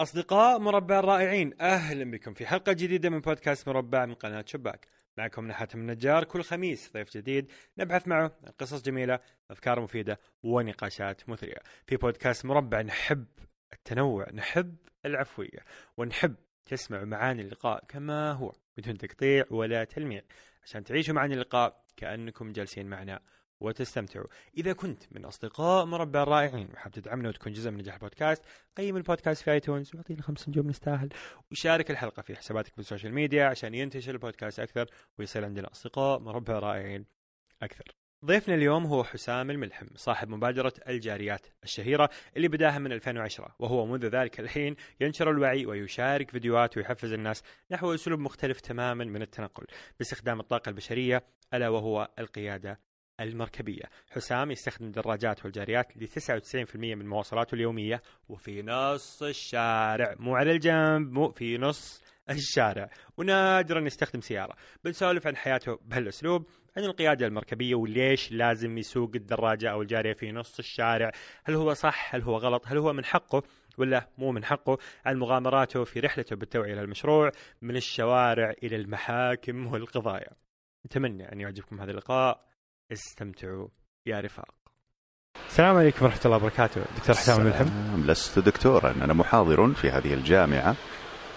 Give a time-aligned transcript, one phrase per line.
[0.00, 4.86] أصدقاء مربع الرائعين أهلا بكم في حلقة جديدة من بودكاست مربع من قناة شباك.
[5.18, 11.28] معكم نحاتم النجار كل خميس ضيف جديد نبحث معه عن قصص جميلة أفكار مفيدة ونقاشات
[11.28, 11.58] مثرية.
[11.86, 13.26] في بودكاست مربع نحب
[13.72, 14.76] التنوع نحب
[15.06, 15.64] العفوية
[15.96, 20.22] ونحب تسمعوا معاني اللقاء كما هو بدون تقطيع ولا تلميع.
[20.64, 23.20] عشان تعيشوا معاني اللقاء كأنكم جالسين معنا
[23.60, 24.26] وتستمتعوا.
[24.56, 28.44] إذا كنت من أصدقاء مربع الرائعين وحاب تدعمنا وتكون جزء من نجاح البودكاست
[28.76, 31.08] قيم البودكاست في iTunes واعطينا خمس نجوم نستاهل.
[31.50, 34.86] وشارك الحلقة في حساباتك بالسوشيال ميديا عشان ينتشر البودكاست أكثر
[35.18, 37.06] ويصير عندنا أصدقاء مربع رائعين
[37.62, 38.00] أكثر.
[38.24, 44.06] ضيفنا اليوم هو حسام الملحم صاحب مبادرة الجاريات الشهيرة اللي بداها من 2010 وهو منذ
[44.06, 49.66] ذلك الحين ينشر الوعي ويشارك فيديوهات ويحفز الناس نحو أسلوب مختلف تماما من التنقل
[49.98, 52.80] باستخدام الطاقة البشرية ألا وهو القيادة
[53.20, 53.82] المركبية.
[54.10, 60.14] حسام يستخدم الدراجات والجاريات ل 99% من مواصلاته اليومية وفي نص الشارع.
[60.18, 62.90] مو على الجنب مو في نص الشارع.
[63.16, 64.56] ونادرا يستخدم سيارة.
[64.84, 70.58] بنسولف عن حياته بهالأسلوب عن القيادة المركبية وليش لازم يسوق الدراجة أو الجارية في نص
[70.58, 71.12] الشارع.
[71.44, 73.42] هل هو صح؟ هل هو غلط؟ هل هو من حقه
[73.78, 77.30] ولا مو من حقه؟ عن مغامراته في رحلته بالتوعية للمشروع
[77.62, 80.32] من الشوارع إلى المحاكم والقضايا.
[80.86, 82.49] نتمنى أن يعجبكم هذا اللقاء.
[82.92, 83.68] استمتعوا
[84.06, 84.54] يا رفاق.
[85.48, 86.80] السلام عليكم ورحمة الله وبركاته.
[86.96, 87.66] دكتور حسام الملحم
[88.10, 88.90] لست دكتورا.
[88.90, 90.74] أنا محاضر في هذه الجامعة.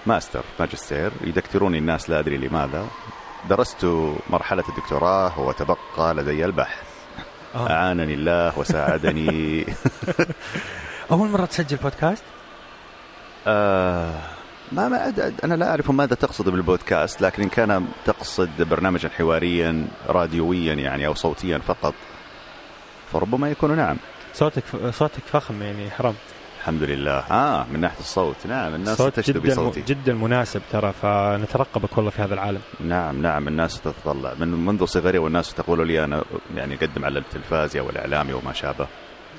[0.06, 1.12] ماستر ماجستير.
[1.22, 2.88] يدكتروني الناس لا أدري لماذا.
[3.50, 3.86] درست
[4.30, 6.88] مرحلة الدكتوراه وتبقى لدي البحث.
[7.56, 7.70] آه.
[7.70, 9.66] أعانني الله وساعدني.
[11.12, 12.24] أول مرة تسجل بودكاست؟
[13.48, 14.22] آه.
[14.74, 15.34] ما, ما أد...
[15.44, 21.14] أنا لا أعرف ماذا تقصد بالبودكاست لكن إن كان تقصد برنامجا حواريا راديويا يعني أو
[21.14, 21.94] صوتيا فقط.
[23.12, 23.98] فربما يكون نعم.
[24.34, 26.14] صوتك صوتك فخم يعني حرام
[26.60, 27.20] الحمد لله.
[27.20, 28.36] آه من ناحية الصوت.
[28.46, 29.72] نعم الناس صوت تشدو جدا.
[29.88, 32.62] جدا مناسب ترى فنترقبك والله في هذا العالم.
[32.80, 34.34] نعم نعم الناس تتطلع.
[34.40, 36.24] من منذ صغري والناس تقول لي أنا
[36.56, 38.88] يعني أقدم على التلفاز أو الإعلامي وما شابه.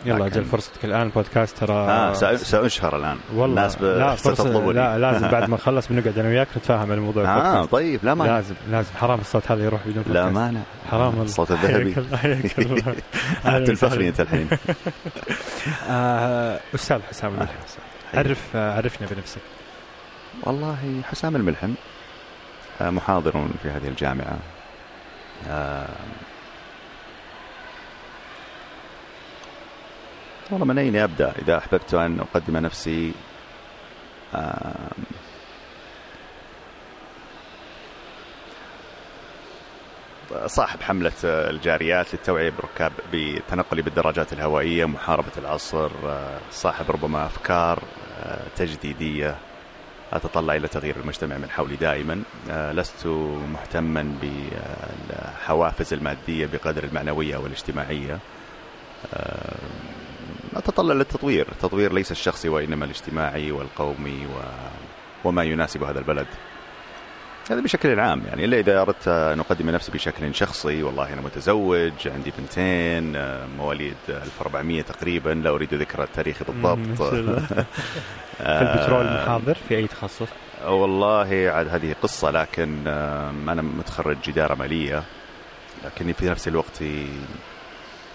[0.04, 3.16] يلا أجل فرصتك الآن بودكاست ترى آه سأنشهر الآن.
[3.34, 3.84] والله الناس ب...
[3.84, 7.24] لا ستطلبني لا لازم بعد ما نخلص بنقعد أنا وياك نتفاهم عن الموضوع.
[7.24, 7.72] آه البودكاست.
[7.72, 8.90] طيب لا ما لازم لازم.
[9.00, 10.30] حرام الصوت هذا يروح بدون لا.
[10.30, 10.60] مانع.
[10.90, 11.22] حرام.
[11.22, 11.94] الصوت الذهبي.
[13.66, 14.08] تنفخني وسهلاً.
[14.08, 14.48] أنت الحين.
[15.88, 17.54] آه، أستاذ حسام الملحم.
[18.14, 19.40] عرف آه، عرفنا بنفسك.
[20.42, 20.76] والله
[21.10, 21.70] حسام الملحم
[22.80, 24.36] آه، محاضر في هذه الجامعة.
[30.50, 33.12] والله من أين أبدأ؟ إذا أحببت أن أقدم نفسي
[40.46, 47.82] صاحب حملة الجاريات للتوعية بركاب بتنقلي بالدراجات الهوائية محاربة العصر آه، صاحب ربما أفكار
[48.22, 49.36] آه، تجديدية
[50.12, 53.06] أتطلع إلى تغيير المجتمع من حولي دائما آه، لست
[53.52, 58.18] مهتما بالحوافز المادية بقدر المعنوية والاجتماعية
[60.54, 61.46] آه، أتطلع للتطوير.
[61.52, 64.38] التطوير ليس الشخصي وإنما الاجتماعي والقومي و...
[65.28, 66.26] وما يناسب هذا البلد.
[67.50, 70.82] هذا بشكل عام يعني إلا إذا أردت أن أقدم نفسي بشكل شخصي.
[70.82, 75.30] والله أنا متزوج عندي بنتين آه، مواليد 1400 تقريبا.
[75.30, 77.02] لا أريد ذكر التاريخ بالضبط.
[78.36, 80.28] في البترول محاضر في أي تخصص؟
[80.66, 85.02] والله عاد هذه قصة لكن آم، أنا متخرج إدارة مالية.
[85.84, 86.82] لكني في نفس الوقت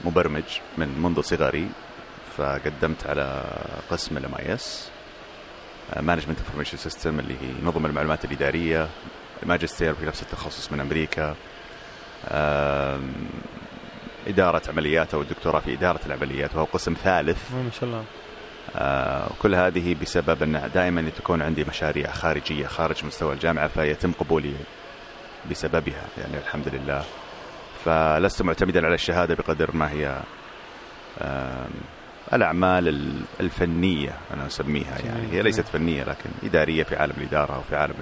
[0.05, 0.43] مبرمج
[0.77, 1.67] من منذ صغري.
[2.39, 3.43] فقدمت على
[3.91, 4.89] قسم ال MIS
[5.99, 8.87] management information system اللي هي نظم المعلومات الإدارية
[9.43, 11.35] الماجستير في نفس التخصص من أمريكا
[14.27, 17.51] إدارة عمليات أو الدكتوراه في إدارة العمليات وهو قسم ثالث.
[17.51, 18.03] ما شاء الله.
[18.75, 24.53] آه، كل هذه بسبب أن دائما تكون عندي مشاريع خارجية خارج مستوى الجامعة فيتم قبولي
[25.51, 27.03] بسببها يعني الحمد لله.
[27.85, 30.21] فلست معتمدا على الشهادة بقدر ما هي
[32.31, 35.31] آم، الأعمال ال- الفنية أنا أسميها يعني.
[35.31, 37.93] هي ليست فنية لكن إدارية في عالم الإدارة وفي عالم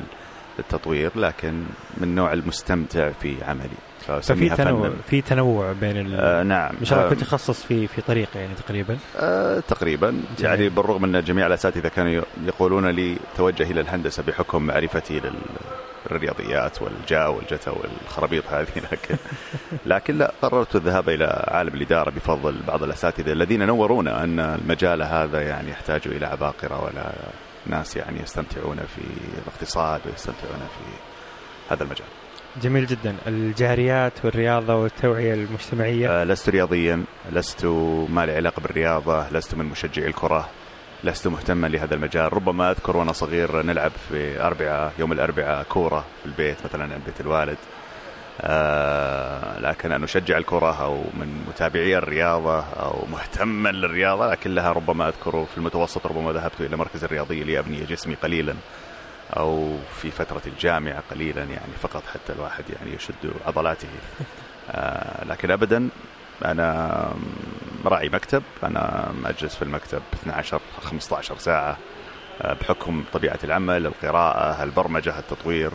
[0.60, 1.64] التطوير لكن
[1.98, 3.70] من نوع المستمتع في عملي.
[4.08, 6.16] ففي تنوع في تنوع بين ال...
[6.20, 6.76] آه نعم.
[6.82, 10.22] مش عارف آه، كنت تخصص في في طريقة يعني تقريبا؟ آه تقريبا.
[10.40, 15.34] يعني بالرغم أن جميع الأساتذة كانوا يقولون لي توجه إلى الهندسه بحكم معرفتي لل
[16.12, 19.16] الرياضيات والجا والجتا والخرابيط هذه لكن
[19.86, 25.42] لكن لا قررت الذهاب إلى عالم الإدارة بفضل بعض الأساتذة الذين نورونا أن المجال هذا
[25.42, 27.14] يعني يحتاج إلى عباقرة ولا
[27.66, 29.02] ناس يعني يستمتعون في
[29.44, 30.86] الاقتصاد ويستمتعون في
[31.74, 32.08] هذا المجال.
[32.62, 33.16] جميل جدا.
[33.28, 37.66] الجاريات والرياضة والتوعية المجتمعية؟ آه، لست رياضيا لست
[38.10, 40.50] ما لي علاقة بالرياضة لست من مشجعي الكرة.
[41.04, 42.34] لست مهتما لهذا المجال.
[42.34, 47.22] ربما أذكر وأنا صغير نلعب في أربعة يوم الأربعاء كورة في البيت مثلا عند بيت
[47.22, 47.58] الوالد.
[48.42, 55.46] آه لكن أن أشجع الكرة أو من متابعي الرياضة أو مهتما للرياضة كلها ربما أذكر
[55.46, 58.54] في المتوسط ربما ذهبت إلى مركز الرياضي لأبني جسمي قليلا
[59.38, 63.88] أو في فترة الجامعة قليلا يعني فقط حتى الواحد يعني يشد عضلاته.
[64.72, 65.90] آه لكن أبدا
[66.46, 67.10] أنا
[67.86, 71.78] راعي مكتب أنا أجلس في المكتب 12 15 ساعة
[72.42, 75.72] آه بحكم طبيعة العمل القراءة البرمجة التطوير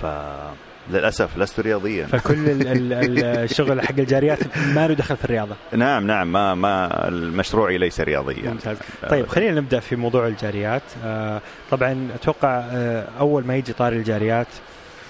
[0.00, 2.06] فللأسف لست رياضيا.
[2.06, 5.54] فكل ال- ال- الشغل حق الجاريات ما له دخل في الرياضة.
[5.72, 8.50] نعم نعم ما ما مشروعي ليس رياضيا.
[8.50, 8.76] ممتاز.
[9.10, 10.82] طيب خلينا نبدأ في موضوع الجاريات.
[11.04, 11.40] آه،
[11.70, 14.46] طبعا أتوقع آه، أول ما يجي طاري الجاريات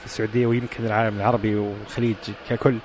[0.01, 2.17] في السعودية ويمكن العالم العربي والخليج
[2.51, 2.77] ككل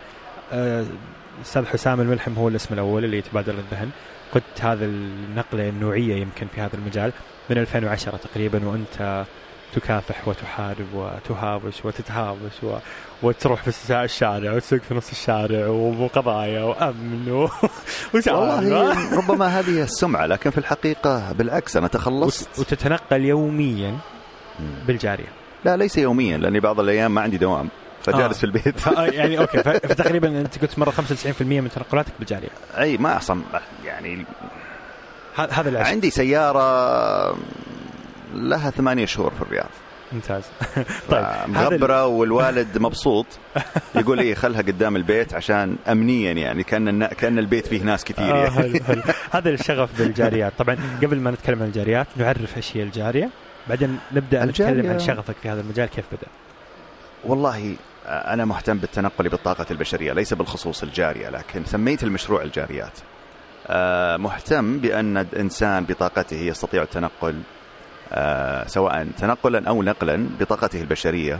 [1.37, 3.89] آه، أستاذ حسام الملحم هو الاسم الأول اللي يتبادر للذهن
[4.33, 7.11] قدت هذا النقلة النوعية يمكن في هذا المجال.
[7.49, 9.25] من 2010 تقريبا وأنت
[9.75, 12.77] تكافح وتحارب وتهاوش وتتهاوش و...
[13.23, 17.49] وتروح في الشارع وتسوق في نص الشارع وقضايا وأمن و...
[18.27, 22.49] والله ربما هذه السمعة لكن في الحقيقة بالعكس أنا تخلصت.
[22.49, 23.97] وت- وتتنقل يوميا.
[24.87, 25.27] بالجارية.
[25.65, 27.69] لا ليس يوميا لأني بعض الأيام ما عندي دوام.
[28.11, 28.39] فجالس آه.
[28.39, 28.79] في البيت.
[28.79, 29.57] ف- يعني أوكي
[29.89, 33.41] فتقريبا أنت قلت مرة 95% من تنقلاتك بالجاريه أي ما أحصل
[33.85, 34.25] يعني
[35.51, 37.37] هذا العشق عندي سيارة
[38.35, 39.69] لها ثمانية شهور في الرياض.
[40.11, 40.43] ممتاز.
[41.11, 43.25] طيب مغبرة والوالد مبسوط.
[43.95, 48.37] يقول لي خلها قدام البيت عشان أمنيا يعني كأن كأن البيت فيه ناس كثير آه
[48.37, 48.49] يعني.
[48.49, 49.01] حلو حلو.
[49.31, 53.29] هذا الشغف بالجاريات طبعا قبل ما نتكلم عن الجاريات نعرف إيش هي الجاريه
[53.69, 56.27] بعدين نبدأ نتكلم عن شغفك في هذا المجال كيف بدأ؟
[57.23, 57.75] والله
[58.07, 62.99] أنا مهتم بالتنقل بالطاقة البشرية ليس بالخصوص الجارية لكن سميت المشروع الجاريات.
[63.67, 67.41] آه، مهتم بأن الإنسان بطاقته يستطيع التنقل
[68.11, 71.39] آه، سواء تنقلا أو نقلا بطاقته البشرية.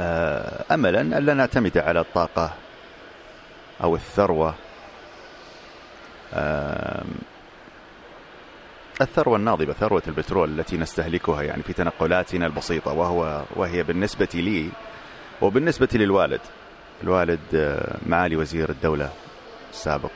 [0.00, 2.52] آه، أملا ألا نعتمد على الطاقة
[3.82, 4.54] أو الثروة.
[9.00, 14.70] الثروة الناضبة ثروة البترول التي نستهلكها يعني في تنقلاتنا البسيطة وهو وهي بالنسبة لي
[15.42, 16.40] وبالنسبة للوالد
[17.02, 19.10] الوالد آه، معالي وزير الدولة
[19.72, 20.10] السابق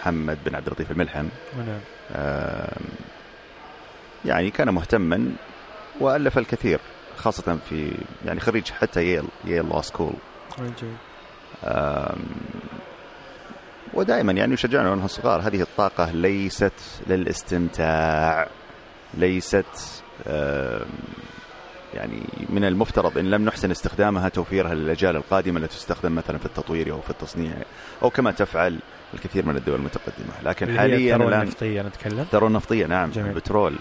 [0.00, 1.28] محمد بن عبد اللطيف الملحم
[1.58, 1.80] ونعم.
[2.14, 2.82] آم،
[4.24, 5.30] يعني كان مهتما
[6.00, 6.80] وألف الكثير
[7.16, 7.92] خاصة في
[8.24, 10.12] يعني خريج حتى ييل ييل لو سكول.
[11.64, 12.18] آم،
[13.94, 16.72] ودائما يعني يشجعنا ونحن صغار هذه الطاقة ليست
[17.06, 18.48] للاستمتاع
[19.14, 20.02] ليست
[21.94, 26.92] يعني من المفترض إن لم نحسن استخدامها توفيرها للأجيال القادمة التي تستخدم مثلا في التطوير
[26.92, 27.52] أو في التصنيع
[28.02, 28.78] أو كما تفعل
[29.14, 33.28] الكثير من الدول المتقدمة، لكن حاليا الثروة الآن النفطية نتكلم؟ الثروة النفطية نعم جميل.
[33.30, 33.74] البترول.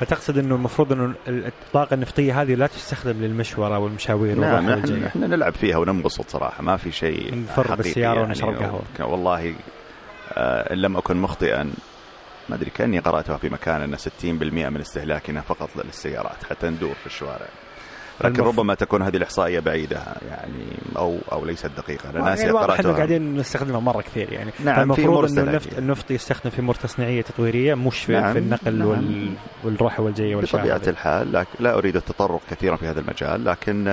[0.00, 5.52] فتقصد إنه المفروض إنه ال- الطاقه النفتيه هذه لا تستخدم للمشورة والمشاوير نعم نحن, نلعب
[5.54, 7.72] فيها وننبسط صراحة ما في شيء نفر
[8.22, 8.66] ونشرب يعني.
[8.66, 8.82] قهوة.
[8.98, 9.54] ك- والله
[10.32, 11.70] آه، إن لم أكن مخطئا
[12.48, 14.02] ما أدري كأني قرأتها في مكان إن 60%
[14.70, 16.44] من استهلاكنا فقط للسيارات.
[16.50, 17.46] حتى ندور في الشوارع.
[18.20, 20.64] لكن فالمف- ربما تكون هذه الإحصائية بعيدة يعني
[20.96, 22.10] أو أو ليست دقيقة.
[22.10, 22.92] أنا يعني ناسي انه قرأتها.
[22.92, 24.50] قاعدين نستخدمها مرة كثير يعني.
[24.64, 25.78] نعم، فالمفروض إنه النفط.
[25.78, 28.88] النفط يستخدم في أمور تصنيعية تطويرية مش في, نعم، في النقل نعم.
[28.88, 29.32] وال
[29.64, 30.80] والروح والجايه والاشياء بطبيعة.
[30.86, 33.84] الحال لكن لا أريد التطرق كثيرا في هذا المجال لكن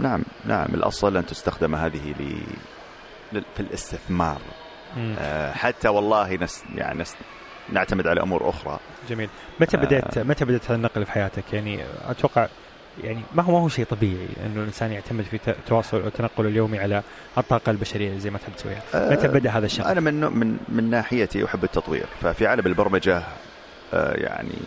[0.00, 0.66] نعم نعم.
[0.74, 2.10] الأصل أن تستخدم هذه
[3.32, 4.38] ل في الاستثمار.
[5.54, 7.14] حتى والله نس يعني نس
[7.72, 8.78] نعتمد على أمور أخرى.
[9.08, 9.28] جميل.
[9.60, 9.80] متى آه.
[9.80, 12.46] بدأت متى بدأت هذا النقل في حياتك؟ يعني أتوقع
[13.04, 17.02] يعني ما هو ما هو شيء طبيعي انه الإنسان يعتمد في تواصل والتنقل اليومي على
[17.38, 18.82] الطاقة البشرية زي ما تحب تسويها.
[18.94, 22.06] آه، متى بدأ هذا الشغف؟ أنا من من من ناحيتي أحب التطوير.
[22.20, 23.22] ففي عالم البرمجة
[23.94, 24.58] آه، يعني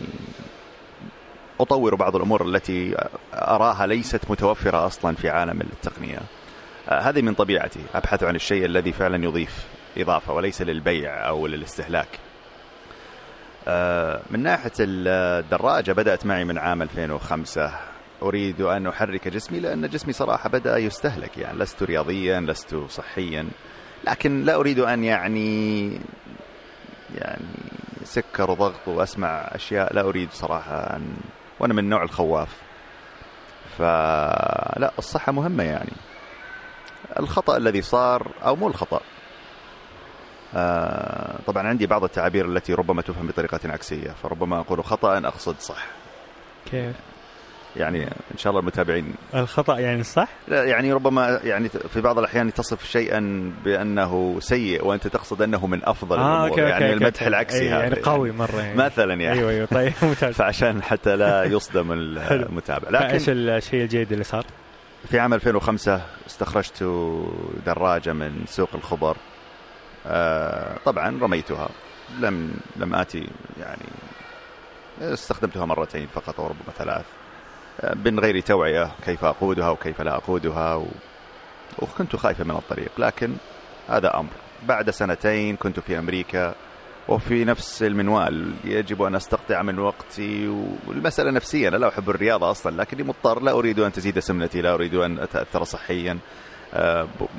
[1.60, 2.96] أطور بعض الأمور التي
[3.34, 6.18] أراها ليست متوفرة أصلا في عالم التقنية.
[6.88, 9.66] آه، هذه من طبيعتي أبحث عن الشيء الذي فعلا يضيف.
[9.96, 12.18] إضافة وليس للبيع أو للاستهلاك.
[13.68, 17.72] آه، من ناحية الدراجة بدأت معي من عام 2005
[18.22, 23.48] أريد أن أحرك جسمي لأن جسمي صراحة بدأ يستهلك يعني لست رياضيا لست صحيا.
[24.04, 25.90] لكن لا أريد أن يعني
[27.14, 27.44] يعني
[28.04, 31.16] سكر وضغط وأسمع أشياء لا أريد صراحة أن
[31.60, 32.56] وأنا من النوع الخواف.
[33.78, 35.92] فلا الصحة مهمة يعني.
[37.20, 38.96] الخطأ الذي صار أو مو الخطأ.
[38.96, 39.19] آه
[41.46, 45.86] طبعا عندي بعض التعابير التي ربما تفهم بطريقة عكسية فربما أقول خطأ أقصد صح.
[46.70, 46.96] كيف؟
[47.76, 49.14] يعني إن شاء الله المتابعين.
[49.34, 55.06] الخطأ يعني صح؟ لا يعني ربما يعني في بعض الأحيان تصف شيئا بأنه سيء وأنت
[55.06, 57.26] تقصد أنه من أفضل آه الأمور okay يعني okay المدح okay.
[57.26, 57.94] العكسي أي هذا يعني.
[57.94, 58.76] قوي مرة يعني.
[58.76, 59.38] مثلا يعني.
[59.38, 60.34] أيوه أيوه طيب ممتاز.
[60.34, 63.10] فعشان حتى لا يصدم المتابع.
[63.10, 64.44] إيش لكن الشيء الجيد اللي صار؟
[65.08, 66.82] في عام 2005 استخرجت
[67.66, 69.29] دراجة من سوق الخضر آه،
[70.84, 71.68] طبعا رميتها.
[72.18, 73.28] لم لم آتي
[73.60, 73.86] يعني
[75.00, 77.04] استخدمتها مرتين فقط أو ربما ثلاث.
[77.80, 80.86] آه، من غير توعية كيف أقودها وكيف لا أقودها و...
[81.78, 83.34] وكنت خايفا من الطريق لكن
[83.88, 84.30] هذا أمر.
[84.66, 86.54] بعد سنتين كنت في أمريكا
[87.08, 88.54] وفي نفس المنوال.
[88.64, 90.48] يجب أن أستقطع من وقتي
[90.86, 93.42] والمسألة نفسية أنا لا أحب الرياضة أصلا لكني مضطر.
[93.42, 96.12] لا أريد أن تزيد سمنتي لا أريد أن أتأثر صحيا.
[96.12, 96.18] آه،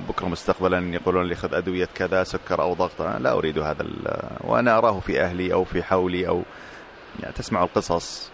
[0.10, 3.02] بكرة مستقبلا يقولون لي خذ أدوية كذا سكر أو ضغط.
[3.02, 3.86] أنا لا أريد هذا
[4.42, 6.44] وأنا أراه في أهلي أو في حولي أو
[7.20, 8.32] يعني تسمع القصص.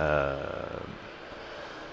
[0.00, 0.80] آه،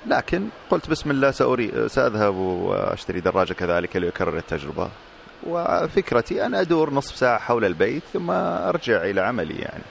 [0.07, 4.89] لكن قلت بسم الله سأري سأذهب وأشتري دراجة كذلك لأكرر التجربة.
[5.47, 9.83] وفكرتي أن أدور نصف ساعة حول البيت ثم أرجع إلى عملي يعني.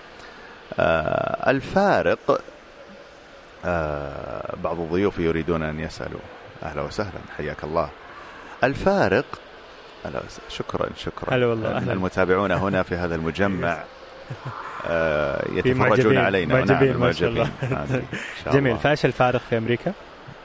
[0.78, 2.40] آه الفارق
[3.64, 6.20] آه بعض الضيوف يريدون أن يسألوا.
[6.62, 7.90] أهلا وسهلا حياك الله.
[8.64, 9.24] الفارق.
[10.48, 11.34] شكرا شكرا.
[11.34, 11.92] هلا والله، أهلا.
[11.92, 13.84] المتابعون هنا في هذا المجمع
[14.86, 16.54] آه يتفرجون علينا.
[16.54, 17.50] معجبين نعم ما شاء الله.
[18.52, 18.76] جميل.
[18.78, 19.92] فايش الفارق في أمريكا؟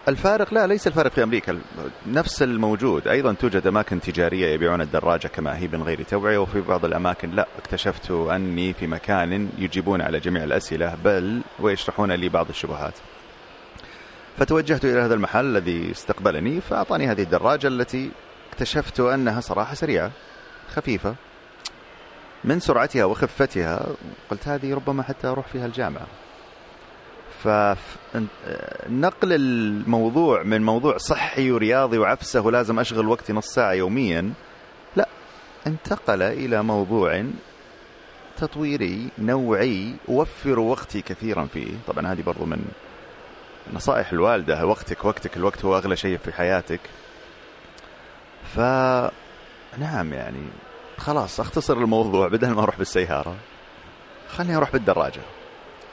[0.08, 1.60] الفارق لا ليس الفارق في أمريكا.
[2.08, 3.08] نفس الموجود.
[3.08, 7.48] أيضا توجد أماكن تجارية يبيعون الدراجة كما هي من غير توعية وفي بعض الأماكن لا.
[7.60, 12.94] اكتشفت أني في مكان يجيبون على جميع الأسئلة بل ويشرحون لي بعض الشبهات.
[14.38, 18.12] فتوجهت إلى هذا المحل الذي استقبلني فأعطاني هذه الدراجة التي
[18.50, 20.12] اكتشفت أنها صراحة سريعة
[20.75, 21.15] خفيفة
[22.44, 23.86] من سرعتها وخفتها
[24.30, 26.08] قلت هذه ربما حتى أروح فيها الجامعة.
[27.44, 34.34] فنقل الموضوع من موضوع صحي ورياضي وعفسه ولازم أشغل وقتي نص ساعة يوميا
[34.96, 35.08] لا
[35.68, 37.25] انتقل إلى موضوع
[38.38, 41.74] تطويري نوعي أوفر وقتي كثيرا فيه.
[41.88, 42.65] طبعا هذه برضو من
[43.74, 46.80] نصائح الوالدة وقتك وقتك الوقت هو أغلى شيء في حياتك
[48.56, 48.60] ف
[49.80, 50.44] نعم يعني
[50.98, 53.36] خلاص أختصر الموضوع بدل ما أروح بالسيارة
[54.30, 55.22] خليني أروح بالدراجة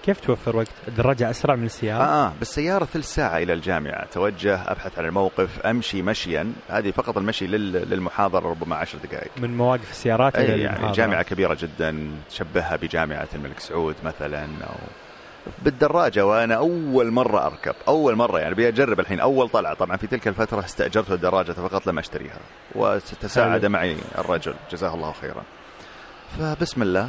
[0.05, 4.62] كيف توفر وقت؟ الدراجة أسرع من السيارة؟ آه, آه بالسيارة ثلث ساعة إلى الجامعة أتوجه
[4.73, 9.91] أبحث عن الموقف أمشي مشيا هذه فقط المشي لل- للمحاضرة ربما عشر دقائق من مواقف
[9.91, 10.93] السيارات أي يعني.
[10.93, 14.75] جامعة كبيرة جدا تشبهها بجامعة الملك سعود مثلا أو
[15.62, 19.75] بالدراجة وأنا أول مرة أركب أول مرة يعني بيجرب الحين أول طلعة.
[19.75, 22.38] طبعا في تلك الفترة استأجرت الدراجة فقط لم أشتريها.
[22.75, 23.66] وتساعد.
[23.66, 24.54] معي الرجل.
[24.70, 25.42] جزاه الله خيرا.
[26.38, 27.08] فبسم الله.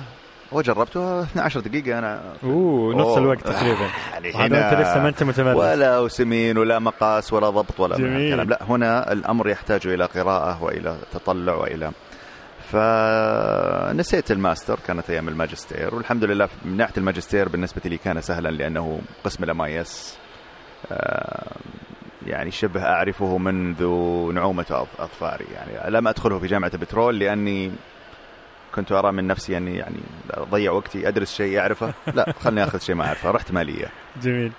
[0.51, 3.17] وجربتها 12 دقيقة أنا أوه نص أوه.
[3.17, 3.89] الوقت تقريبا.
[4.13, 5.57] يعني وهذا هنا أنت لسه ما أنت متمرس.
[5.57, 8.49] ولا سمين ولا مقاس ولا ضبط ولا جميل.
[8.49, 11.91] لا هنا الأمر يحتاج إلى قراءة وإلى تطلع وإلى
[12.73, 19.01] فنسيت الماستر كانت أيام الماجستير والحمد لله من ناحية الماجستير بالنسبة لي كان سهلا لأنه
[19.23, 20.17] قسم ال MIS
[22.27, 23.83] يعني شبه أعرفه منذ
[24.33, 25.45] نعومة أظ- أظفاري.
[25.53, 27.71] يعني لم أدخله في جامعة البترول لأني
[28.75, 29.99] كنت أرى من نفسي أني يعني
[30.31, 31.93] أضيع وقتي أدرس شيء أعرفه.
[32.15, 33.87] لا خلني أخذ شيء ما أعرفه رحت مالية.
[34.21, 34.51] جميل.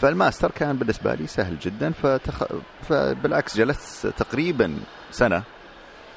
[0.00, 2.44] فالماستر كان بالنسبة لي سهل جدا فتخ...
[2.88, 4.76] فبالعكس جلست تقريبا
[5.10, 5.42] سنة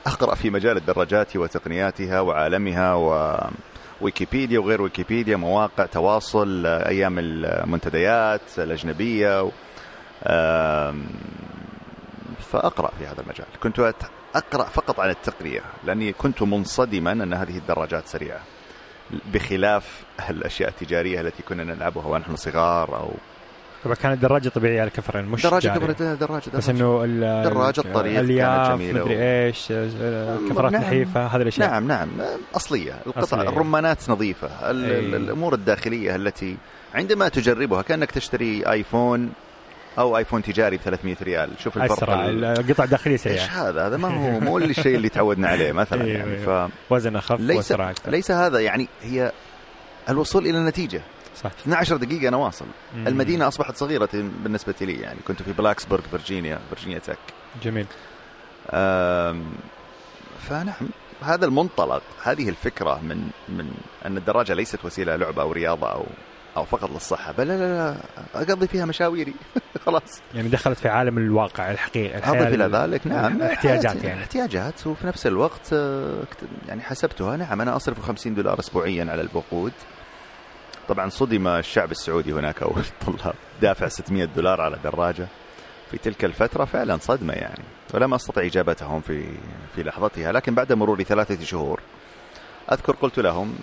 [0.08, 2.94] أقرأ في مجال الدراجات وتقنياتها وعالمها
[4.02, 9.52] وويكيبيديا وغير ويكيبيديا مواقع تواصل أيام المنتديات الأجنبية و...
[12.52, 13.48] فأقرأ في هذا المجال.
[13.64, 13.94] كنت
[14.36, 18.40] أقرأ فقط عن التقنية لأني كنت منصدما أن هذه الدراجات سريعة
[19.34, 23.12] بخلاف الأشياء التجارية التي كنا نلعبها ونحن صغار أو
[23.84, 25.80] طبعا كانت دراجه طبيعيه على كفرين مش دراجة جارية.
[25.80, 29.74] كبرت دراجة بس إنه ال- دراجة الطريق الياف جميلة مدري و- إيش
[30.50, 30.82] كفرات نعم.
[30.82, 32.08] نحيفة هذه الأشياء نعم نعم
[32.56, 33.50] أصلية القطع أصلية.
[33.50, 35.00] الرمانات نظيفة ال- أي.
[35.00, 36.58] ال- الأمور الداخلية التي
[36.96, 39.30] عندما تجربها كأنك تشتري آيفون
[40.00, 43.88] أو آيفون تجاري ب 300 ريال شوف الفرق أسرع ال- القطع الداخلية إيش سريعه هذا
[43.88, 46.70] هذا ما هو مو الشيء اللي تعودنا عليه مثلا أيوه، يعني أيوه.
[46.90, 49.32] وزن اخف ليس وأسرع ليس هذا يعني هي
[50.10, 51.02] الوصول إلى النتيجة
[51.44, 51.52] صح.
[51.62, 52.66] 12 دقيقة أنا واصل.
[52.96, 53.08] مم.
[53.08, 55.20] المدينة أصبحت صغيرة بالنسبة لي يعني.
[55.28, 57.18] كنت في بلاكسبرغ فيرجينيا Virginia Tech.
[57.64, 57.86] جميل.
[58.72, 59.44] آم،
[60.50, 60.90] فنعم
[61.22, 63.72] هذا المنطلق هذه الفكرة من من
[64.06, 66.06] أن الدراجة ليست وسيلة لعبة أو رياضة أو
[66.58, 67.32] أو فقط للصحة.
[67.32, 67.92] بل لا لا,
[68.36, 69.34] لا أقضي فيها مشاويري.
[69.86, 70.22] خلاص.
[70.36, 73.08] يعني دخلت في عالم الواقع الحقيقي أضف إلى ذلك.
[73.08, 73.42] نعم.
[73.42, 74.22] احتياجات حياتي- يعني.
[74.22, 74.88] احتياجات.
[74.88, 76.24] وفي نفس الوقت آه،
[76.68, 77.38] يعني حسبتها.
[77.38, 79.72] نعم أنا أصرف 50 دولار أسبوعيا على الوقود
[80.90, 85.28] طبعا صدم الشعب السعودي هناك أو الطلاب دافع 600 دولار على دراجة
[85.92, 87.64] في تلك الفترة فعلا صدمة يعني
[87.94, 89.24] ولم أستطع إجابتهم في
[89.76, 91.80] في لحظتها لكن بعد مرور ثلاثة شهور
[92.72, 93.56] أذكر قلت لهم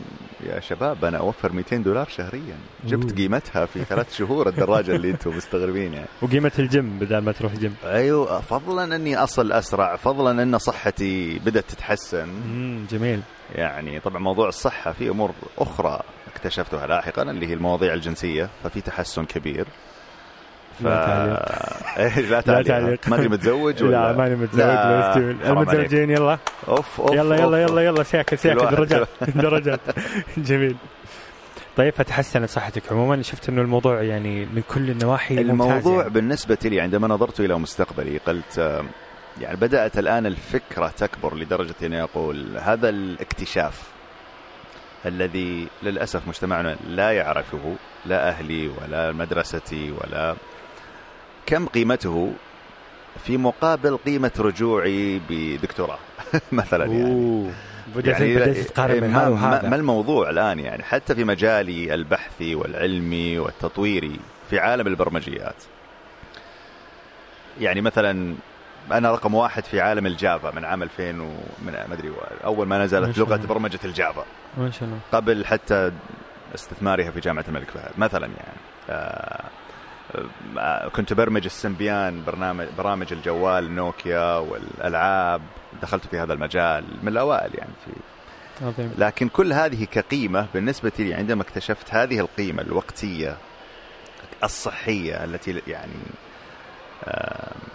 [0.46, 3.16] يا شباب أنا أوفر 200 دولار شهريا جبت.
[3.18, 6.06] قيمتها في ثلاث شهور الدراجة اللي أنتم مستغربين يعني.
[6.22, 7.74] وقيمة الجيم بدل ما تروح جيم.
[7.84, 12.28] أيوه فضلا أني أصل أسرع فضلا أن صحتي بدأت تتحسن.
[12.90, 13.20] جميل.
[13.54, 16.00] يعني طبعا موضوع الصحة في أمور أخرى
[16.34, 19.66] اكتشفتها لاحقا اللي هي المواضيع الجنسية ففي تحسن كبير
[20.80, 20.82] ف...
[20.84, 21.38] لا تعليق.
[22.18, 25.16] إيه، لا تعليق ما أدري متزوج ولا لا ماني متزوج لا، بس.
[25.46, 27.62] المتزوجين يلا أوف أوف يلا يلا.
[27.62, 29.80] يلا يلا سياكل سياكل درجات درجات
[30.36, 30.76] جميل
[31.76, 36.10] طيب فتحسنت صحتك عموما شفت إنه الموضوع يعني من كل النواحي ممتاز الموضوع يعني.
[36.10, 38.82] بالنسبة لي عندما نظرت إلى مستقبلي قلت
[39.40, 43.82] يعني بدأت الآن الفكرة تكبر لدرجة أني أقول هذا الاكتشاف
[45.06, 47.76] الذي للأسف مجتمعنا لا يعرفه
[48.06, 50.36] لا أهلي ولا مدرستي ولا
[51.46, 52.32] كم قيمته
[53.24, 55.98] في مقابل قيمة رجوعي بدكتوراه
[56.52, 57.50] مثلا يعني.
[57.96, 59.28] بدأت بدأت تقارن بين ما, هذا.
[59.28, 65.54] ما, وهذا الموضوع الآن يعني؟ حتى في مجالي البحثي والعلمي والتطويري في عالم البرمجيات
[67.60, 68.34] يعني مثلا
[68.92, 72.12] أنا رقم واحد في عالم ال Java من عام 2000 ومن ما أدري
[72.44, 73.36] أول ما نزلت الله.
[73.36, 74.24] برمجة ال Java.
[74.58, 74.98] ما شاء الله.
[75.12, 75.92] قبل حتى
[76.54, 78.58] استثمارها في جامعة الملك فهد مثلا يعني.
[78.90, 79.44] آه،
[80.58, 85.40] آه، كنت برمج السمبيان برنامج برامج الجوال نوكيا والألعاب
[85.82, 87.90] دخلت في هذا المجال من الأوائل يعني في
[88.64, 88.94] عظيم.
[88.98, 93.36] لكن كل هذه كقيمة بالنسبة لي عندما اكتشفت هذه القيمة الوقتية
[94.44, 95.92] الصحية التي يعني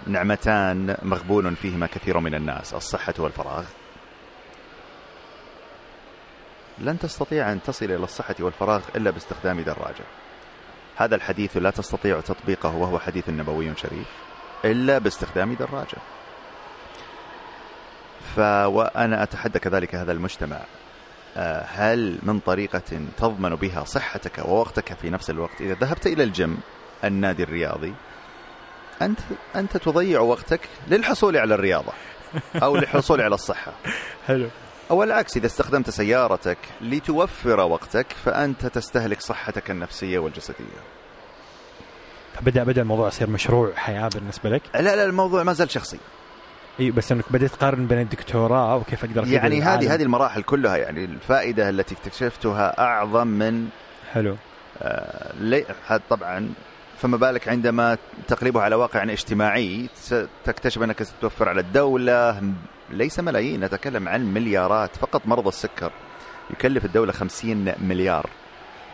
[0.07, 3.65] نعمتان مغبون فيهما كثير من الناس الصحة والفراغ.
[6.79, 10.05] لن تستطيع أن تصل إلى الصحة والفراغ إلا باستخدام دراجة
[10.95, 14.07] هذا الحديث لا تستطيع تطبيقه وهو حديث نبوي شريف
[14.65, 15.97] إلا باستخدام دراجة
[18.67, 20.59] وأنا أتحدى كذلك هذا المجتمع.
[21.37, 26.59] آه، هل من طريقة تضمن بها صحتك ووقتك في نفس الوقت؟ إذا ذهبت إلى الجيم
[27.03, 27.93] النادي الرياضي
[29.01, 29.19] أنت
[29.55, 31.91] أنت تضيع وقتك للحصول على الرياضة
[32.63, 33.71] أو للحصول على الصحة.
[34.27, 34.47] حلو.
[34.91, 40.79] أو العكس إذا استخدمت سيارتك لتوفر وقتك فأنت تستهلك صحتك النفسية والجسدية.
[42.35, 45.97] فبدا بدا الموضوع يصير مشروع حياة بالنسبة لك؟ لا لا الموضوع ما زال شخصي.
[46.79, 49.61] إي بس إنك بديت تقارن بين الدكتوراه وكيف أقدر يعني.
[49.61, 53.67] هذه هذه المراحل كلها يعني الفائدة التي اكتشفتها أعظم من
[54.13, 54.35] حلو.
[54.81, 55.65] آه، لي-
[56.09, 56.53] طبعا
[57.01, 59.89] فما بالك عندما تقلبه على واقع اجتماعي
[60.45, 62.39] تكتشف أنك ستوفر على الدولة.
[62.41, 62.53] م-
[62.89, 64.95] ليس ملايين نتكلم عن مليارات.
[64.95, 65.91] فقط مرضى السكر
[66.51, 68.29] يكلف الدولة 50 مليار.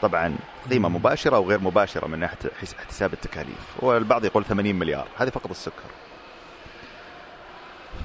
[0.01, 0.35] طبعا
[0.71, 0.95] قيمة مم.
[0.95, 3.65] مباشرة وغير مباشرة من ناحية حس- احتساب التكاليف.
[3.79, 5.07] والبعض يقول 80 مليار.
[5.17, 5.83] هذه فقط السكر.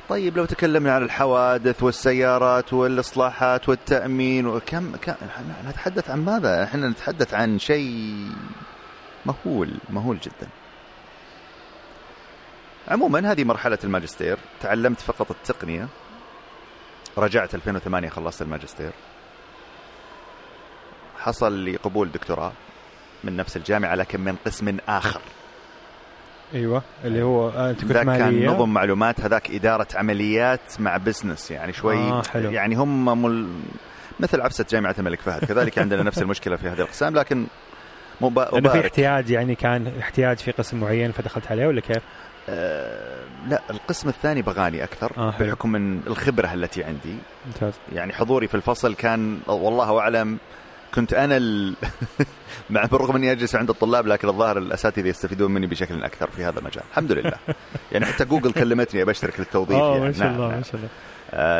[0.08, 5.14] طيب لو تكلمنا عن الحوادث والسيارات والإصلاحات والتأمين وكم كم
[5.68, 8.28] نتحدث عن ماذا؟ إحنا نتحدث عن شيء
[9.26, 10.48] مهول مهول جدا.
[12.88, 15.88] عموما هذه مرحلة الماجستير، تعلمت فقط التقنية.
[17.18, 18.92] رجعت 2008 خلصت الماجستير.
[21.18, 22.52] حصل لي قبول دكتوراه
[23.24, 25.20] من نفس الجامعة لكن من قسم آخر.
[26.54, 30.96] أيوه اللي هو آه، أنت كنت ذاك كان مالية نظم معلومات هذاك إدارة عمليات مع
[30.96, 32.50] بزنس يعني شوي آه، حلو.
[32.50, 33.48] يعني هم مل...
[34.20, 37.46] مثل عبسة جامعة الملك فهد كذلك عندنا نفس المشكلة في هذه الأقسام لكن
[38.20, 38.48] مبا...
[38.52, 38.80] لأنه في.
[38.80, 42.02] احتياج يعني كان احتياج في قسم معين فدخلت عليه ولا كيف؟
[42.48, 45.34] آه لا القسم الثاني بغاني أكثر آه،.
[45.40, 50.38] بحكم من الخبرة التي عندي ممتاز يعني حضوري في الفصل كان والله أعلم
[50.94, 51.74] كنت أنا ال...
[52.70, 56.58] مع بالرغم أني أجلس عند الطلاب لكن الظاهر الأساتذة يستفيدون مني بشكل أكثر في هذا
[56.58, 57.36] المجال الحمد لله
[57.92, 60.56] يعني حتى جوجل كلمتني أبشترك للتوظيف آه يعني ما شاء نعم، الله نعم.
[60.56, 60.88] ما شاء الله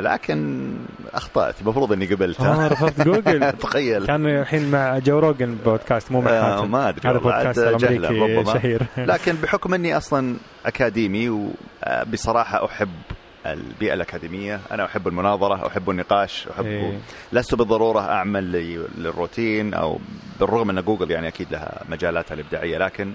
[0.01, 0.71] لكن
[1.15, 1.61] أخطأت.
[1.61, 3.53] المفروض أني قبلت آه رفضت جوجل.
[3.63, 4.07] تخيل.
[4.07, 8.55] كان الحين مع جو روجن بودكاست مو مع آه ما أدري هذا بودكاست ربما.
[8.55, 8.83] شهير.
[9.13, 12.89] لكن بحكم إني أصلا أكاديمي وبصراحه أحب
[13.47, 14.61] البيئة الأكاديمية.
[14.73, 16.99] أنا أحب المناظرة أحب النقاش أحب إيه.
[17.33, 19.99] لست بالضرورة أعمل لي- للروتين أو
[20.41, 23.13] بالرغم إن جوجل يعني أكيد لها مجالاتها الإبداعية لكن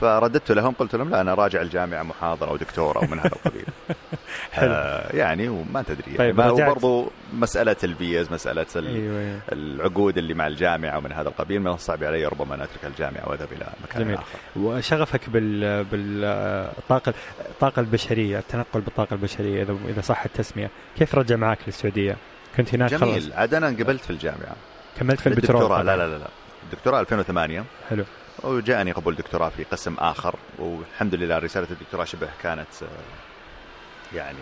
[0.00, 3.64] فرددت لهم قلت لهم لا أنا راجع الجامعة محاضرة أو دكتور أو من هذا القبيل.
[4.52, 4.72] حلو.
[4.72, 6.02] آه يعني وما تدري.
[6.06, 6.50] يعني طيب، ما.
[6.50, 9.40] وبرضو مسألة الفيزا مسألة ال- أيوه أيوه.
[9.52, 11.60] العقود اللي مع الجامعة ومن هذا القبيل.
[11.60, 14.14] من الصعب علي ربما أن أترك الجامعة وأذهب إلى مكان جميل.
[14.16, 14.38] آخر.
[14.56, 17.14] وشغفك بال بالطاقه
[17.50, 20.70] الطاقه البشرية التنقل بالطاقة البشرية إذا إذا صح التسمية.
[20.98, 22.16] كيف رجع معك للسعودية؟
[22.56, 23.32] كنت هناك جميل.
[23.34, 24.56] عاد أنا انقبلت في الجامعة.
[25.00, 25.96] كملت في البترول لا.
[25.96, 26.26] لا لا لا.
[26.72, 28.04] الدكتوراه 2008 حلو.
[28.44, 34.38] وجاءني قبول دكتوراه في قسم آخر والحمد لله رسالة الدكتوراه شبه كانت آه، يعني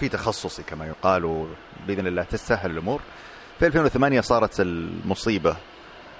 [0.00, 3.00] في تخصصي كما يقال وبإذن الله تسهل الأمور.
[3.58, 5.56] في 2008 صارت المصيبة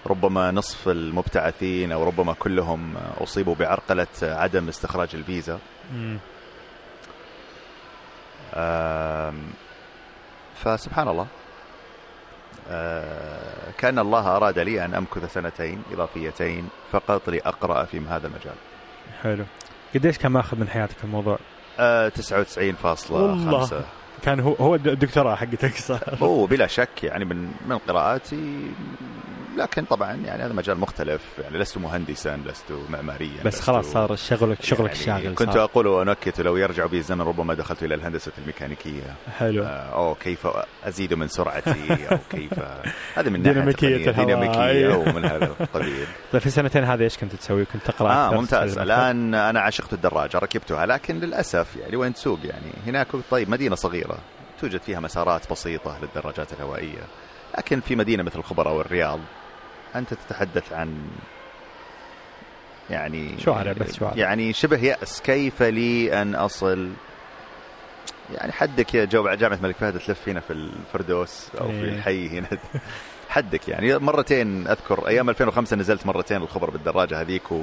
[0.06, 5.58] ربما نصف المبتعثين أو ربما كلهم أصيبوا بعرقلة عدم استخراج الفيزا.
[10.54, 11.26] فسبحان الله.
[13.78, 18.54] كأن الله أراد لي أن أمكث سنتين إضافيتين فقط لأقرأ في هذا المجال
[19.22, 19.44] حلو
[19.94, 21.38] قديش كان ماخذ من حياتك الموضوع؟
[21.80, 23.84] آه، 99.5 والله.
[24.22, 26.16] كان هو هو الدكتوراه حقتك صار.
[26.22, 28.70] هو بلا شك يعني من من قراءاتي
[29.56, 31.22] لكن طبعا يعني هذا مجال مختلف.
[31.42, 35.64] يعني لست مهندسا لست معماريا بس لست- خلاص صار شغلك شغلك يعني شاغل كنت صار.
[35.64, 39.14] أقول وانكت لو يرجع بي الزمن ربما دخلت إلى الهندسة الميكانيكية.
[39.38, 39.62] حلو.
[39.64, 40.48] آه، أو كيف
[40.84, 41.74] أزيد من سرعتي؟
[42.12, 42.54] أو كيف؟
[43.14, 44.14] هذا من ديناميكية
[44.62, 44.96] أيوه.
[44.98, 46.06] ومن هذا القبيل.
[46.32, 48.78] طيب في السنتين هذه إيش كنت تسوي؟ كنت تقرأ آه ممتاز.
[48.78, 54.17] الآن أنا عشقت الدراجة ركبتها لكن للأسف يعني وين تسوق يعني؟ هناك طيب مدينة صغيرة.
[54.60, 57.02] توجد فيها مسارات بسيطة للدراجات الهوائية.
[57.58, 59.20] لكن في مدينة مثل الخبر أو الرياض
[59.94, 61.08] أنت تتحدث عن
[62.90, 64.16] يعني شوارع بس شوارع.
[64.16, 65.20] يعني شبه يأس.
[65.20, 66.90] كيف لي أن أصل؟
[68.34, 71.94] يعني حدك يا جو جامعة الملك فهد تلف هنا في الفردوس أو في إيه.
[71.94, 72.48] الحي هنا.
[73.28, 73.98] حدك يعني.
[73.98, 77.62] مرتين أذكر أيام 2005 نزلت مرتين الخبر بالدراجة هذيك و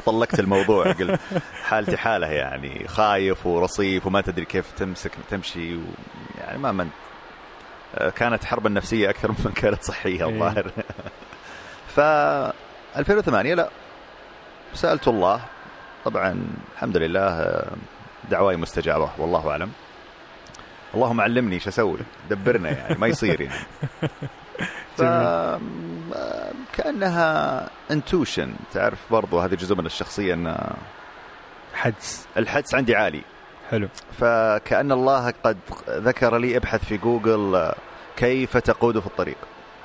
[0.00, 1.20] طلقت الموضوع قلت
[1.62, 5.78] حالتي حالة يعني خايف ورصيف وما تدري كيف تمسك تمشي
[6.38, 6.88] يعني ما من
[8.16, 10.30] كانت حربا نفسيه أكثر مما كانت صحية إيه.
[10.34, 10.70] الظاهر.
[11.88, 12.00] ف
[12.98, 13.70] 2008 لا
[14.74, 15.40] سألت الله.
[16.04, 17.62] طبعا الحمد لله
[18.30, 19.72] دعواي مستجابة والله أعلم.
[20.94, 21.98] اللهم علمني إيش أسوي
[22.30, 23.54] دبرنا يعني ما يصير يعني.
[25.00, 25.60] ف
[26.72, 30.74] كأنها انتوشن تعرف برضو هذه جزء من الشخصية إن
[31.74, 32.26] حدس.
[32.36, 33.22] الحدس عندي عالي.
[33.70, 33.88] حلو.
[34.18, 35.58] فكأن الله قد
[35.88, 37.72] ذكر لي ابحث في جوجل
[38.16, 39.36] كيف تقود في الطريق.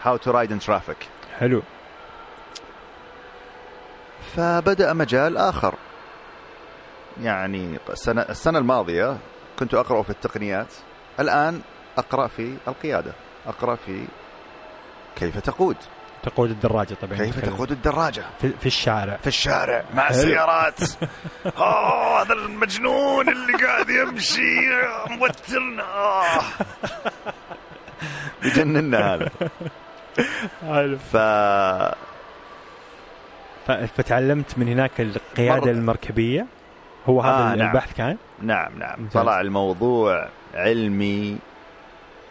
[0.04, 0.98] How to ride in traffic.
[1.40, 1.62] حلو.
[4.36, 5.76] فبدأ مجال آخر.
[7.22, 9.18] يعني السنة, السنة الماضية
[9.60, 10.74] كنت أقرأ في التقنيات.
[11.20, 11.62] الآن
[11.98, 13.14] أقرأ في القيادة.
[13.48, 14.06] أقرأ في
[15.16, 15.78] كيف تقود
[16.24, 17.40] تقود الدراجة طبعا كيف.
[17.46, 20.10] تقود الدراجة في, في الشارع في الشارع مع.
[20.10, 20.80] السيارات
[21.58, 24.60] اوه هذا المجنون اللي قاعد يمشي
[25.10, 26.42] موترنا آه.
[28.42, 29.30] بيجننا هذا
[30.68, 31.18] حلو ف
[33.68, 35.72] ف- فتعلمت من هناك القيادة مرة.
[35.72, 36.46] المركبية
[37.10, 37.68] هو هذا آه، آه نعم.
[37.70, 39.22] البحث كان نعم نعم ممتاز.
[39.22, 41.38] طلع الموضوع علمي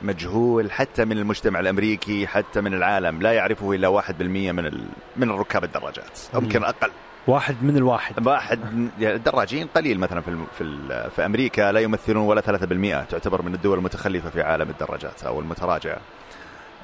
[0.03, 3.23] مجهول حتى من المجتمع الأمريكي حتى من العالم.
[3.23, 4.85] لا يعرفه إلا واحد بالمية من ال...
[5.17, 6.19] من الركاب الدراجات.
[6.35, 6.41] أو.
[6.41, 6.91] يمكن أقل.
[7.27, 8.27] واحد من الواحد.
[8.27, 8.61] واحد
[8.99, 10.47] يعني الدراجين قليل مثلا في الم...
[10.59, 11.11] في, ال...
[11.11, 11.73] في أمريكا.
[11.73, 16.01] لا يمثلون ولا 3% تعتبر من الدول المتخلفة في عالم الدراجات أو المتراجعه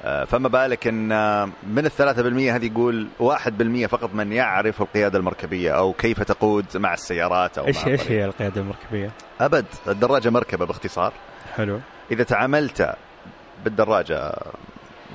[0.03, 4.81] آه، فما بالك إن آه، من الثلاثة بالمية هذه يقول واحد بالمية فقط من يعرف
[4.81, 8.11] القيادة المركبية أو كيف تقود مع السيارات أو إيش إيش.
[8.11, 9.65] هي القيادة المركبية؟ أبد.
[9.87, 11.13] الدراجة مركبة باختصار.
[11.55, 11.79] حلو.
[12.11, 12.95] إذا تعاملت
[13.65, 14.33] بالدراجة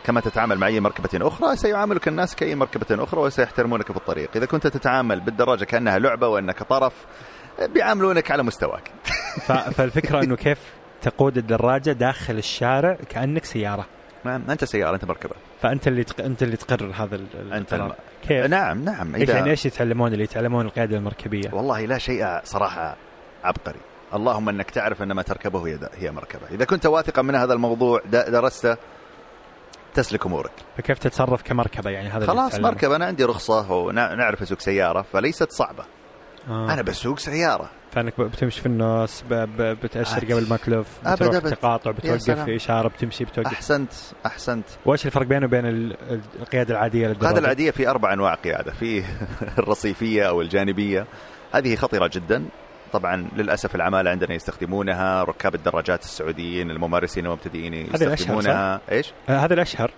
[0.04, 4.46] كما تتعامل مع أي مركبة أخرى سيعاملك الناس كأي مركبة أخرى وسيحترمونك في الطريق إذا
[4.46, 6.92] كنت تتعامل بالدراجة كأنها لعبة وأنك طرف
[7.74, 8.90] بيعاملونك على مستواك
[9.40, 10.58] ف- فالفكرة إنه كيف
[11.02, 13.86] تقود الدراجة داخل الشارع كأنك سيارة
[14.24, 16.24] نعم أنت سيارة أنت مركبة فأنت اللي تق...
[16.24, 17.84] أنت اللي تقرر هذا القرار.
[17.86, 17.92] الم...
[18.28, 22.26] كيف؟ نعم نعم إيش إذا يعني إيش يتعلمون اللي يتعلمون القيادة المركبية؟ والله لا شيء
[22.44, 22.96] صراحة
[23.44, 23.78] عبقري
[24.14, 28.00] اللهم أنك تعرف أن ما تركبه هي, هي مركبة إذا كنت واثقا من هذا الموضوع
[28.10, 28.76] درسته
[29.94, 32.54] تسلك أمورك فكيف تتصرف كمركبة يعني هذا خلاص.
[32.60, 35.84] مركبة أنا عندي رخصة ونعرف أسوق سيارة فليست صعبة
[36.48, 36.72] آه.
[36.72, 39.24] أنا بسوق سيارة فأنك بتمشي في النص.
[39.30, 40.32] بتأشر أبد.
[40.32, 41.50] قبل ما تلف بتروح أبد.
[41.50, 42.30] تقاطع بتوقف.
[42.44, 43.92] في إشارة بتمشي بتوقف أحسنت
[44.26, 48.34] أحسنت وإيش الفرق بينه وبين ال- ال- القيادة العادية للدراجة؟ القيادة العادية في أربع أنواع
[48.34, 49.04] قيادة في
[49.58, 51.06] الرصيفية أو الجانبية
[51.52, 52.44] هذه خطيرة جدا
[52.92, 58.80] طبعا للأسف العمالة عندنا يستخدمونها ركاب الدراجات السعوديين الممارسين المبتدئين يستخدمونها.
[58.92, 59.90] إيش؟ آه هذا الأشهر.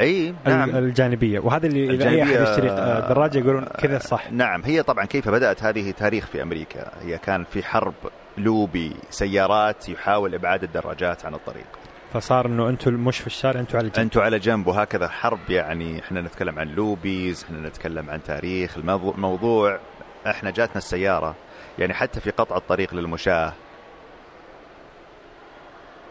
[0.00, 0.76] إي نعم.
[0.76, 1.40] الجانبية.
[1.40, 4.32] وهذا اللي إذا أي أحد يشتري آه، دراجة يقولون كذا صح.
[4.32, 4.62] نعم.
[4.64, 6.90] هي طبعا كيف بدأت؟ هذه تاريخ في أمريكا.
[7.02, 7.94] هي كان في حرب
[8.38, 11.66] لوبي سيارات يحاول إبعاد الدراجات عن الطريق.
[12.12, 13.98] فصار إنه أنتم مش في الشارع أنتم على جنب.
[13.98, 14.66] أنتوا على جنب.
[14.66, 19.78] وهكذا حرب يعني إحنا نتكلم عن لوبيز إحنا نتكلم عن تاريخ الموضوع.
[20.26, 21.34] إحنا جاتنا السيارة.
[21.80, 23.52] يعني حتى في قطع الطريق للمشاة.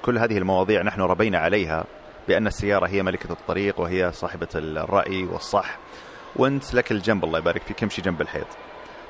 [0.01, 1.85] كل هذه المواضيع نحن ربينا عليها
[2.27, 5.77] بأن السيارة هي ملكة الطريق وهي صاحبة الرأي والصح.
[6.35, 8.47] وانت لك الجنب الله يبارك فيك امشي جنب الحيط.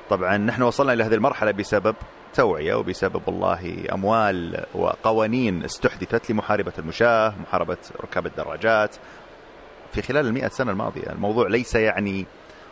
[0.10, 1.96] طبعا نحن وصلنا إلى هذه المرحلة بسبب
[2.34, 8.96] توعية وبسبب والله أموال وقوانين استحدثت لمحاربة المشاة محاربة ركاب الدراجات.
[9.92, 12.26] في خلال المئة سنة الماضية الموضوع ليس يعني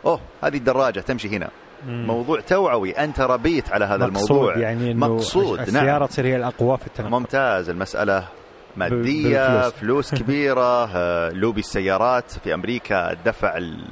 [0.04, 1.50] أوه هذه الدراجة تمشي هنا.
[1.86, 2.90] موضوع توعوي.
[2.90, 4.58] أنت ربيت على هذا مقصود الموضوع.
[4.58, 5.60] يعني إنه مقصود.
[5.60, 6.06] السيارة نعم.
[6.06, 7.10] تصير هي الأقوى في التنقل.
[7.10, 7.70] ممتاز.
[7.70, 8.28] المسألة
[8.76, 9.72] مادية بالفلوس.
[9.74, 13.84] فلوس كبيرة آه، لوبي السيارات في أمريكا دفع ال-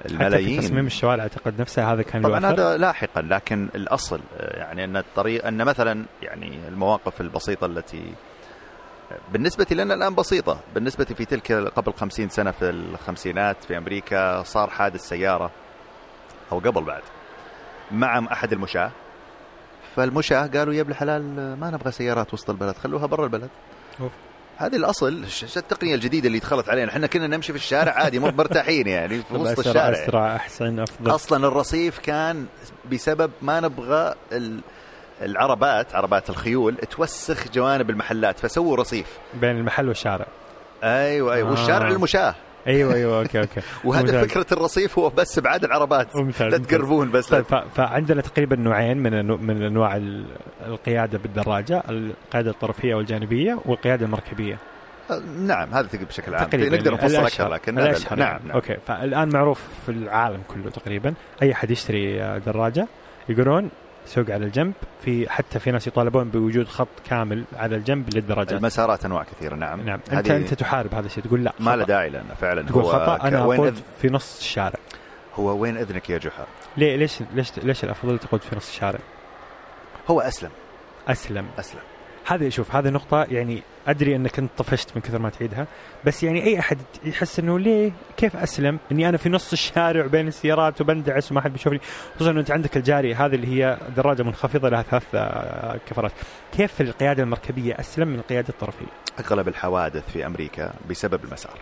[0.00, 0.60] حتى في الملايين.
[0.60, 2.46] تصميم الشوارع أعتقد نفسها هذا كان طبعا.
[2.52, 8.02] هذا لاحقا لكن الأصل آه، يعني أن الطريق أن مثلا يعني المواقف البسيطة التي
[9.32, 10.58] بالنسبة لنا الآن بسيطة.
[10.74, 15.50] بالنسبة في تلك قبل خمسين سنة في الخمسينات في أمريكا صار حادث سيارة
[16.52, 17.02] أو قبل بعد
[17.90, 18.90] مع أحد المشاة؟
[19.96, 21.22] فالمشاة قالوا يا ابن الحلال
[21.60, 23.48] ما نبغى سيارات وسط البلد خلوها برا البلد.
[24.00, 24.12] أوف.
[24.56, 25.24] هذه الأصل
[25.56, 26.90] التقنية الجديدة اللي دخلت علينا.
[26.92, 29.90] إحنا كنا نمشي في الشارع عادي مو مرتاحين يعني في وسط الشارع.
[30.04, 31.14] أسرع أحسن أفضل.
[31.14, 32.46] أصلا الرصيف كان
[32.92, 34.60] بسبب ما نبغى ال-
[35.22, 39.06] العربات عربات الخيول توسخ جوانب المحلات فسووا رصيف.
[39.34, 40.26] بين المحل والشارع.
[40.84, 41.50] أيوه أيوه.
[41.50, 41.92] والشارع آه.
[41.92, 42.34] المشاه
[42.66, 43.60] أيوه أيوه okay okay.
[43.84, 44.24] وهذا ممتاز.
[44.30, 46.16] فكرة الرصيف هو بس ابعاد العربات.
[46.16, 46.58] ممتاز لا.
[46.58, 47.28] تقربون بس.
[47.28, 50.26] طيب فعندنا تقريبا نوعين من من أنواع ال-
[50.66, 54.58] القيادة بالدراجة القيادة الطرفية والجانبية والقيادة المركبية.
[55.38, 56.48] نعم هذا تقريبا بشكل عام.
[56.48, 58.42] تقريبا نقدر يعني نفصل الأشهر- أكثر لكن هذا- الأشهر نعم يعني.
[58.44, 62.86] نعم أوكي فالآن معروف في العالم كله تقريبا أي حد يشتري آه، دراجة
[63.28, 63.70] يقولون
[64.06, 64.72] سوق على الجنب.
[65.04, 68.52] في حتى في ناس يطالبون بوجود خط كامل على الجنب للدراجات.
[68.52, 69.80] المسارات أنواع كثيرة نعم.
[69.80, 70.00] نعم.
[70.12, 71.84] انت أنت تحارب هذا الشيء تقول لا ما له.
[71.84, 73.74] داعي لأنه فعلا تقول هو خطأ أنا وين إذ...
[74.02, 74.78] في نص الشارع.
[75.34, 79.00] هو وين إذنك يا جحا؟ ليه؟ ليش ليش ليش الأفضل تقود في نص الشارع؟
[80.10, 80.50] هو أسلم.
[81.08, 81.46] أسلم.
[81.58, 81.80] أسلم.
[82.26, 85.66] هذه شوف هذه نقطة يعني أدري أنك أنت طفشت من كثر ما تعيدها
[86.04, 90.28] بس يعني أي أحد يحس أنه ليه كيف أسلم؟ أني أنا في نص الشارع بين
[90.28, 91.80] السيارات وبندعس وما حد بيشوفني.
[92.16, 96.12] خصوصا أنه أنت عندك الجاري هذه اللي هي دراجة منخفضة لها ثلاث آه، كفرات.
[96.52, 98.86] كيف القيادة المركبية أسلم من القيادة الطرفية؟
[99.20, 101.58] أغلب الحوادث في أمريكا بسبب المسار؟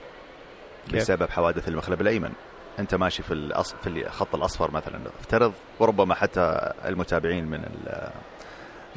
[0.94, 2.32] بسبب حوادث المخلب الأيمن.
[2.78, 3.74] أنت ماشي في الأص...
[3.74, 7.64] في الخط الأصفر مثلا افترض وربما حتى المتابعين من.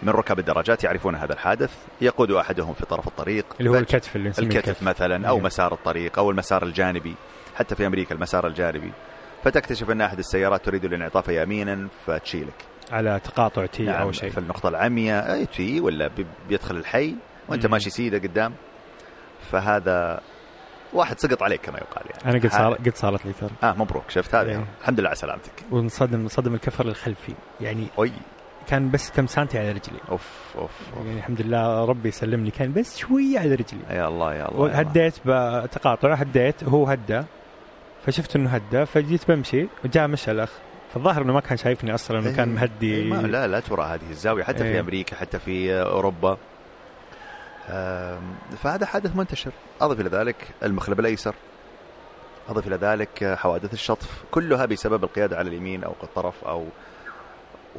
[0.03, 1.73] من ركاب الدراجات يعرفون هذا الحادث.
[2.01, 3.45] يقود أحدهم في طرف الطريق.
[3.59, 4.83] اللي هو الكتف اللي نسميه الكتف الكتف.
[4.83, 5.45] مثلا أو أيوه.
[5.45, 7.15] مسار الطريق أو المسار الجانبي.
[7.55, 8.91] حتى في أمريكا المسار الجانبي.
[9.43, 12.53] فتكتشف أن أحد السيارات تريد الانعطاف يمينا فتشيلك.
[12.91, 14.29] على تقاطع T أو شيء.
[14.29, 17.15] في النقطة العمياء أي T ولا بي- بيدخل الحي
[17.49, 17.71] وأنت مم.
[17.71, 18.53] ماشي سيدة قدام.
[19.51, 20.21] فهذا
[20.93, 22.31] واحد سقط عليك كما يقال يعني.
[22.37, 23.49] أنا قد صار قد صارت لي ترى.
[23.63, 24.65] آه مبروك شفت هذا؟ إيه.
[24.81, 25.51] الحمد لله على سلامتك.
[25.71, 27.33] وانصدم صدم الكفر الخلفي.
[27.61, 28.11] يعني أوي.
[28.69, 31.05] كان بس كم سنتي على رجلي أوف أوف, أوف.
[31.05, 34.71] يعني الحمد لله ربي يسلمني كان بس شوية على رجلي يا الله يا الله, يا
[34.71, 34.79] الله.
[34.79, 37.23] هديت بتقاطع هديت هو هدى
[38.05, 40.51] فشفت إنه هدى فجيت بمشي وجاء مشى الاخ
[40.93, 42.55] فالظاهر إنه ما كان شايفني أصلا إنه كان إيه.
[42.55, 44.79] مهدي إيه، ما لا لا ترى هذه الزاوية حتى في إيه.
[44.79, 46.37] أمريكا حتى في أوروبا
[47.69, 48.19] آم،
[48.63, 49.51] فهذا حادث منتشر
[49.81, 51.35] أضف إلى ذلك المخلب الأيسر
[52.49, 56.65] أضف إلى ذلك حوادث الشطف كلها بسبب القيادة على اليمين أو الطرف أو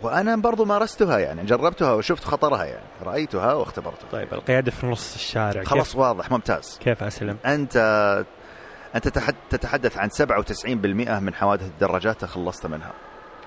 [0.03, 4.09] وأنا برضو مارستها يعني جربتها وشفت خطرها يعني رأيتها واختبرتها.
[4.13, 6.79] طيب القيادة في نص الشارع خلاص كيف, واضح ممتاز.
[6.83, 12.93] كيف أسلم؟ أنت تحد- تتحدث عن 97% من حوادث الدراجات تخلصت منها.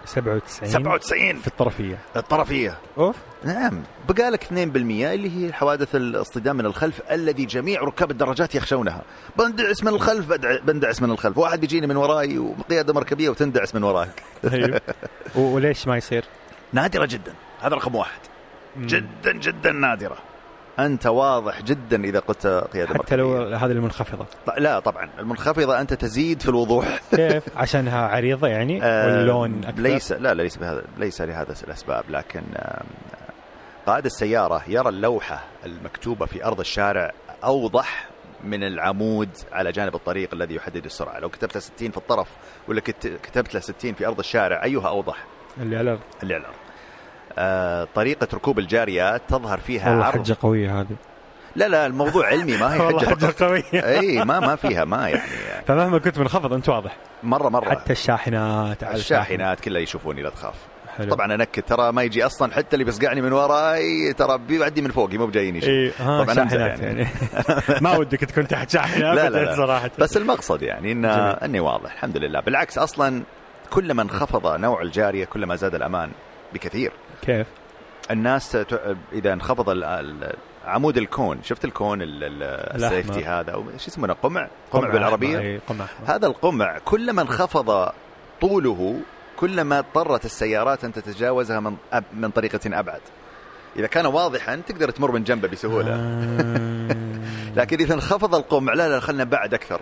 [0.05, 1.97] 97 97 في الطرفية.
[2.15, 2.77] الطرفية.
[2.97, 3.15] أوف.
[3.43, 3.83] نعم.
[4.09, 9.01] بقالك 2% اللي هي حوادث الاصطدام من الخلف الذي جميع ركاب الدراجات يخشونها.
[9.37, 10.27] بندعس من الخلف
[10.63, 11.37] بندعس من الخلف.
[11.37, 14.07] واحد يجيني من وراي وقيادة مركبية وتندعس من وراي.
[14.51, 14.79] طيب
[15.35, 16.25] وليش ما يصير؟
[16.73, 17.33] نادرة جدا.
[17.61, 18.19] هذا رقم واحد.
[18.75, 18.85] مم.
[18.85, 20.17] جدا جدا نادرة.
[20.79, 24.25] أنت واضح جدا إذا قلت قيادة حتى لو هذه المنخفضة.
[24.57, 25.09] لا طبعا.
[25.19, 26.99] المنخفضة أنت تزيد في الوضوح.
[27.15, 32.41] كيف؟ عشانها عريضة يعني؟ آه، واللون أكثر؟ ليس لا ليس بهذا ليس لهذا الأسباب لكن
[33.85, 37.11] قائد السيارة يرى اللوحة المكتوبة في أرض الشارع
[37.43, 38.07] أوضح
[38.43, 41.19] من العمود على جانب الطريق الذي يحدد السرعة.
[41.19, 42.27] لو كتبت له 60 في الطرف
[42.67, 45.23] ولا كت- كتبت له 60 في أرض الشارع أيها أوضح؟
[45.61, 45.99] اللي على الأرض.
[46.23, 46.55] اللي على الأرض
[47.39, 50.19] آه، طريقة ركوب الجاريات تظهر فيها والله عرض.
[50.19, 50.95] حجة قوية هذه.
[51.55, 53.05] لا لا الموضوع علمي ما هي حجة.
[53.05, 53.43] فقط.
[53.43, 53.63] قوية.
[53.73, 55.21] إي ما ما فيها ما يعني.
[55.67, 56.95] فمهما كنت منخفض أنت واضح.
[57.23, 57.69] مرة مرة.
[57.69, 60.55] حتى الشاحنات على الشاحنات كلها يشوفوني لا تخاف.
[60.97, 61.09] حلو.
[61.15, 65.17] طبعا انكد ترى ما يجي أصلا حتى اللي بيصقعني من وراي ترى بيعدي من فوقي
[65.17, 67.07] مو بجايني شيء إي ها طبعاً شاحنات يعني,
[67.81, 69.55] ما ودك تكون تحت شاحنة لا، لا، لا.
[69.55, 69.91] صراحة.
[69.99, 71.05] بس المقصد يعني إن.
[71.05, 72.39] إني واضح الحمد لله.
[72.39, 73.23] بالعكس أصلا
[73.69, 76.11] كلما انخفض نوع الجارية كلما زاد الأمان
[76.53, 76.91] بكثير.
[77.21, 77.47] كيف؟
[78.11, 79.83] الناس ت- إذا انخفض
[80.65, 82.43] عمود الكون شفت الكون ال- ال-
[82.83, 85.85] السيفتي هذا؟ شو يسمونه؟ قمع؟ قمع أحمر، بالعربية؟ قمع.
[86.07, 87.89] هذا القمع كلما انخفض
[88.41, 88.99] طوله
[89.37, 93.01] كلما اضطرت السيارات أن تتجاوزها من أب من طريقة أبعد.
[93.75, 95.95] إذا كان واضحا تقدر تمر من جنبه بسهولة.
[95.95, 96.95] آه.
[97.59, 99.81] لكن إذا انخفض القمع لا لا خلنا بعد أكثر.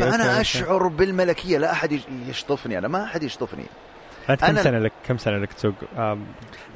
[0.00, 0.40] فأنا.
[0.40, 3.64] أشعر بالملكية لا أحد يش- يشطفني أنا ما أحد يشطفني.
[4.30, 5.74] أنت كم سنة لك كم سنة لك تسوق؟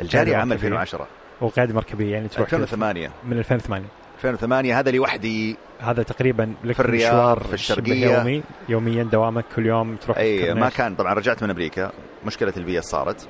[0.01, 0.69] الجاري عام مركبية.
[0.69, 1.07] 2010
[1.41, 5.57] وقاعده مركبية يعني تروح 2008 من 2008 2008 هذا لوحدي.
[5.81, 8.19] هذا تقريبا لك في الرياض، في شبه الشرقية.
[8.19, 8.43] يومي.
[8.69, 10.69] يوميا دوامك كل يوم تروح أي ما.
[10.69, 11.93] كان طبعا رجعت من أمريكا.
[12.27, 13.29] مشكلة الفيز صارت.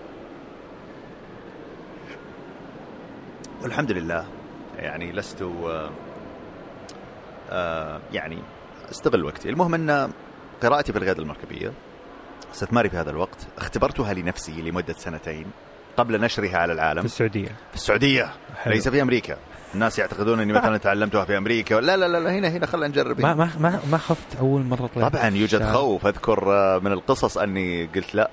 [3.63, 4.27] والحمد لله
[4.79, 5.91] يعني لست آه،
[7.51, 8.39] آه، يعني
[8.91, 9.49] أستغل وقتي.
[9.49, 10.11] المهم أن
[10.63, 11.73] قراءتي في القيادة المركبية
[12.55, 15.47] استثماري في هذا الوقت اختبرتها لنفسي لمدة سنتين
[15.97, 17.49] قبل نشرها على في العالم السعودية.
[17.49, 18.75] في السعودية؟ حلو.
[18.75, 19.37] ليس في أمريكا.
[19.75, 21.75] الناس يعتقدون إني مثلا تعلمتها في أمريكا.
[21.75, 23.21] لا لا لا, لا هنا هنا خلينا نجرب.
[23.21, 23.35] ما.
[23.35, 25.13] ما ما, ما خفت أول مرة طلعت.
[25.13, 26.07] طبعا يوجد؟ خوف.
[26.07, 28.31] أذكر آه، من القصص أني قلت لا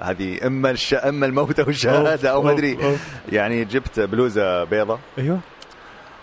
[0.00, 0.94] هذه إما الش...
[0.94, 2.78] إما الموت أو الشهادة أو ما أدري.
[3.32, 5.38] يعني جبت بلوزة بيضة أيوه.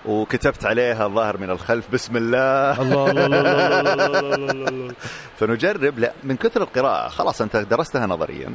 [0.05, 4.93] وكتبت عليها الظاهر من الخلف بسم الله الله الله الله, الله, الله, الله,
[5.39, 8.53] فنجرب لا من كثر القراءة خلاص أنت درستها نظريا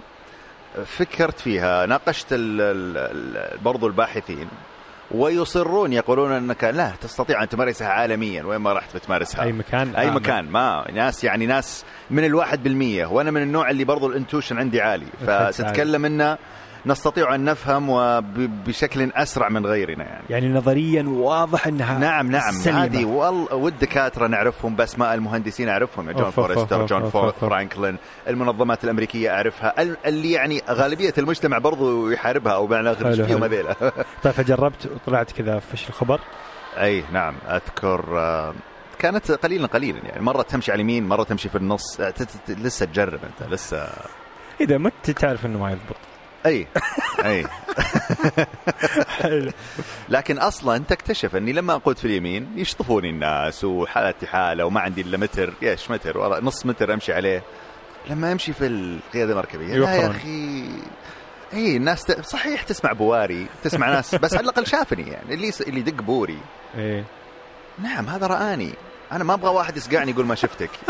[0.87, 2.26] فكرت فيها ناقشت
[3.62, 4.48] برضو الباحثين
[5.11, 10.11] ويصرون يقولون انك لا تستطيع ان تمارسها عالميا وين ما رحت بتمارسها اي مكان اي
[10.11, 14.59] مكان ما ناس يعني ناس من الواحد بالمية وأنا من النوع اللي برضو ال intuition
[14.58, 16.38] عندي عالي فستتكلم انه
[16.87, 20.25] نستطيع أن نفهم وبشكل أسرع من غيرنا يعني.
[20.31, 22.85] يعني نظريا واضح إنها نعم نعم سليمة.
[22.85, 26.11] هذه وال- والدكاتره نعرفهم باسماء المهندسين أعرفهم.
[26.11, 27.11] جون فورستر جون.
[27.31, 27.97] فرانكلين
[28.29, 29.83] المنظمات الأمريكية أعرفها.
[29.83, 33.45] ال- اللي يعني غالبية المجتمع برضو يحاربها أو بمعنى اخر حلو، إيش فيهم.
[33.45, 33.73] هذيلا.
[34.23, 36.21] طيب فجربت وطلعت كذا فش الخبر؟
[36.81, 38.55] أي نعم أذكر آه،
[38.99, 40.23] كانت قليلا قليلا يعني.
[40.25, 42.01] مرة تمشي على اليمين مرة تمشي في النص.
[42.01, 42.14] آه،
[42.49, 43.88] لسه تجرب أنت لسه.
[44.61, 45.97] إذا مت تعرف إنه ما يضبط.
[46.46, 46.66] أي.
[47.24, 47.46] أي.
[49.09, 49.53] حلو.
[50.09, 55.16] لكن أصلا تكتشف أني لما أقود في اليمين يشطفوني الناس وحالتي حالة وما عندي إلا
[55.18, 55.53] متر.
[55.62, 57.42] إيش متر؟ ورا نص متر أمشي عليه.
[58.11, 60.16] لما أمشي في القيادة المركبية لا يا يوفرون.
[60.16, 60.68] أخي.
[61.53, 62.20] إي الناس ت...
[62.27, 65.35] صحيح تسمع بواري تسمع ناس بس على الأقل شافني يعني.
[65.35, 65.61] اللي يس...
[65.61, 66.38] اللي يدق بوري.
[66.79, 67.05] إيه
[67.79, 68.70] نعم هذا رآني.
[69.12, 70.70] أنا ما أبغى واحد يسقعني يقول ما شفتك.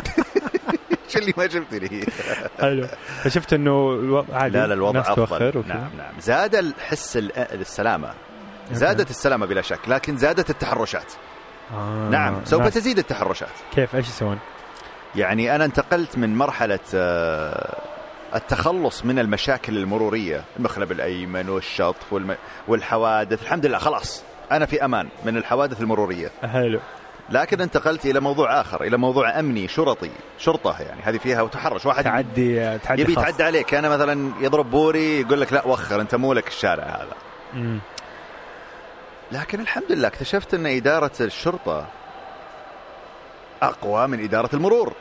[1.08, 2.06] شو اللي ما شفتني
[2.60, 2.86] حلو.
[3.22, 4.24] فشفت إنه ألو...
[4.32, 5.62] عادي لا لا الوضع أفضل.
[5.66, 6.12] نعم نعم.
[6.20, 8.10] زاد الحس ال- السلامة.
[8.72, 11.12] زادت السلامة بلا شك لكن زادت التحرشات.
[11.74, 12.08] آه.
[12.10, 13.48] نعم سوف ناس- تزيد التحرشات.
[13.74, 14.38] كيف؟ إيش يسوون؟
[15.16, 17.78] يعني أنا انتقلت من مرحلة آه،
[18.34, 22.36] التخلص من المشاكل المرورية المخلب الأيمن والشطف والم...
[22.68, 23.42] والحوادث.
[23.42, 24.22] الحمد لله خلاص.
[24.52, 26.30] أنا في أمان من الحوادث المرورية.
[26.42, 26.80] حلو.
[27.30, 32.04] لكن انتقلت إلى موضوع آخر إلى موضوع أمني شرطي شرطة يعني هذه فيها وتحرش واحد
[32.04, 33.12] تعدي تعدي يبي.
[33.12, 37.14] يتعدى عليك أنا مثلا يضرب بوري يقول لك لا وخر أنت مو لك الشارع هذا
[37.54, 37.78] مم.
[39.32, 41.86] لكن الحمد لله اكتشفت أن إدارة الشرطة
[43.62, 44.92] أقوى من إدارة المرور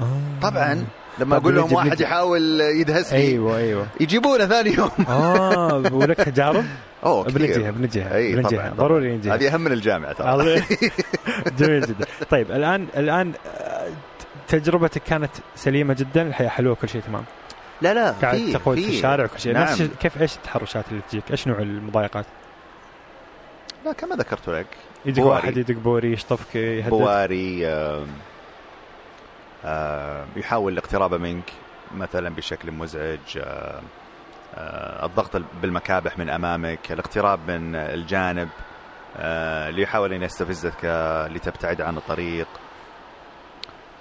[0.00, 0.20] آه.
[0.42, 0.86] طبعا
[1.20, 2.00] لما طب أقول لهم واحد.
[2.00, 6.64] يحاول يدهس لي أيوه أيوه يجيبونه ثاني يوم آه ولك تجارب؟
[7.04, 7.24] أوه.
[7.24, 8.68] بنجيها بنجيها بنجيها طبعا.
[8.74, 10.62] ضروري نجيها هذه أهم من الجامعة ترى.
[11.58, 13.88] جميل جدا طيب الان الآن آه،
[14.48, 17.24] تجربتك كانت سليمة جدا الحياة حلوة كل شيء تمام
[17.82, 18.88] لا لا قاعد في تقود في.
[18.88, 19.76] الشارع وكل شيء نعم.
[20.00, 22.26] كيف إيش التحرشات اللي تجيك؟ إيش نوع المضايقات؟
[23.84, 24.66] لا كما ذكرت لك
[25.06, 25.24] يجيك.
[25.24, 28.06] واحد يدق بوري يشطفك يهدد بواري آم،
[30.36, 31.52] يحاول الاقتراب منك
[31.94, 33.82] مثلا بشكل مزعج آم،
[34.54, 38.48] آه، الضغط بالمكابح من أمامك الاقتراب من الجانب
[39.16, 42.46] آه، ليحاول إن يستفزك آه، لتبتعد عن الطريق.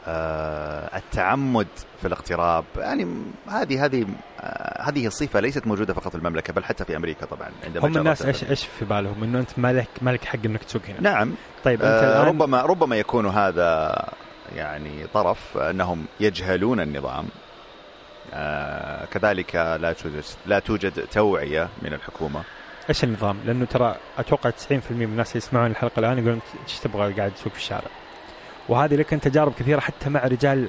[0.07, 1.67] آه، التعمد
[2.01, 4.05] في الاقتراب يعني هذه هذه
[4.41, 7.97] آه، هذه صفه ليست موجودة فقط في المملكة بل حتى في أمريكا طبعا عندما هم
[7.97, 11.01] الناس إيش إيش في بالهم؟ إنه أنت مالك مالك حق إنك تسوق هنا.
[11.01, 11.33] نعم.
[11.63, 13.95] طيب أنت آه، ربما ربما يكون هذا
[14.55, 17.25] يعني طرف أنهم يجهلون النظام
[18.33, 22.41] آه، كذلك لا توجد لا توجد توعية من الحكومة
[22.89, 27.13] إيش النظام؟ لأنه ترى أتوقع 90% من الناس اللي يسمعون الحلقة الآن يقولون إيش تبغى
[27.13, 27.87] قاعد تسوق في الشارع؟
[28.69, 30.67] وهذه لك أنت تجارب كثيرة حتى مع رجال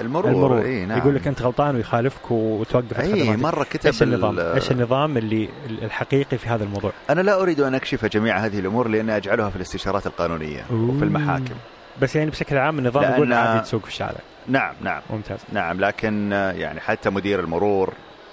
[0.00, 4.38] المرور, المرور إيه نعم يقول لك أنت غلطان ويخالفك وتوقف إي مرة كتب إيش النظام؟
[4.38, 5.48] ال- إيش النظام اللي
[5.82, 9.56] الحقيقي في هذا الموضوع؟ أنا لا أريد أن أكشف جميع هذه الأمور لأن أجعلها في
[9.56, 11.54] الاستشارات القانونية وفي المحاكم
[12.00, 14.20] بس يعني بشكل عام النظام لأن- يقول عادي تسوق في الشارع.
[14.48, 15.02] نعم نعم.
[15.10, 15.38] ممتاز.
[15.52, 17.92] نعم لكن آه، يعني حتى مدير المرور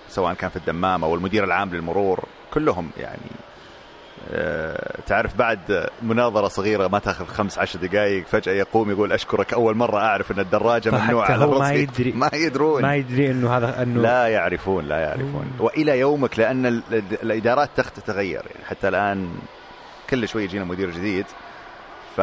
[0.10, 3.20] سواء كان في الدمام أو المدير العام للمرور كلهم يعني
[4.32, 9.76] آه، تعرف بعد مناظرة صغيرة ما تأخذ خمس عشر دقائق فجأة يقوم يقول أشكرك أول
[9.78, 12.12] مرة أعرف أن الدراجة ممنوعة على ما يدري.
[12.22, 12.82] ما يدرون.
[12.82, 15.52] ما يدري إنه هذا إنه لا يعرفون لا يعرفون.
[15.60, 15.66] مم.
[15.66, 18.42] وإلى يومك لأن ال- ال- الإدارات تخ- تتغير.
[18.56, 19.30] يعني حتى الآن
[20.10, 21.26] كل شوي يجينا مدير جديد
[22.16, 22.22] ف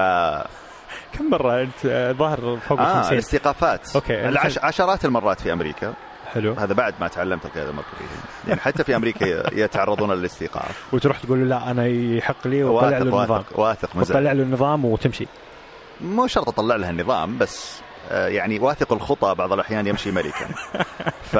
[1.12, 3.96] كم مرة أنت ظاهر فوق آه 50 الاستيقافات.
[3.96, 4.28] أوكي.
[4.28, 4.58] العش...
[4.58, 5.94] عشرات المرات في أمريكا.
[6.32, 6.52] حلو.
[6.52, 8.06] هذا بعد ما تعلمت القياده المركبيه
[8.48, 9.26] يعني حتى في أمريكا
[9.64, 10.94] يتعرضون للاستيقاف.
[10.94, 14.84] وتروح تقول له لا أنا يحق لي وطلع له واثق النظام واثق وطلع له النظام
[14.84, 15.26] وتمشي.
[16.00, 17.80] مو شرط أطلع لها النظام بس
[18.10, 20.48] آه، يعني واثق الخطى بعض الأحيان يمشي ملكا
[21.32, 21.36] ف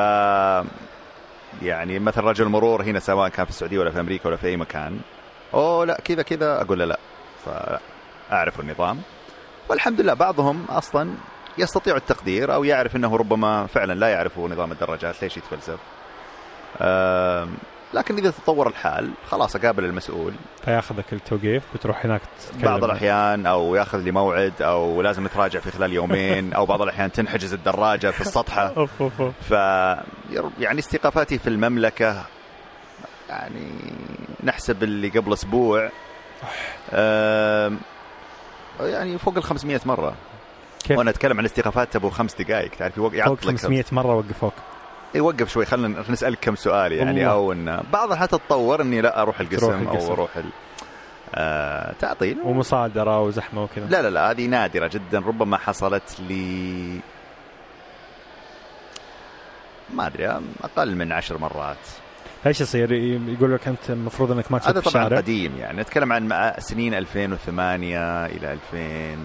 [1.63, 4.57] يعني مثلا رجل مرور هنا سواء كان في السعودية ولا في أمريكا ولا في أي
[4.57, 5.01] مكان.
[5.55, 6.61] أوه لا كذا كذا.
[6.63, 6.99] أقول له لا.
[7.45, 9.01] فأعرف النظام.
[9.69, 11.15] والحمد لله بعضهم أصلا
[11.59, 15.79] يستطيع التقدير أو يعرف إنه ربما فعلا لا يعرف نظام الدراجات ليش يتفلسف؟
[17.95, 20.33] لكن إذا تطور الحال خلاص أقابل المسؤول.
[20.65, 22.63] فياخذك التوقيف وتروح هناك تتكلم.
[22.63, 27.13] بعض الأحيان أو يأخذ لي موعد أو لازم تراجع في خلال يومين أو بعض الأحيان
[27.13, 28.73] تنحجز الدراجة في السطحة.
[28.77, 29.35] أوف أوف أوف.
[29.41, 29.51] ف
[30.61, 32.25] يعني استيقافاتي في المملكة
[33.29, 33.71] يعني
[34.45, 35.91] نحسب اللي قبل أسبوع.
[38.81, 40.15] يعني فوق ال 500 مرة
[40.85, 44.53] كيف؟ وأنا أتكلم عن استيقافات أبو خمس دقائق تعرف يوق- فوق يعطلك 500 مرة وقفوك
[45.15, 47.33] يوقف شوي خلينا نسألك كم سؤال يعني الله.
[47.33, 50.07] أو إن بعضها حتى تتطور إني لا أروح القسم القسم.
[50.07, 50.45] أو أروح ال...
[51.35, 57.01] آه تعطيل ومصادرة وزحمة وكذا لا لا لا هذه نادرة جدا ربما حصلت لي
[59.95, 61.77] ما أدري أقل من عشر مرات
[62.47, 62.93] إيش يصير؟
[63.29, 65.17] يقول لك أنت المفروض إنك ما تسوق هذا طبعا الشارع.
[65.17, 65.81] قديم يعني.
[65.81, 69.19] نتكلم عن سنين 2008 إلى 2000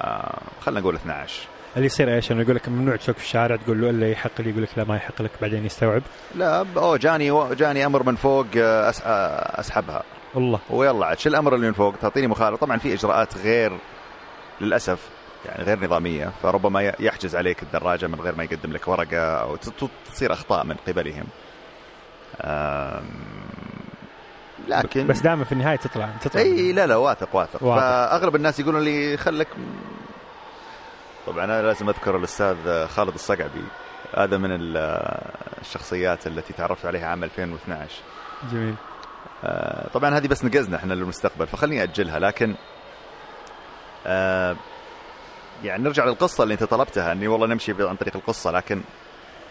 [0.00, 1.42] آه خلينا نقول 12
[1.76, 4.50] اللي يصير إيش؟ إنه يقول لك ممنوع تسوق في الشارع تقول له الا يحق لي
[4.50, 6.02] يقول لك لا ما يحق لك بعدين يستوعب.
[6.34, 10.02] لا اوه جاني جاني أمر من فوق آه، أس- آه، أسحبها.
[10.34, 12.56] والله ويلا عاد شو الأمر اللي من فوق؟ تعطيني مخالفة.
[12.66, 13.72] طبعا في إجراءات غير
[14.60, 15.08] للأسف
[15.46, 19.56] يعني غير نظامية فربما يحجز عليك الدراجة من غير ما يقدم لك ورقة أو
[20.12, 21.24] تصير أخطاء من قبلهم.
[24.68, 26.40] لكن بس دائما في النهاية تطلع تطلع.
[26.42, 27.62] إي لا لا واثق واثق.
[27.62, 27.80] واثق.
[27.80, 29.48] فأغلب الناس يقولون لي خلك
[31.26, 33.64] طبعا أنا لازم أذكر الأستاذ خالد الصقعبي
[34.16, 34.76] هذا من ال-
[35.60, 37.94] الشخصيات التي تعرفت عليها عام 2012
[38.52, 38.74] جميل.
[39.44, 42.54] آه، طبعا هذه بس نقزنا إحنا للمستقبل فخليني أجلها لكن
[44.06, 44.56] آه،
[45.64, 48.80] يعني نرجع للقصة اللي أنت طلبتها أني والله نمشي عن طريق القصة لكن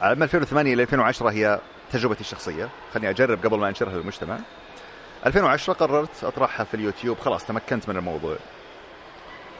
[0.01, 1.59] عام 2008 إلى 2010 هي
[1.91, 2.69] تجربتي الشخصية.
[2.93, 4.39] خليني أجرب قبل ما أنشرها للمجتمع.
[5.25, 7.17] 2010 قررت أطرحها في اليوتيوب.
[7.19, 8.35] خلاص تمكنت من الموضوع.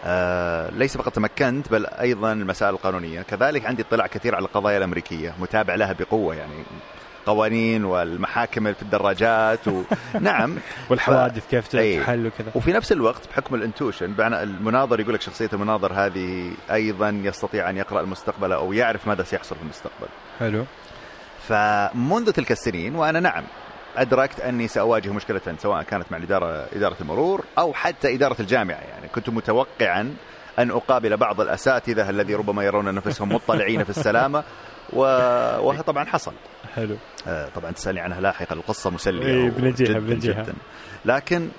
[0.06, 3.22] آه ليس فقط تمكنت بل أيضا المسائل القانونية.
[3.22, 5.34] كذلك عندي اطلاع كثير على القضايا الأمريكية.
[5.40, 6.64] متابع لها بقوة يعني
[7.26, 9.84] قوانين والمحاكم في الدراجات و...
[10.22, 10.56] نعم.
[10.90, 12.00] والحوادث كيف أي.
[12.00, 12.52] تحل وكذا.
[12.56, 17.78] وفي نفس الوقت بحكم الانتوشن بمعنى المناظر يقول لك شخصية المناظر هذه أيضا يستطيع أن
[17.78, 20.08] يقرأ المستقبل أو يعرف ماذا سيحصل في المستقبل.
[20.40, 20.66] حلو.
[21.48, 23.44] فمنذ تلك السنين وأنا نعم
[23.98, 28.76] أدركت أني سأواجه مشكلة سواء كانت مع الإدارة إدارة المرور أو حتى إدارة الجامعة.
[28.78, 30.16] يعني كنت متوقعا
[30.60, 34.44] أن أقابل بعض الأساتذة الذي ربما يرون انفسهم مطلعين في السلامة
[34.94, 35.00] و...
[35.68, 36.34] وهذا طبعا حصل.
[36.76, 36.98] حلو.
[37.28, 40.00] آه، طبعا تسألني عنها لاحقا القصة مسلية إيه، بنجيها- جداً.
[40.00, 40.44] بنجيها.
[40.44, 40.54] جداً.
[41.06, 41.50] لكن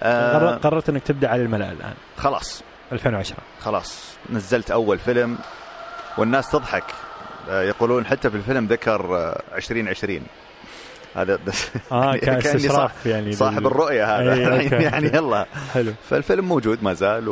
[0.00, 1.94] آه قررت إنك تبدأ على الملأ الآن.
[2.16, 2.62] خلاص.
[2.92, 4.16] 2010 خلاص.
[4.30, 5.38] نزلت أول فيلم
[6.18, 6.84] والناس تضحك.
[7.48, 10.20] يقولون حتى في الفيلم ذكر آه، 2020
[11.16, 14.32] هذا بس آه كان كأني استشراف يعني صاحب لل- الرؤية هذا.
[14.34, 14.74] أي، أوكي.
[14.84, 15.46] يعني يلا.
[15.74, 15.92] حلو.
[16.10, 17.28] فالفيلم موجود ما زال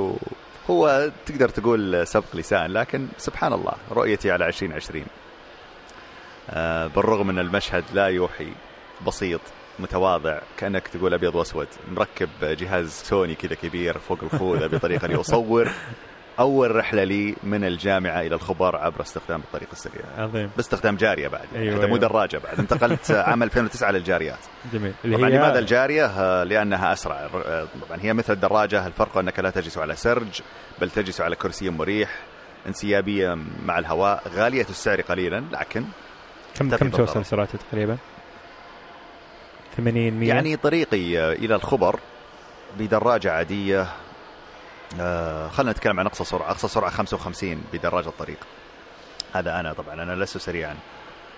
[0.69, 5.05] وهو تقدر تقول سبق لسان لكن سبحان الله رؤيتي على 2020
[6.51, 8.49] آه، بالرغم ان المشهد لا يوحي
[9.07, 9.41] بسيط
[9.79, 11.69] متواضع كأنك تقول أبيض وأسود.
[11.97, 15.69] مركب جهاز سوني كذا كبير فوق الخوذه بطريقه لاصور
[16.39, 20.03] أول رحلة لي من الجامعة إلى الخبر عبر استخدام الطريق السريع.
[20.19, 20.51] عظيم.
[20.57, 21.45] باستخدام جارية بعد.
[21.55, 22.09] يعني أيوة، حتى مو أيوة.
[22.09, 22.59] دراجة بعد.
[22.59, 24.39] انتقلت عام 2009 للجاريات.
[24.73, 24.93] جميل.
[25.05, 27.17] طبعا هي لماذا الجارية؟ آه، لأنها أسرع.
[27.17, 28.87] آه، طبعا هي مثل الدراجة.
[28.87, 30.41] الفرق أنك لا تجلس على سرج
[30.81, 32.19] بل تجلس على كرسي مريح
[32.67, 35.85] انسيابية مع الهواء غالية السعر قليلا لكن
[36.55, 36.91] كم كم.
[36.91, 37.97] توصل سرعته تقريبا؟
[39.77, 42.01] 80 100 يعني طريقي آه، إلى الخبر
[42.79, 43.87] بدراجة عادية
[45.01, 46.51] آه، خلينا نتكلم عن أقصى سرعة.
[46.51, 48.39] أقصى سرعة 55 بدراجة الطريق.
[49.35, 50.75] هذا أنا طبعا أنا لست سريعا.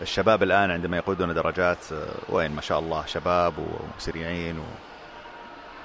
[0.03, 3.55] الشباب الآن عندما يقودون دراجات آه، وين؟ ما شاء الله شباب
[3.99, 4.63] وسريعين و...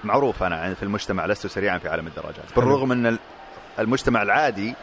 [0.03, 0.43] معروف.
[0.43, 2.55] أنا عن- في المجتمع لست سريعا في عالم الدراجات.
[2.55, 3.19] بالرغم ان ال-
[3.79, 4.73] المجتمع العادي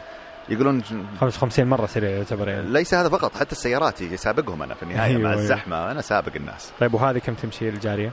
[0.49, 0.83] يقولون
[1.21, 2.67] 55 مرة سريع يعتبر يعني.
[2.69, 5.41] ليس هذا فقط حتى السيارات يسابقهم أنا في النهاية أيوة، مع أيوة.
[5.41, 5.91] الزحمة.
[5.91, 6.71] أنا سابق الناس.
[6.79, 8.11] طيب وهذه كم تمشي الجارية؟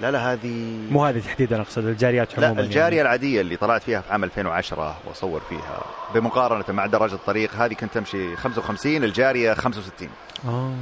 [0.00, 3.00] لا لا هذه مو هذه تحديدا أقصد الجاريات لا عموما الجارية يعني.
[3.00, 5.82] العادية اللي طلعت فيها في عام 2010 وأصور فيها
[6.14, 10.08] بمقارنة مع دراجة الطريق هذه كنت تمشي 55 الجارية 65
[10.44, 10.74] آه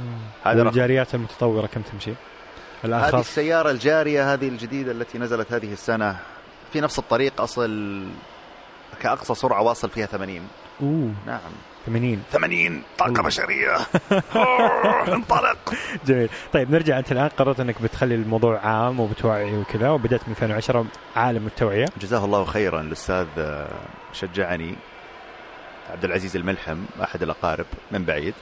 [0.43, 0.67] هذا رقم.
[0.67, 6.17] والجاريات المتطورة كم تمشي؟ هذه الاخف السيارة الجارية هذه الجديدة التي نزلت هذه السنة
[6.73, 8.03] في نفس الطريق أصل
[9.01, 10.41] كأقصى سرعة واصل فيها 80
[10.81, 11.39] أوه نعم
[11.85, 13.23] 80 80 طاقة.
[13.23, 13.77] بشرية.
[15.15, 15.73] انطلق.
[16.05, 16.29] جميل.
[16.53, 17.27] طيب نرجع أنت الآن.
[17.27, 21.85] قررت أنك بتخلي الموضوع عام وبتوعي وكذا وبدأت من 2010 عالم التوعية.
[22.01, 22.81] جزاه الله خيرا.
[22.81, 23.67] الأستاذ آه،
[24.13, 24.75] شجعني
[25.91, 28.33] عبد العزيز الملحم أحد الأقارب من بعيد.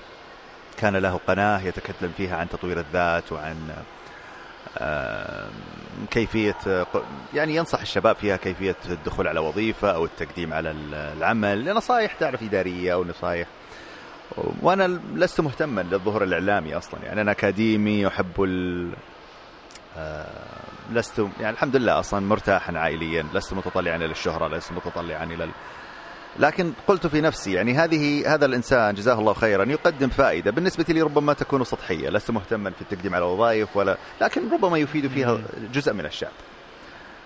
[0.78, 3.56] كان له قناة يتكلم فيها عن تطوير الذات وعن
[6.12, 6.86] كيفية آه،
[7.34, 12.44] يعني ينصح الشباب فيها كيفية الدخول على وظيفة أو التقديم على ال- العمل نصائح تعرف
[12.44, 13.48] إدارية أو نصائح.
[14.62, 17.00] وأنا لست مهتما للظهور الإعلامي أصلا.
[17.04, 18.94] يعني أنا أكاديمي أحب ال
[20.92, 25.52] لست يعني الحمد لله أصلا مرتاحا عائليا لست متطلعا إلى الشهرة لست متطلعا ال...
[26.40, 31.02] لكن قلت في نفسي يعني هذه هذا الإنسان جزاه الله خيرا يقدم فائدة بالنسبة لي
[31.02, 35.40] ربما تكون سطحية لست مهتما في التقديم على وظائف ولا لكن ربما يفيد فيها
[35.74, 36.32] جزء من الشعب.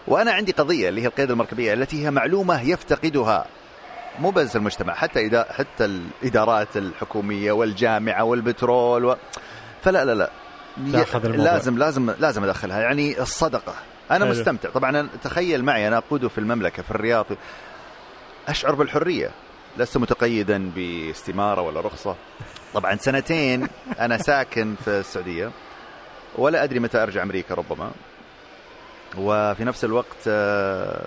[0.08, 3.46] وأنا عندي قضية اللي هي القيادة المركبية التي هي معلومة يفتقدها
[4.20, 9.16] مو بس المجتمع حتى إدا حتى الإدارات الحكومية والجامعة والبترول و...
[9.84, 10.30] فلا لا لا.
[11.44, 13.74] لازم لازم لازم أدخلها يعني الصدقة.
[14.12, 14.34] أنا حلو.
[14.34, 14.70] مستمتع.
[14.70, 17.26] طبعا تخيل معي أنا أقود في المملكة في الرياض
[18.48, 19.32] أشعر بالحرية.
[19.78, 22.16] لست متقيدا باستمارة ولا رخصة.
[22.74, 23.68] طبعا سنتين
[24.00, 25.52] أنا ساكن في السعودية.
[26.36, 27.92] ولا أدري متى أرجع أمريكا ربما.
[29.18, 31.06] وفي نفس الوقت آه،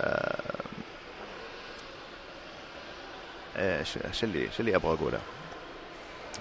[0.00, 0.42] آه،
[3.56, 5.18] إيش إيش اللي إيش اللي أبغى أقوله؟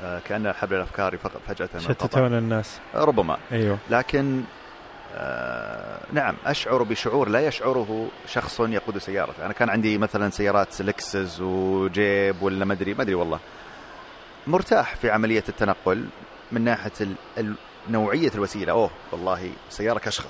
[0.04, 1.18] آه، كأن حبل الأفكار
[1.48, 1.70] فجأة.
[1.80, 2.80] شتتون الناس.
[2.96, 3.38] ربما.
[3.52, 3.78] أيوه.
[3.90, 4.61] لكن آه
[6.14, 12.42] نعم أشعر بشعور لا يشعره شخص يقود سيارته، أنا كان عندي مثلا سيارات لكسس وجيب
[12.42, 13.40] ولا ما أدري ما أدري والله.
[14.48, 16.06] مرتاح في عملية التنقل
[16.52, 17.08] من ناحية.
[17.90, 20.30] نوعية الوسيلة، أوه والله سيارة كشخة.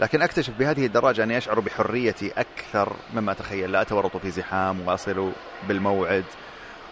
[0.00, 5.32] لكن أكتشف بهذه الدراجة أني أشعر بحريتي أكثر مما أتخيل، لا أتورط في زحام واصل
[5.68, 6.24] بالموعد.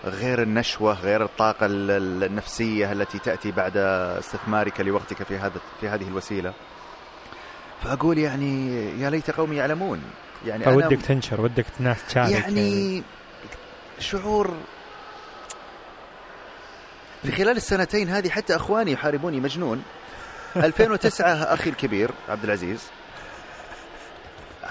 [0.04, 3.76] غير النشوة غير الطاقة ال- ال- النفسية التي تأتي بعد
[4.18, 6.52] استثمارك لوقتك في هذا في هذه الوسيلة.
[7.82, 10.02] فأقول يعني يا ليت قومي يعلمون.
[10.46, 12.30] يعني أنا فودك تنشر ودك ناس تشارك.
[12.30, 13.02] يعني
[13.98, 14.54] شعور
[17.22, 19.82] في خلال السنتين هذه حتى أخواني يحاربوني مجنون.
[20.56, 22.80] 2009 أخي الكبير عبد العزيز.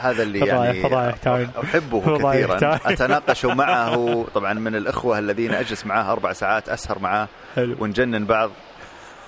[0.04, 1.16] هذا اللي يعني فضايح.
[1.64, 2.80] أحبه كثيرا.
[2.94, 8.52] أتناقش معه طبعا من الإخوة الذين أجلس معاه أربع ساعات أسهر معاه حلو ونجنن بعض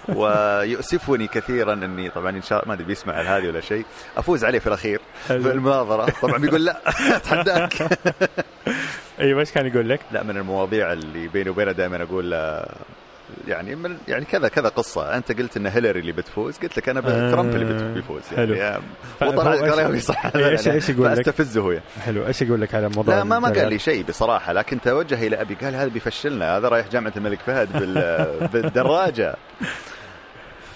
[0.10, 3.86] ويؤسفني كثيرا إني طبعا إن شاء الله ما أدري بيسمع هذه ولا شيء
[4.18, 5.02] أفوز عليه في الأخير.
[5.28, 6.78] في المناظرة طبعا بيقول لا
[7.18, 7.74] أتحداك
[9.20, 12.76] أيوه إيش كان يقول لك؟ لا من المواضيع اللي بيني وبينه دائما أقول آه،
[13.48, 15.18] يعني من يعني كذا كذا قصة.
[15.18, 16.58] أنت قلت إن هيلاري اللي بتفوز.
[16.58, 18.22] قلت لك أنا آه، ترامب اللي بت- بيفوز.
[18.36, 18.54] حلو.
[18.54, 18.82] يعني
[19.20, 20.28] ف- وطلع كلامي صح.
[20.28, 21.80] إيش- إيش يقول لك؟ استفزه هو.
[22.06, 22.28] حلو.
[22.28, 24.54] إيش يقول لك على موضوع لا ما ما قال؟ لي شيء بصراحة.
[24.54, 25.56] لكن توجه إلى أبي.
[25.56, 26.58] قال هذا بيفشلنا.
[26.58, 29.36] هذا رايح جامعة الملك فهد بال- بالدراجة.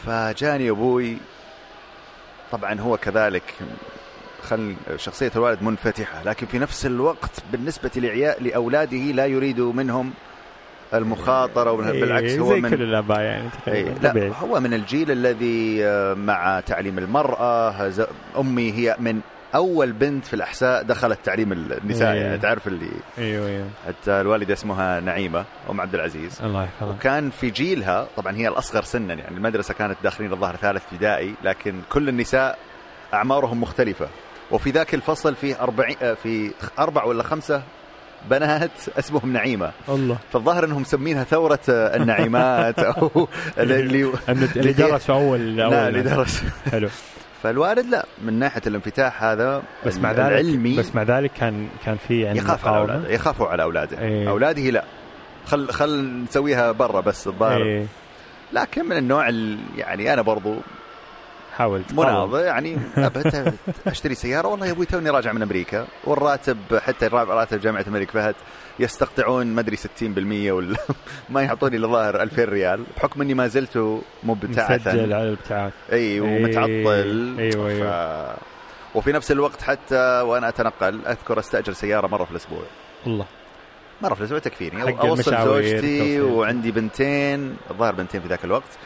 [0.05, 1.17] فجاني أبوي.
[2.51, 3.43] طبعا هو كذلك
[4.43, 6.23] خل شخصية الوالد منفتحة.
[6.23, 7.91] لكن في نفس الوقت بالنسبة
[8.39, 10.13] لأولاده لا يريد منهم
[10.93, 14.73] المخاطرة إيه، بالعكس هو زي من كل الأباء يعني إيه، تقريبا لا طبيعي هو من
[14.73, 18.05] الجيل الذي آه، مع تعليم المرأة ز-
[18.39, 19.19] أمي هي من
[19.55, 22.21] أول بنت في الأحساء دخلت تعليم النساء إيه.
[22.21, 23.67] يعني تعرف اللي أيوه أيوه.
[23.87, 26.41] حتى الوالدة اسمها نعيمة أم عبد العزيز.
[26.43, 30.83] الله يحفظه وكان في جيلها طبعا هي الأصغر سنا يعني المدرسة كانت داخلين الظاهر ثالث
[30.91, 32.57] ابتدائي لكن كل النساء
[33.13, 34.07] أعمارهم مختلفة.
[34.51, 37.61] وفي ذاك الفصل فيه أربعين آه، في أربع ولا خمسة
[38.29, 39.71] بنات اسمهم نعيمة.
[39.89, 40.17] الله.
[40.33, 44.11] فالظاهر انهم مسمينها ثورة آه، النعيمات أو اللي
[44.55, 46.01] اللي درس في اول لا أول اللي.
[46.01, 46.43] درس.
[46.71, 46.89] حلو.
[47.43, 51.97] فالوالد لا من ناحية الانفتاح هذا بس مع ذلك العلمي بس مع ذلك كان كان
[52.07, 52.77] في يعني يخاف على.
[52.77, 53.99] أولاده يخافوا على أولاده.
[53.99, 54.29] إيه.
[54.29, 54.83] أولاده لا.
[55.45, 57.63] خل خل نسويها برا بس الظاهر.
[57.63, 57.85] إيه،
[58.53, 60.55] لكن من النوع ال- يعني أنا برضو
[61.59, 61.81] حاول.
[61.93, 62.77] مناضل يعني
[63.87, 64.47] أشتري سيارة.
[64.47, 68.35] والله يا أبوي توني راجع من أمريكا والراتب حتى راتب جامعة الملك فهد
[68.79, 70.77] يستقطعون ما أدري 60% ولا
[71.29, 72.83] ما يعطوني الا ظاهر 2000 ريال.
[72.97, 74.91] بحكم إني ما زلت مبتعثا.
[74.93, 75.73] مسجل على الابتعاث.
[75.91, 77.35] أي ومتعطل.
[77.39, 78.35] أيوة، أيوة.
[78.35, 78.37] ف...
[78.95, 82.63] وفي نفس الوقت حتى وأنا أتنقل أذكر أستأجر سيارة مرة في الأسبوع.
[83.07, 83.25] الله.
[84.01, 84.99] مرة في الأسبوع تكفيني.
[85.01, 86.21] أوصل زوجتي.
[86.21, 88.77] وعندي بنتين الظاهر بنتين في ذاك الوقت.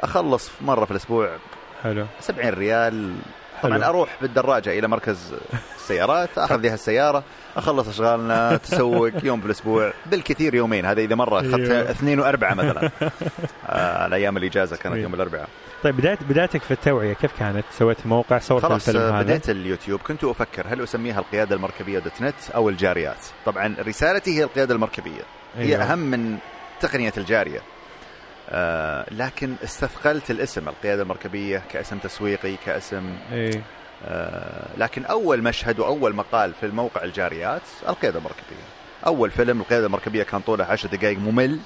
[0.00, 1.30] أخلص مرة في الأسبوع
[1.82, 3.14] حلو 70 ريال
[3.62, 3.76] حلو.
[3.76, 5.34] طبعا أروح بالدراجة إلى مركز
[5.76, 7.24] السيارات أخذ لها السيارة
[7.56, 11.90] أخلص أشغالنا تسوق يوم بالاسبوع بالكثير يومين هذا إذا مرة أخذت أيوه.
[11.90, 12.90] اثنين وأربعة مثلا
[13.68, 14.96] آه الأيام الإجازة كانت.
[14.96, 15.48] يوم الأربعاء
[15.82, 20.00] طيب بدايه بدايتك في التوعية كيف كانت؟ سويت موقع صورت خلاص الفيلم هذا بديت اليوتيوب
[20.00, 25.22] كنت أفكر هل أسميها القيادة المركبية دوت نت أو الجاريات طبعا رسالتي هي القيادة المركبية
[25.56, 25.92] هي أيوه.
[25.92, 26.38] أهم من
[26.80, 27.60] تقنية الجارية
[28.52, 33.62] آه لكن استثقلت الاسم القيادة المركبية كاسم تسويقي كاسم إيه.
[34.06, 38.64] آه لكن أول مشهد وأول مقال في الموقع الجاريات القيادة المركبية.
[39.06, 41.58] أول فيلم القيادة المركبية كان طوله 10 دقائق ممل.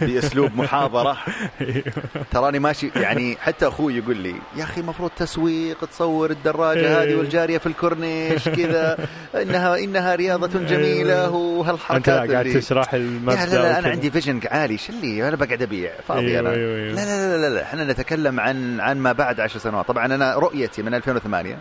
[0.00, 1.16] بأسلوب محاضرة
[1.60, 1.84] أيوه.
[2.30, 7.02] تراني ماشي يعني حتى أخوي يقول لي يا أخي المفروض تسويق تصور الدراجة إيه.
[7.02, 13.46] هذه والجارية في الكورنيش كذا انها إنها رياضة جميلة أنت وهالحركات لا قاعد تشرح المبدا
[13.46, 13.88] لا لا أنا.
[13.88, 16.48] عندي فيجن عالي شو اللي أنا بقعد أبيع فاضي أنا.
[16.48, 20.82] لا لا لا لا إحنا نتكلم عن عن ما بعد عشر سنوات طبعا أنا رؤيتي
[20.82, 21.58] من 2008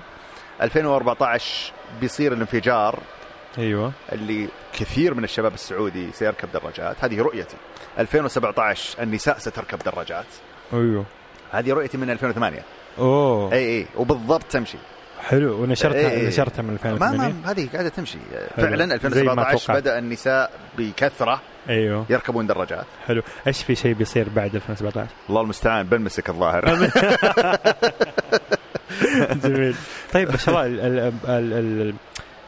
[0.61, 1.71] 2014
[2.01, 2.99] بيصير الانفجار
[3.59, 3.91] أيوه.
[4.11, 6.95] اللي كثير من الشباب السعودي سيركب دراجات.
[7.03, 7.55] هذه رؤيتي.
[7.99, 10.25] 2017 النساء ستركب دراجات.
[10.73, 11.05] أيوه.
[11.51, 12.59] هذه رؤيتي من 2008
[12.99, 13.53] أوه.
[13.53, 13.85] إي إي.
[13.95, 14.77] وبالضبط تمشي.
[15.21, 15.61] حلو.
[15.63, 16.27] ونشرتها إيه.
[16.27, 18.17] نشرتها من ما 2008 ما هذه قاعدة تمشي.
[18.55, 18.67] حلو.
[18.67, 19.81] فعلا زي ما 2017 توقعت.
[19.81, 22.05] بدأ النساء بكثرة أيوه.
[22.09, 22.85] يركبون دراجات.
[23.07, 23.21] حلو.
[23.47, 25.85] إيش في شيء بيصير بعد 2017 الله المستعان.
[25.85, 26.65] بنمسك الظاهر.
[29.43, 29.75] جميل.
[30.13, 31.93] طيب ما شاء الله ال- ال- ال- ال-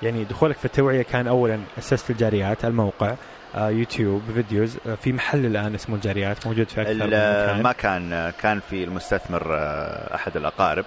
[0.03, 3.15] يعني دخولك في التوعية كان اولا أسست الجاريات الموقع
[3.55, 7.63] آه يوتيوب videos آه في محل الآن اسمه الجاريات موجود في أكثر من مكان.
[7.63, 10.85] ما كان كان في المستثمر آه، أحد الأقارب.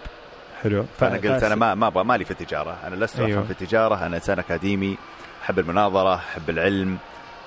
[0.63, 0.85] حلو.
[0.99, 2.77] فأنا قلت أنا ما ما أبغى مالي في التجارة.
[2.87, 3.43] أنا لست أيوه.
[3.43, 4.07] في التجارة.
[4.07, 4.97] أنا إنسان أكاديمي
[5.45, 6.99] أحب المناظرة أحب العلم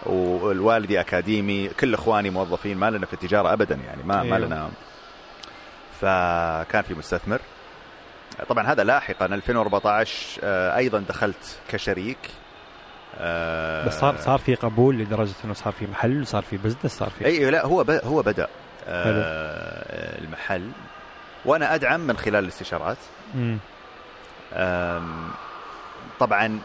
[0.05, 1.68] والوالدي أكاديمي.
[1.68, 4.38] كل إخواني موظفين ما لنا في التجارة ابدا يعني ما ما أيوه.
[4.38, 4.70] لنا.
[6.01, 7.39] فكان في مستثمر.
[8.50, 12.18] طبعا هذا لاحقا 2014 آه، أيضا دخلت كشريك.
[13.20, 17.10] آه، بس صار صار في قبول لدرجة إنه صار في محل صار في بزنس صار
[17.10, 17.92] في اي لا هو ب...
[17.92, 18.48] هو بدأ
[18.88, 20.72] آه المحل.
[21.46, 22.98] وأنا أدعم من خلال الاستشارات.
[26.20, 26.60] طبعا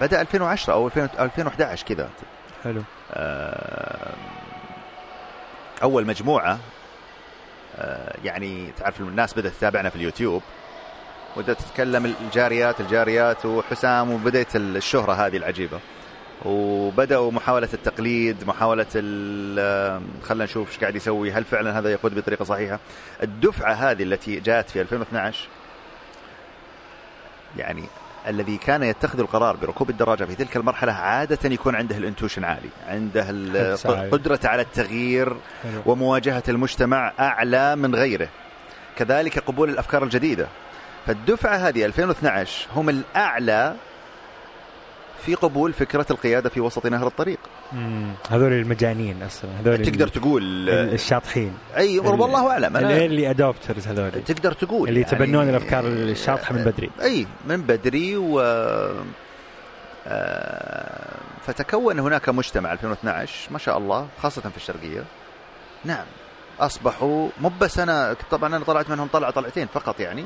[0.00, 2.08] بدأ 2010 أو 2000 2011 كذا.
[2.64, 2.82] حلو.
[5.82, 6.58] أول مجموعة
[8.24, 10.42] يعني تعرف الناس بدأت تتابعنا في اليوتيوب
[11.36, 15.80] وبدأت تتكلم الجاريات الجاريات وحسام وبدأت الشهرة هذه العجيبة.
[16.44, 22.44] وبدأوا محاولة التقليد محاولة ال- خلينا نشوف إيش قاعد يسوي هل فعلا هذا يقود بطريقة
[22.44, 22.78] صحيحة.
[23.22, 25.48] الدفعة هذه التي جاءت في 2012
[27.56, 27.84] يعني
[28.26, 33.30] الذي كان يتخذ القرار بركوب الدراجة في تلك المرحلة عادة يكون عنده الانتوشن عالي عنده
[33.30, 34.10] ال- حدس عالي.
[34.10, 35.28] قدرة على التغيير
[35.62, 38.28] حلو ومواجهة المجتمع أعلى من غيره
[38.96, 40.46] كذلك قبول الأفكار الجديدة
[41.06, 43.74] فالدفعة هذه 2012 هم الأعلى
[45.26, 47.38] في قبول فكرة القيادة في وسط نهر الطريق.
[48.30, 49.50] هذول المجانين أصلا.
[49.60, 51.54] هذول تقدر تقول ال- الشاطحين.
[51.76, 52.76] أي ال- والله أعلم.
[52.76, 54.10] أنا ال early adopters هذول.
[54.10, 56.90] تقدر تقول اللي يتبنون يعني- الأفكار الشاطحة من بدري.
[57.02, 58.40] أي من بدري و
[60.08, 61.16] آه،
[61.46, 65.04] فتكون هناك مجتمع 2012 ما شاء الله خاصة في الشرقية.
[65.84, 66.04] نعم
[66.60, 70.24] أصبحوا مو بس أنا طبعا أنا طلعت منهم طلعة طلعتين فقط يعني.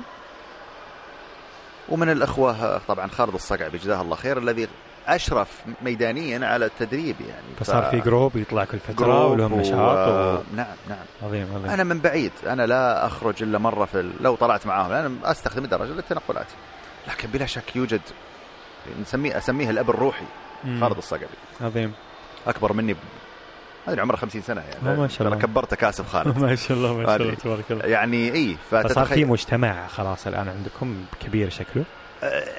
[1.89, 4.69] ومن الأخوة طبعا خالد الصقعبي جزاه الله خير الذي
[5.15, 7.43] أشرف ميدانيا على التدريب يعني.
[7.61, 10.43] فصار ف- في جروب يطلع كل فترة ولهم و- نشاط و...
[10.57, 10.99] نعم نعم.
[11.23, 11.71] عظيم عظيم.
[11.71, 14.13] أنا من بعيد أنا لا أخرج إلا مرة في ال...
[14.21, 16.47] لو طلعت معاهم أنا أستخدم الدراجة للتنقلات.
[17.09, 18.01] لكن بلا شك يوجد
[19.03, 20.25] نسميه اسميه الأب الروحي.
[20.81, 21.27] خالد الصقبي
[21.61, 21.93] عظيم.
[22.47, 22.97] أكبر مني ب...
[23.87, 24.99] هذا عمره 50 سنة يعني.
[24.99, 25.39] ما شاء الله.
[25.39, 26.39] كبرته كاسب خالد.
[26.43, 27.35] ما شاء الله ما شاء الله.
[27.35, 27.85] تبارك الله.
[27.87, 29.27] يعني اي فصار في فتتخيل.
[29.29, 31.85] مجتمع خلاص الآن عندكم كبير شكله.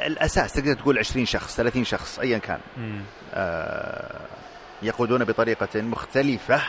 [0.08, 2.60] الأساس تقدر تقول 20 شخص 30 شخص ايا كان.
[3.34, 4.20] آه،
[4.82, 6.62] يقودون بطريقة مختلفة.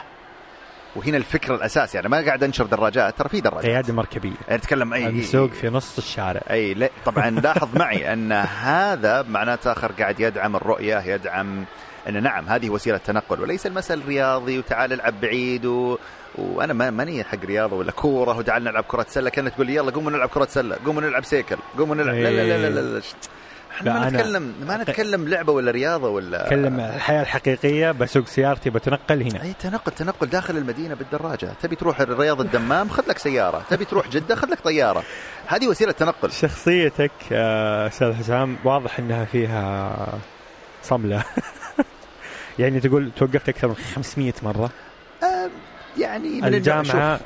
[0.96, 3.64] وهنا الفكرة الاساس يعني ما قاعد أنشر دراجات ترى في دراجات.
[3.64, 4.32] قياده مركبية.
[4.48, 6.42] يعني نتكلم اي السوق في نص الشارع.
[6.50, 11.64] أي لا طبعا لاحظ معي أن هذا معناته آخر قاعد يدعم الرؤية يدعم
[12.08, 15.98] أن نعم هذه وسيلة تنقل وليس المثل رياضي وتعال العب بعيد و...
[16.38, 19.30] وأنا ما ماني حق رياضة ولا كورة وتعال نلعب كرة سلة.
[19.30, 20.76] كانت تقول لي يلا قوموا نلعب كرة سلة.
[20.86, 21.56] قوموا نلعب سيكل.
[21.78, 23.02] قوموا نلعب لا لا لا لا, لا, لا.
[23.76, 29.22] إحنا ما نتكلم ما نتكلم لعبة ولا رياضة ولا أتكلم الحياة الحقيقية بسوق سيارتي بتنقل
[29.22, 29.42] هنا.
[29.42, 31.52] أي تنقل تنقل داخل المدينة بالدراجة.
[31.62, 33.62] تبي تروح رياض الدمام؟ خذ لك سيارة.
[33.70, 35.02] تبي تروح جدة؟ خذ لك طيارة.
[35.46, 36.32] هذه وسيلة تنقل.
[36.32, 39.96] شخصيتك آه، أستاذ حسام واضح إنها فيها
[40.82, 41.24] صملة.
[42.58, 44.70] يعني تقول توقفت أكثر من 500 مرة.
[45.98, 46.44] يعني من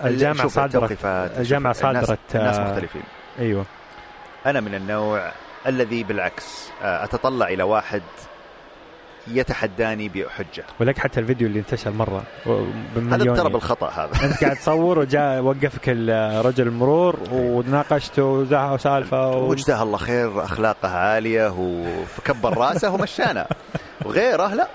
[0.07, 0.75] الجامعة شوف صادرت
[1.73, 3.03] الناس- صادرت الناس آه، مختلفين.
[3.39, 3.65] أيوه.
[4.47, 5.33] أنا من النوع
[5.67, 8.03] الذي بالعكس آه، أتطلع إلى واحد
[9.29, 10.65] يتحداني بحجة.
[10.81, 12.67] ولك حتى الفيديو اللي انتشر مرة هذا
[12.97, 14.11] بمليون ترى بالخطأ هذا.
[14.27, 15.89] انت قاعد تصور وجاء وقفك
[16.45, 19.51] رجل المرور وناقشته وزعه سالفه و...
[19.51, 23.47] وجزاه الله خير أخلاقه عالية وكبر رأسه ومشانا.
[24.05, 24.69] وغيره لا.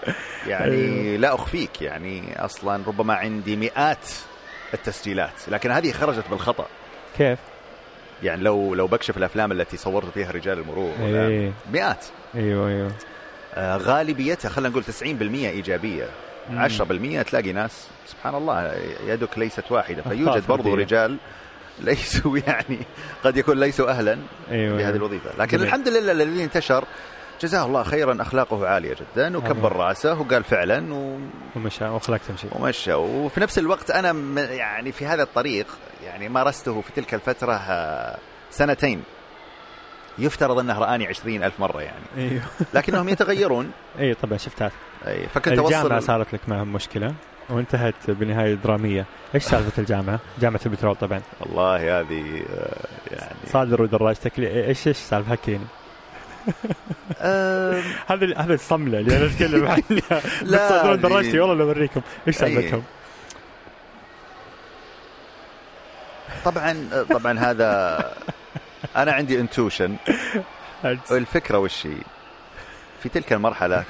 [0.48, 4.08] يعني لا أخفيك يعني أصلا ربما عندي مئات
[4.74, 5.34] التسجيلات.
[5.48, 6.66] لكن هذه خرجت بالخطأ.
[7.18, 7.40] كيف؟
[8.24, 11.52] يعني لو لو بكشف الأفلام التي صورت فيها رجال المرور إيه.
[11.74, 12.06] مئات.
[12.36, 12.92] أيوه أيوه.
[13.58, 16.10] غالبيتها خلينا نقول 90% إيجابية
[16.50, 16.60] مم.
[17.24, 18.74] 10% تلاقي ناس سبحان الله
[19.08, 20.76] يدك ليست واحدة فيوجد برضو.
[20.76, 21.18] رجال
[21.80, 22.80] ليسوا يعني
[23.24, 24.18] قد يكون ليسوا أهلا
[24.52, 24.96] أيوه لهذه أيوة.
[24.98, 25.68] الوظيفة لكن جميل.
[25.68, 26.84] الحمد لله الذي انتشر
[27.42, 31.20] جزاه الله خيرا أخلاقه عالية جدا وكبر رأسه وقال فعلا و-
[31.56, 35.66] ومشى وأخلاق تمشي ومشى وفي نفس الوقت أنا يعني في هذا الطريق
[36.04, 38.18] يعني مارسته في تلك الفترة آه،
[38.52, 39.04] سنتين
[40.24, 42.06] يفترض أنه رآني عشرين ألف مرة يعني.
[42.18, 42.42] أيوه.
[42.74, 43.72] لكنهم يتغيرون.
[44.00, 44.72] أي طبعا شفتها.
[45.08, 47.14] أي فكنت الجامعة أوصل صارت لك معهم مشكلة؟
[47.50, 49.06] وانتهت بنهاية درامية.
[49.36, 51.22] إيش سالفة الجامعة؟ جامعة البترول طبعا.
[51.40, 55.66] والله هذه آه، يعني صادر ودراجتك إيش إيش السالفه حكيني
[57.22, 59.82] آه، هذا هذا الصملة اللي أنا أتكلم عنها.
[60.42, 62.54] لا، بتصدرون دي- دراجتي والله بوريكم إيش أي.
[62.56, 62.84] سالفتهم؟
[66.46, 67.98] طبعا طبعا هذا
[68.96, 69.96] أنا عندي انتوشن
[71.12, 71.98] الفكرة وش هي؟
[73.04, 73.84] في تلك المرحلة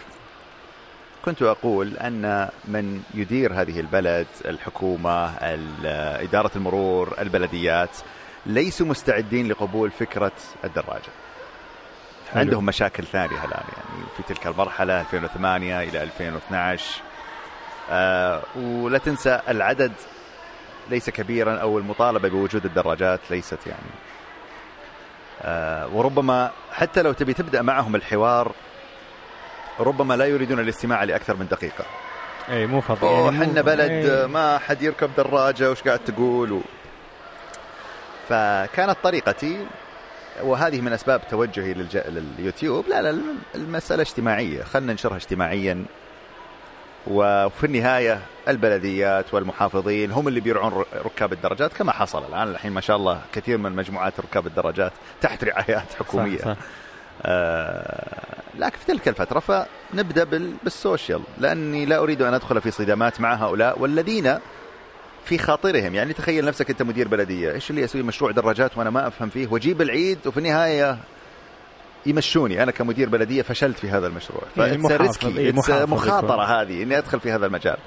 [1.26, 5.86] كنت أقول أن من يدير هذه البلد الحكومة ال-
[6.28, 7.98] إدارة المرور البلديات
[8.46, 10.32] ليسوا مستعدين لقبول فكرة
[10.64, 11.12] الدراجة
[12.32, 12.40] حلو.
[12.42, 17.02] عندهم مشاكل ثانية الآن يعني في تلك المرحلة 2008 إلى 2012
[17.92, 19.92] آه ولا تنسى العدد
[20.90, 23.82] ليس كبيرا أو المطالبة بوجود الدراجات ليست يعني
[25.94, 28.52] وربما حتى لو تبي تبدأ معهم الحوار
[29.80, 31.86] ربما لا يريدون الاستماع لأكثر من دقيقة.
[32.50, 34.26] إي مو فاضي أوه يعني بلد إيه.
[34.26, 36.62] ما حد يركب دراجة وش قاعد تقول؟ و...
[38.30, 39.66] فكانت طريقتي
[40.42, 41.98] وهذه من أسباب توجهي للج...
[41.98, 42.88] لليوتيوب.
[42.88, 43.22] لا لا
[43.56, 44.64] المسألة اجتماعية.
[44.64, 45.86] خلينا ننشرها اجتماعيا.
[47.08, 52.48] وفي النهاية البلديات والمحافظين هم اللي بيرعون ركاب الدراجات كما حصل الآن.
[52.48, 54.92] الحين ما شاء الله كثير من مجموعات ركاب الدراجات
[55.22, 56.38] تحت رعايات حكومية.
[56.38, 56.56] صح صح.
[57.26, 63.22] آه، لكن في تلك الفترة فنبدأ بال- بالسوشيال لأني لا أريد أن أدخل في صدامات
[63.22, 64.40] مع هؤلاء والذين
[65.26, 65.96] في خاطرهم.
[65.96, 69.48] يعني تخيل نفسك أنت مدير بلدية إيش اللي أسوي مشروع دراجات وأنا ما أفهم فيه؟
[69.52, 70.98] وأجيب العيد وفي النهاية
[72.06, 74.42] يمشوني أنا كمدير بلدية فشلت في هذا المشروع
[75.38, 76.56] إيه، محافظ مخاطرة يكون.
[76.56, 77.78] هذه إني أدخل في هذا المجال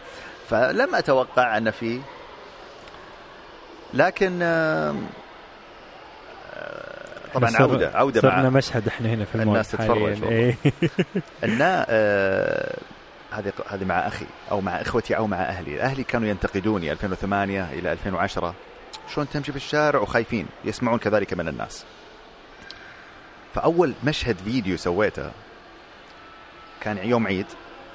[0.50, 2.00] فلم أتوقع أن في
[3.94, 4.94] لكن آه،
[7.34, 10.22] طبعا صر- عودة عودة صرنا مع مشهد إحنا هنا في الناس تتفرج.
[10.24, 10.56] إيه.
[11.44, 12.76] أن آه،
[13.32, 17.92] هذه هذه مع أخي أو مع إخوتي أو مع أهلي، أهلي كانوا ينتقدوني 2008 إلى
[17.92, 18.54] 2010
[19.14, 21.84] شلون تمشي في الشارع وخايفين يسمعون كذلك من الناس.
[23.54, 25.30] فأول مشهد فيديو سويته
[26.80, 27.46] كان يوم عيد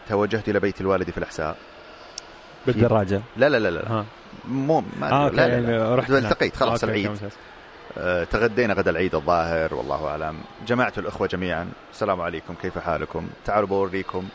[0.10, 1.58] توجهت إلى بيت الوالد في الأحساء.
[2.68, 3.92] بالدراجه لا لا لا لا.
[3.92, 4.06] ها.
[4.46, 5.96] مو ما آه لا لا, لا.
[5.96, 6.12] رحت.
[6.12, 6.24] هناك.
[6.32, 7.32] التقيت خلاص okay، العيد.
[7.98, 10.38] آه، تغدينا غدا العيد الظاهر والله أعلم.
[10.68, 11.70] جمعت الأخوة جميعا.
[11.94, 14.28] السلام عليكم كيف حالكم؟ تعالوا بوريكم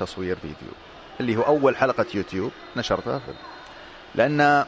[0.00, 0.72] تصوير فيديو
[1.20, 3.20] اللي هو أول حلقة يوتيوب نشرتها
[4.14, 4.64] لأن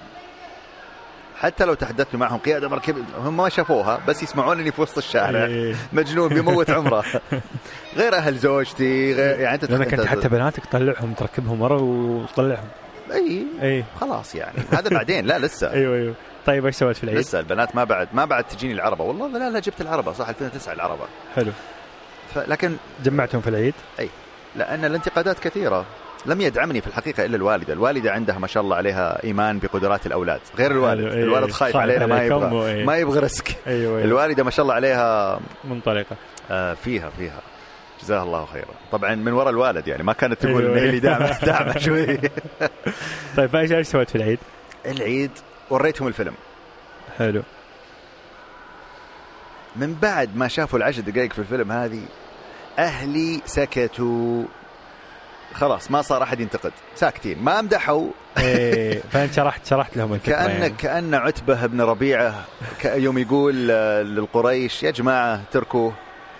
[1.41, 5.45] حتى لو تحدثت معهم قيادة مركب هم ما شافوها بس يسمعونني في وسط الشارع.
[5.45, 5.75] إيه.
[5.93, 7.05] مجنون بيموت عمره.
[7.97, 12.69] غير أهل زوجتي غير يعني أنت لأنك انت أنت- حتى بناتك تطلعهم تركبهم ورا وتطلعهم.
[13.13, 13.47] أي.
[13.63, 13.85] أي.
[14.01, 14.59] خلاص يعني.
[14.73, 15.71] هذا بعدين لا لسه.
[15.73, 16.15] أيوه أيوه.
[16.47, 19.05] طيب إيش سويت في العيد؟ لسه البنات ما بعد ما بعد تجيني العربة.
[19.05, 21.05] والله لا لا جبت العربة صح 2009 العربة.
[21.37, 21.53] حلو.
[22.37, 23.75] لكن جمعتهم في العيد؟
[24.57, 25.85] لأن الانتقادات كثيرة.
[26.27, 30.41] لم يدعمني في الحقيقة إلا الوالدة، الوالدة عندها ما شاء الله عليها إيمان بقدرات الأولاد،
[30.59, 32.85] غير الوالد، حلو، إيه، الوالد خايف علينا ما يبغى وإيه.
[32.85, 34.05] ما يبغى risk، أيوه أيوه.
[34.05, 36.17] الوالدة ما شاء الله عليها منطلقة.
[36.51, 37.41] آه، فيها فيها.
[38.03, 41.19] جزاها الله خيرا، طبعا من وراء الوالد يعني ما كانت تقول أيوة، هي اللي أيوة.
[41.19, 42.19] داعمه داعمه شوي.
[43.37, 44.39] طيب إيش إيش سويت في العيد؟
[44.87, 45.31] العيد
[45.71, 46.35] وريتهم الفيلم،
[47.19, 47.43] حلو.
[49.77, 52.01] من بعد ما شافوا العشر دقائق في الفيلم هذه
[52.79, 54.45] أهلي سكتوا.
[55.55, 58.07] خلاص ما صار أحد ينتقد ساكتين ما امدحوا
[58.39, 60.69] إيه فأنت شرحت شرحت لهم الفكرة كأن يعني.
[60.71, 62.45] كأن عتبة بن ربيعة
[62.81, 65.93] ك- يوم يقول للقريش يا جماعة تركوه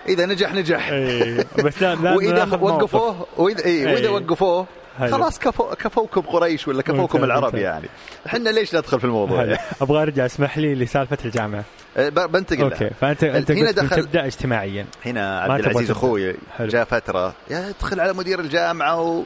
[0.07, 2.61] إذا نجح نجح إيه بس لا لا موقف.
[2.63, 4.09] وقفوه وإذا إيه وإذا إيه.
[4.09, 4.65] وقفوه.
[4.99, 7.55] خلاص كفو كفوكم قريش ولا كفوكم العرب.
[7.55, 7.87] يعني
[8.27, 9.43] إحنا ليش ندخل في الموضوع.
[9.43, 11.63] يعني؟ أبغى أرجع أسمح لي لسالفة الجامعة
[11.97, 12.89] ب- بنتقل أوكي.
[13.01, 15.91] فانت أنت هنا دخل- تبدأ اجتماعيا هنا عبد العزيز.
[15.91, 16.35] أخوي.
[16.59, 19.23] جاء فترة يا ادخل على مدير الجامعة و...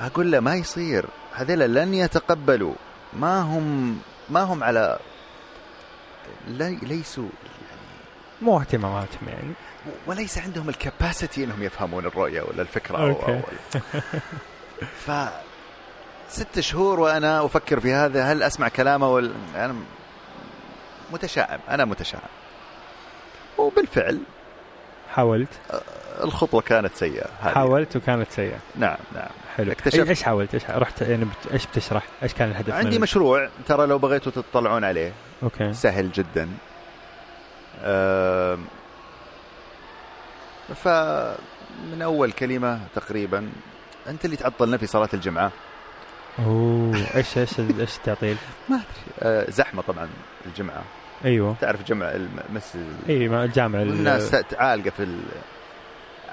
[0.00, 1.04] أقول له ما يصير
[1.34, 2.74] هذول لن يتقبلوا
[3.12, 3.98] ما هم
[4.30, 4.98] ما هم على
[6.48, 6.78] لي...
[6.82, 7.28] ليسوا
[8.42, 9.52] مو اهتماماتهم يعني
[10.06, 13.32] وليس عندهم الكباسيتي إنهم يفهمون الرؤية ولا الفكرة أو أوكي.
[13.32, 13.40] أو
[15.06, 15.10] ف
[16.28, 19.74] ست شهور وأنا أفكر في هذا هل أسمع كلامه ولا أنا
[21.12, 22.22] متشائم أنا متشائم.
[23.58, 24.20] وبالفعل
[25.14, 25.48] حاولت؟
[26.24, 27.54] الخطوة كانت سيئة هذه.
[27.54, 28.58] حاولت وكانت سيئة.
[28.76, 29.28] نعم نعم.
[29.56, 29.72] حلو.
[29.72, 31.52] اكتشفت- إيش حاولت؟ إيش رحت يعني بت...
[31.52, 35.12] إيش بتشرح؟ إيش كان الهدف عندي من- مشروع ترى لو بغيتوا تطلعون عليه.
[35.42, 35.72] أوكي.
[35.72, 36.48] سهل جدا.
[37.84, 38.64] آم،
[40.84, 43.48] فمن أول كلمة تقريبا
[44.08, 45.50] أنت اللي تعطلنا في صلاة الجمعة.
[46.38, 48.36] أوه إيش إيش إيش التعطيل؟
[49.22, 50.08] آه، زحمة طبعا
[50.46, 50.82] الجمعة.
[51.24, 51.56] أيوه.
[51.60, 52.06] تعرف جمع
[52.50, 55.20] المسجد إي ما الجامعة ال- الناس عالقة في ال...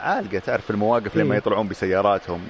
[0.02, 1.38] عالقة تعرف في المواقف لما إيه.
[1.38, 2.42] يطلعون بسياراتهم.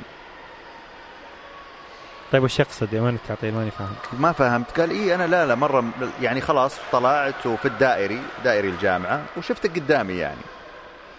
[2.31, 3.95] طيب وش يقصد؟ وين التعطيل؟ ماني فاهم.
[4.13, 4.79] ما فهمت.
[4.79, 5.85] قال إي أنا لا لا مرة
[6.21, 10.41] يعني خلاص طلعت وفي الدائري دائري الجامعة وشفتك قدامي يعني.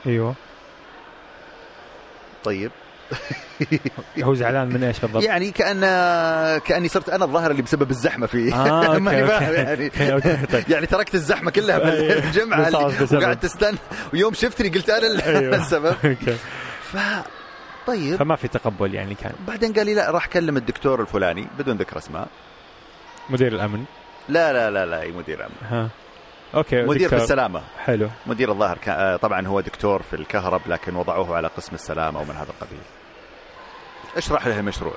[0.07, 0.35] أيوه.
[2.45, 2.71] طيب.
[4.23, 5.81] هو زعلان من إيش بالضبط؟ يعني كان
[6.59, 9.27] كأني صرت أنا الظاهر اللي بسبب الزحمة فيه آه، ماني.
[9.27, 9.89] فاهم يعني
[10.53, 10.71] طيب.
[10.71, 12.21] يعني تركت الزحمة كلها أيوه.
[12.21, 13.23] بالجمعه اللي بسبب.
[13.23, 13.79] وقعدت تستنى
[14.13, 15.57] ويوم شفتني قلت أنا ال- أيوه.
[15.57, 15.95] السبب
[16.93, 16.97] ف
[17.87, 21.77] طيب فما في تقبل يعني كان بعدين قال لي لا راح اكلم الدكتور الفلاني بدون
[21.77, 22.29] ذكر أسماء
[23.31, 23.85] مدير الأمن
[24.29, 25.89] لا لا لا لا أي مدير أمن ها
[26.55, 27.17] أوكي مدير في.
[27.17, 32.21] السلامة حلو مدير الظاهر آه، طبعا هو دكتور في الكهرب لكن وضعوه على قسم السلامة
[32.21, 32.79] ومن هذا القبيل
[34.17, 34.95] اشرح له المشروع.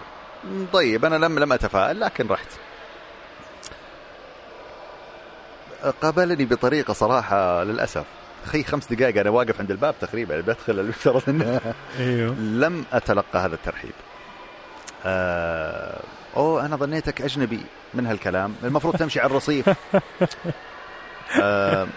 [0.74, 2.48] طيب أنا لم لم أتفائل لكن رحت.
[6.02, 8.04] قابلني بطريقة صراحة للأسف.
[8.46, 11.62] أخي خمس دقائق أنا واقف عند الباب تقريبا بدخل المفترض إنه
[12.00, 12.36] أيوه.
[12.36, 13.92] لم أتلقى هذا الترحيب.
[15.06, 16.00] آه
[16.38, 17.60] أوه أنا ظنيتك أجنبي
[17.94, 18.56] من هالكلام.
[18.64, 19.70] المفروض تمشي على الرصيف.
[21.42, 21.88] آه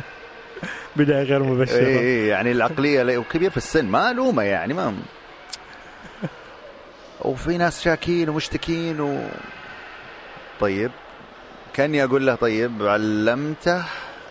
[0.96, 1.76] بداية غير مبشرة.
[1.76, 4.94] إيه يعني العقلية لي- وكبير في السن ما ألومه يعني ما
[7.20, 9.20] وفي ناس شاكين ومشتكين و
[10.60, 10.90] طيب.
[11.74, 13.84] كاني أقول له طيب علمته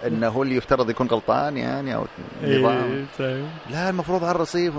[0.06, 2.06] إنه هو اللي يفترض يكون غلطان يعني أو
[2.44, 2.92] نظام.
[2.92, 3.48] إيه، طيب.
[3.70, 4.74] لا المفروض على الرصيف.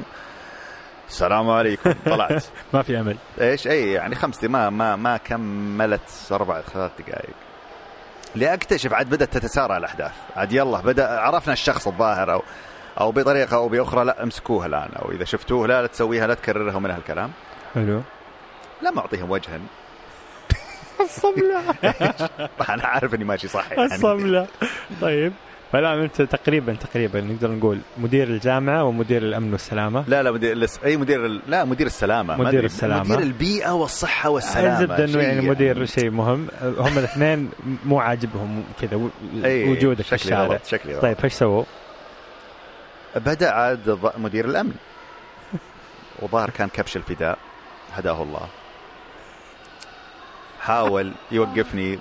[1.08, 2.44] السلام عليكم طلعت.
[2.74, 7.34] ما في امل إيش؟ إي يعني خمس ما ما ما كملت أربع ثلاث دقائق
[8.34, 10.12] لأكتشف عاد بدأت تتسارع الأحداث.
[10.36, 12.42] عاد يلا بدأ عرفنا الشخص الظاهر أو
[13.00, 16.76] أو بطريقة أو بأخرى لا امسكوه الآن أو إذا شفتوه لا لا تسويها لا تكررها
[16.76, 17.30] ومن هالكلام.
[17.74, 18.00] حلو.
[18.82, 19.60] لا ما أعطيهم وجها.
[21.00, 21.60] الصملة.
[22.74, 23.84] أنا عارف إني ماشي صح يعني.
[23.84, 24.46] الصملة.
[25.00, 25.32] طيب.
[25.72, 30.04] فالان أنت تقريبا تقريبا نقدر نقول مدير الجامعة ومدير الأمن والسلامة.
[30.08, 32.34] لا لا مدير الس- أي مدير ال- لا مدير السلامة.
[32.36, 32.66] مدير أدري.
[32.66, 33.02] السلامة.
[33.04, 34.74] مدير البيئة والصحة والسلامة.
[34.80, 35.48] الزبده انه يعني.
[35.48, 36.48] مدير شيء مهم.
[36.62, 37.50] هم الاثنين
[37.84, 39.08] مو عاجبهم كذا و-
[39.44, 40.58] أي وجودك في الشارع.
[40.66, 41.02] شكلي غلط.
[41.02, 41.64] طيب فايش سووا؟
[43.16, 44.74] بدأ عاد ض- مدير الأمن.
[46.22, 47.38] وظهر كان كبش الفداء.
[47.92, 48.48] هداه الله.
[50.60, 51.98] حاول يوقفني.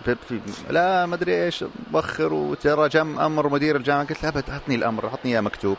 [0.70, 4.08] لا ما أدري إيش بخر وترى جم أمر مدير الجامعة.
[4.08, 5.78] قلت له أبد أعطني الأمر أعطني إياه مكتوب.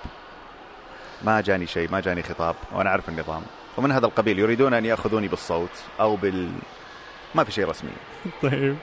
[1.22, 3.42] ما جاني شيء ما جاني خطاب وأنا أعرف النظام.
[3.76, 6.50] ومن هذا القبيل يريدون أن يأخذوني بالصوت أو بال
[7.34, 7.90] ما في شيء رسمي.
[8.42, 8.76] طيب.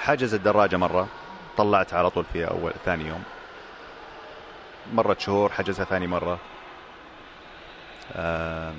[0.00, 1.08] حجز الدراجة مرة.
[1.56, 3.22] طلعت على طول فيها أول ثاني يوم.
[4.94, 6.38] مرت شهور حجزها ثاني مرة.
[8.16, 8.74] آم،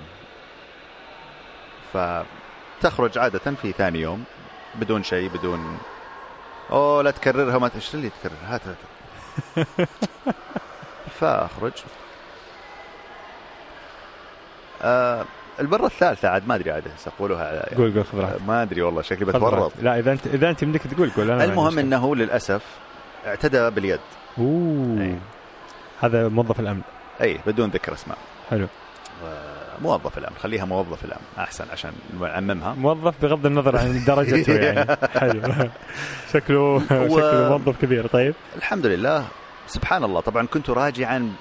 [1.94, 4.24] فتخرج عادة في ثاني يوم
[4.76, 5.78] بدون شيء بدون
[6.72, 8.78] أوه لا تكررها ما إيش اللي تكررها هات هات.
[11.20, 11.72] فأخرج.
[14.82, 15.26] آه
[15.60, 17.54] المره الثالثة عاد ما أدري عاد أقولها.
[17.54, 19.72] يعني قول قول خذ راحتك ما أدري والله شكلي بتورط.
[19.82, 21.80] لا إذا انت إذا أنت يمديك تقول قول أنا المهم.
[21.80, 22.62] إنه للأسف
[23.26, 24.00] اعتدى باليد.
[24.38, 25.02] أوه.
[25.02, 25.18] أي.
[26.02, 26.82] هذا موظف الأمن.
[27.22, 28.18] اي بدون ذكر أسماء.
[28.50, 28.68] حلو.
[29.82, 32.74] موظف الامن خليها موظف الامن أحسن عشان نعممها.
[32.74, 34.98] موظف بغض النظر عن درجته يعني.
[35.20, 35.70] حلو.
[36.34, 38.08] شكله شكله موظف كبير.
[38.08, 38.34] طيب.
[38.58, 39.26] الحمد لله.
[39.68, 40.20] سبحان الله.
[40.22, 41.32] طبعا كنت راجعا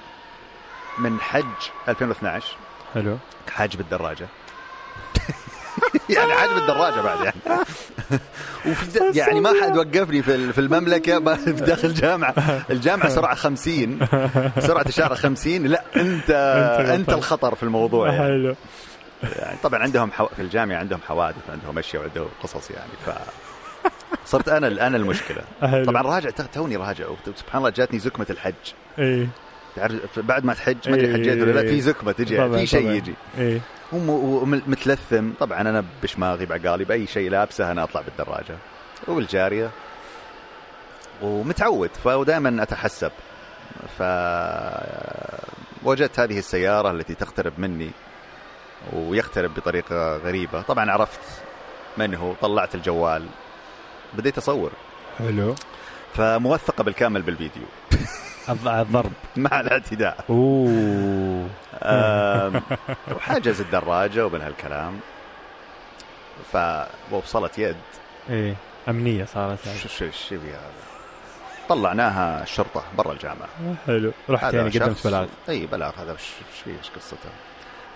[0.99, 1.43] من حج
[1.89, 2.55] 2012
[2.93, 3.17] حلو.
[3.51, 4.27] حاج بالدراجة.
[6.15, 7.59] يعني حاج بالدراجة بعد يعني
[8.65, 12.33] وفي يعني ما حد وقفني في في المملكة في داخل الجامعة
[12.69, 13.99] الجامعة سرعة 50
[14.59, 16.29] سرعة إشارة 50 لا انت.
[16.95, 18.19] أنت الخطر في الموضوع يعني.
[18.19, 18.55] حلو
[19.23, 20.27] يعني طبعا عندهم حو...
[20.27, 23.09] في الجامعة عندهم حوادث عندهم أشياء وعندهم قصص يعني ف
[24.25, 25.85] صرت أنا أنا المشكلة حلو.
[25.85, 27.05] طبعا راجع توني راجع
[27.35, 28.53] سبحان الله جاتني زكمة الحج
[28.99, 29.27] إيه
[29.75, 31.13] تعرف بعد ما تحج ما أدري.
[31.13, 32.89] حجيت ولا لا في زكمة تجي في شيء.
[32.89, 33.61] يجي إيه
[33.93, 38.57] ومتلثم طبعا أنا بشماغي بعقالي باي شيء لابسه أنا أطلع بالدراجة.
[39.07, 39.69] والجارية.
[41.21, 41.89] ومتعود.
[42.03, 43.11] فدائما أتحسب.
[43.97, 44.03] ف
[45.83, 47.91] وجدت هذه السيارة التي تقترب مني.
[48.93, 50.61] ويقترب بطريقة غريبة.
[50.61, 51.19] طبعا عرفت
[51.97, 52.33] من هو.
[52.41, 53.25] طلعت الجوال.
[54.13, 54.71] بديت أصور.
[55.19, 55.55] حلو.
[56.13, 57.63] فموثقة بالكامل بالفيديو.
[58.49, 59.11] الضرب.
[59.35, 60.25] مع الاعتداء.
[60.29, 61.47] أوه.
[61.83, 62.61] آم،
[63.15, 64.99] وحجز الدراجة ومن هالكلام.
[67.11, 67.75] فوصلت يد.
[68.29, 68.55] إيه
[68.89, 69.79] أمنية صارت يعني.
[69.79, 70.71] شو شو شو هذا؟
[71.69, 73.47] طلعناها الشرطه برا الجامعة.
[73.87, 74.11] حلو.
[74.29, 75.27] رحت يعني قدمت بلاغ.
[75.49, 75.91] إي بلاغ.
[75.99, 76.29] هذا وش
[76.63, 77.29] فيه إيش قصته؟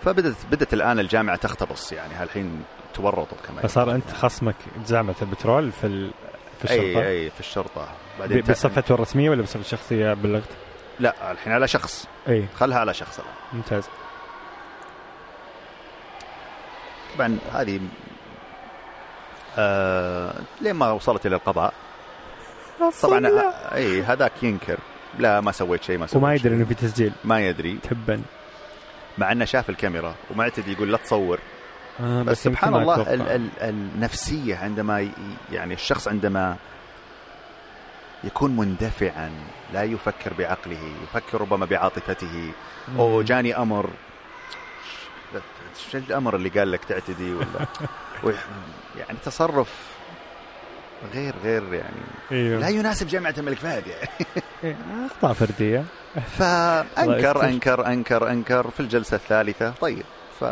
[0.04, 2.14] فبدت بدت الآن الجامعة تختبص يعني.
[2.14, 4.56] هالحين تورطوا كمان فصار أنت خصمك
[4.88, 6.12] جامعة البترول في.
[6.60, 7.88] في الشرطة؟ أي اي في الشرطة.
[8.20, 10.50] بعدين بصفته الرسمية ولا بصفه الشخصية بلغت؟
[11.00, 12.08] لا الحين على شخص.
[12.28, 12.46] أي.
[12.56, 13.34] خلها على شخص الآن.
[13.54, 13.84] ممتاز.
[17.16, 17.80] طبعا هذه
[19.58, 21.74] آه لين ما وصلت إلى القضاء
[23.02, 23.32] طبعا
[23.76, 24.78] أي هذاك ينكر.
[25.20, 26.56] لا ما سويت شيء ما سويت وما يدري.
[26.56, 27.12] إنه في تسجيل.
[27.24, 27.78] ما يدري.
[27.84, 28.22] تبا.
[29.18, 31.40] مع إنه شاف الكاميرا ومعتدي يقول لا تصور.
[32.00, 33.14] آه بس سبحان الله.
[33.14, 35.10] ال ال النفسية عندما
[35.52, 36.56] يعني الشخص عندما
[38.24, 39.32] يكون مندفعا
[39.74, 42.52] لا يفكر بعقله يفكر ربما بعاطفته.
[42.98, 43.90] أو جاني أمر.
[45.92, 47.68] شو الأمر اللي قال لك تعتدي ولا؟
[49.00, 49.74] يعني تصرف
[51.14, 51.96] غير غير يعني
[52.32, 52.60] أيوه.
[52.60, 54.10] لا يناسب جامعة الملك فهد يعني.
[54.64, 54.76] إيه،
[55.06, 55.84] أخطاء فردية.
[56.38, 59.70] فأنكر الله أنكر أنكر أنكر في الجلسة الثالثة.
[59.82, 60.04] طيب
[60.40, 60.44] ف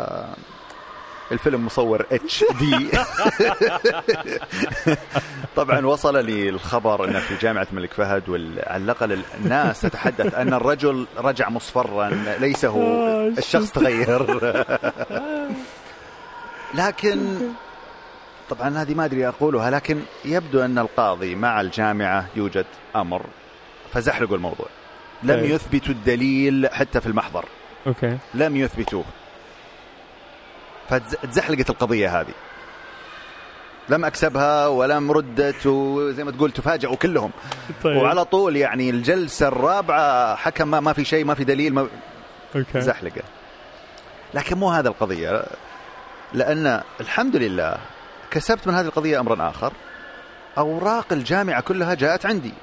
[1.32, 2.90] الفيلم مصور اتش دي
[5.56, 11.08] طبعا وصل لي الخبر إنه في جامعة الملك فهد وعلى الاقل الناس تتحدث أن الرجل
[11.18, 12.10] رجع مصفرا
[12.40, 12.82] ليس هو.
[12.86, 14.26] آه، الشخص تغير.
[16.82, 17.20] لكن
[18.50, 22.66] طبعا هذه ما أدري أقولها لكن يبدو أن القاضي مع الجامعة يوجد
[22.96, 23.22] أمر
[23.94, 24.68] فزحلقوا الموضوع.
[25.24, 25.46] لم طيب.
[25.46, 27.46] يثبتوا الدليل حتى في المحضر.
[27.88, 28.18] okay.
[28.34, 29.04] لم يثبتوه.
[30.90, 32.34] فتزحلقت القضية هذه.
[33.90, 37.32] لم أكسبها ولم ردت وزي ما تقول تفاجئوا كلهم.
[37.84, 37.98] طيب.
[37.98, 41.88] وعلى طول يعني الجلسة الرابعة حكم ما, ما في شيء ما في دليل ما
[42.56, 42.82] okay.
[42.82, 43.22] زحلقة.
[44.34, 45.44] لكن مو هذا القضية.
[46.34, 47.78] لأن الحمد لله
[48.32, 49.74] كسبت من هذه القضية أمرا آخر.
[50.58, 52.54] أوراق الجامعة كلها جاءت عندي.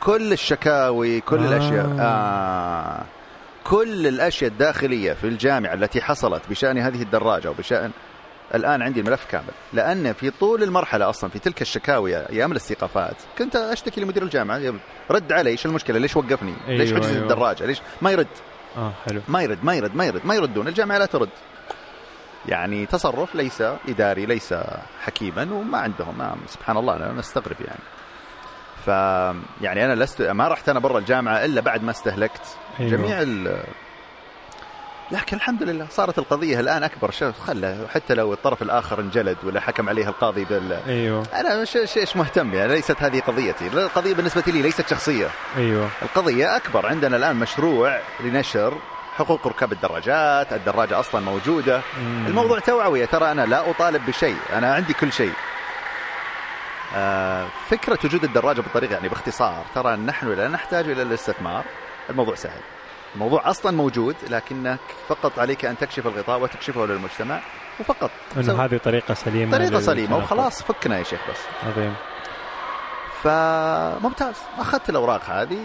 [0.00, 1.42] كل الشكاوي كل آه.
[1.42, 1.48] آه.
[1.48, 1.96] الأشياء.
[2.00, 3.04] آه.
[3.64, 7.90] كل الأشياء الداخلية في الجامعة التي حصلت بشأن هذه الدراجة وبشأن
[8.54, 13.56] الآن عندي الملف كامل لأن في طول المرحلة أصلا في تلك الشكاوي أيام الاستيقافات كنت
[13.56, 14.78] أشتكي لمدير الجامعة يقول
[15.10, 17.22] رد علي إيش المشكلة؟ ليش وقفني؟ ليش أيوة، حجز أيوة.
[17.22, 18.26] الدراجة؟ ليش؟ ما يرد.
[18.76, 19.20] آه حلو.
[19.28, 21.28] ما يرد ما يرد ما يرد ما يردون الجامعة لا ترد.
[22.48, 24.54] يعني تصرف ليس إداري ليس
[25.00, 27.80] حكيما وما عندهم ما سبحان الله أنا نستغرب يعني.
[28.86, 28.88] ف
[29.62, 32.90] يعني أنا لست ما رحت أنا برا الجامعة إلا بعد ما استهلكت أيوة.
[32.90, 33.62] جميع ال
[35.12, 37.10] لكن الحمد لله صارت القضية الآن أكبر.
[37.10, 41.26] شيء خلى حتى لو الطرف الآخر انجلد ولا حكم عليها القاضي بال أيوه.
[41.62, 43.66] مش- مش مهتم يعني؟ ليست هذه قضيتي.
[43.66, 45.28] القضية بالنسبة لي ليست شخصية.
[45.56, 45.88] أيوه.
[46.02, 46.86] القضية أكبر.
[46.86, 48.78] عندنا الآن مشروع لنشر
[49.16, 50.52] حقوق ركاب الدراجات.
[50.52, 51.80] الدراجة أصلا موجودة.
[52.00, 52.26] مم.
[52.26, 54.36] الموضوع توعوية ترى أنا لا أطالب بشيء.
[54.52, 55.32] أنا عندي كل شيء.
[56.96, 61.64] آه، فكرة وجود الدراجة بالطريقة يعني باختصار ترى نحن لا نحتاج إلى الاستثمار.
[62.10, 62.60] الموضوع سهل.
[63.14, 67.40] الموضوع أصلا موجود لكنك فقط عليك أن تكشف الغطاء وتكشفه للمجتمع
[67.80, 68.10] وفقط.
[68.36, 71.38] إنه سو- هذه طريقة سليمة طريقة لل- سليمة وخلاص فكنا يا شيخ بس.
[71.70, 71.94] عظيم.
[73.22, 74.34] فممتاز.
[74.58, 75.58] أخذت الأوراق هذه.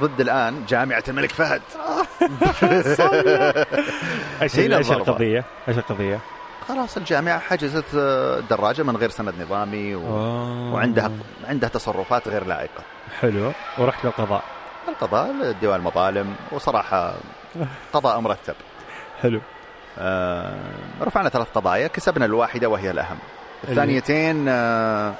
[0.00, 1.62] ضد الآن جامعة الملك فهد.
[4.42, 4.90] إيش إيش.
[4.90, 6.18] القضية؟ إيش القضية؟
[6.68, 10.02] خلاص الجامعة حجزت آه، دراجه من غير سند نظامي و...
[10.74, 11.10] وعندها
[11.48, 12.82] عندها تصرفات غير لائقة.
[13.20, 13.52] حلو.
[13.78, 14.42] ورحت للقضاء.
[14.88, 17.14] القضاء ديوان المظالم وصراحة
[17.92, 18.54] قضاء مرتب.
[19.22, 19.40] حلو.
[19.98, 20.54] آه،
[21.02, 23.18] رفعنا ثلاث قضايا كسبنا الواحدة وهي الأهم.
[23.68, 25.14] الثانيتين آه،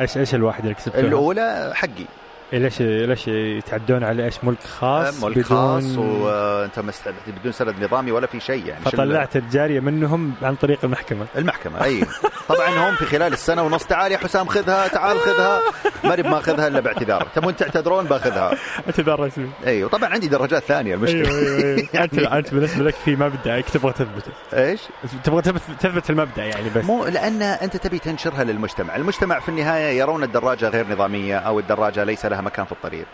[0.00, 2.06] إيش إيش الواحد اللي كسبته؟ الأولى حقي.
[2.52, 7.08] ليش ليش يتعدون على إيش؟ ملك خاص ملك خاص وأنت مست...
[7.26, 8.84] بدون سند نظامي ولا في شيء يعني.
[8.84, 11.26] فطلعت الجارية منهم عن طريق المحكمة.
[11.36, 12.04] المحكمة أي.
[12.48, 15.60] طبعا هم في خلال السنة ونص تعال يا حسام خذها تعال خذها.
[16.04, 18.54] ماني بماخذها إلا باعتذار تبون تعتذرون؟ باخذها.
[18.86, 19.50] اعتذار رسمي.
[19.66, 21.28] أيوه طبعا عندي درجات ثانية المشكلة.
[21.28, 21.88] أيوه أيوه.
[21.94, 22.04] يعني...
[22.04, 24.80] أنت أنت بالنسبة لك في مبدأك تبغى تثبته إيش؟
[25.24, 25.42] تبغى
[25.80, 26.84] تثبت المبدأ يعني بس.
[26.84, 32.04] مو لأن أنت تبي تنشرها للمجتمع، المجتمع في النهاية يرون الدراجة غير نظامية أو الدراجة
[32.04, 33.06] ليس لها مكان في الطريق.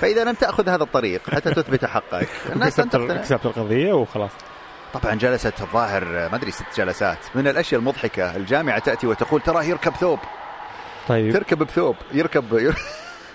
[0.00, 2.28] فإذا لم تأخذ هذا الطريق حتى تثبت حقك.
[2.52, 4.30] الناس كسبت القضية وخلاص.
[4.94, 7.18] طبعا جلست الظاهر ما أدري ست جلسات.
[7.34, 10.18] من الأشياء المضحكة الجامعة تأتي وتقول تراه يركب ثوب.
[11.08, 11.32] طيب.
[11.32, 12.78] تركب بثوب يركب, يركب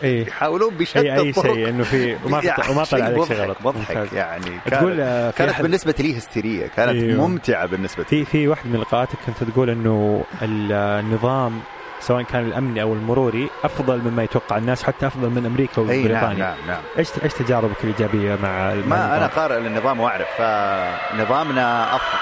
[0.04, 0.28] إيه.
[0.28, 3.58] يحاولون بشتى أي اي شيء إنه في وما وما طلع عليك شيء غلط.
[3.64, 4.60] مضحك يعني.
[4.66, 7.28] تقول كانت, كانت بالنسبة لي هستيرية كانت أيوه.
[7.28, 8.10] ممتعة بالنسبة لي.
[8.10, 11.60] في في واحد من لقاءاتك كنت تقول إنه النظام
[12.08, 16.38] سواء كان الأمني أو المروري أفضل مما يتوقع الناس حتى أفضل من أمريكا وبريطانيا نعم
[16.38, 16.82] نعم نعم.
[16.97, 22.18] إيش إيش تجاربك الإيجابية مع ما أنا قارئ للنظام وأعرف فنظامنا أفضل.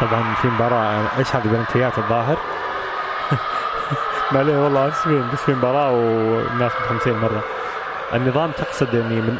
[0.00, 2.36] طبعا في مباراة إيش هذه بلنتيات الظاهر؟
[4.32, 7.42] ما عليه والله اسفين بس في مباراة والناس متحمسين مرة.
[8.14, 9.38] النظام تقصد اني من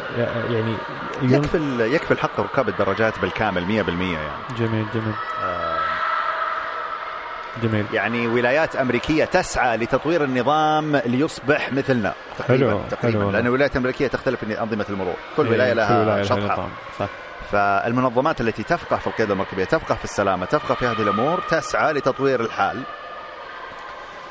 [0.49, 0.73] يعني
[1.21, 4.27] يكفل يكفل حق ركاب الدراجات بالكامل 100% يعني.
[4.57, 5.13] جميل جميل.
[5.43, 5.76] آه
[7.63, 7.85] جميل.
[7.93, 14.07] يعني ولايات أمريكية تسعى لتطوير النظام ليصبح مثلنا تقريبا حلو تقريبا حلو لأن الولايات الامريكيه
[14.07, 15.15] تختلف في أنظمة المرور.
[15.37, 16.69] كل ولاية لها شطحة.
[16.99, 17.07] صح.
[17.51, 22.41] فالمنظمات التي تفقه في القيادة المركبية تفقه في السلامة تفقه في هذه الأمور تسعى لتطوير
[22.41, 22.83] الحال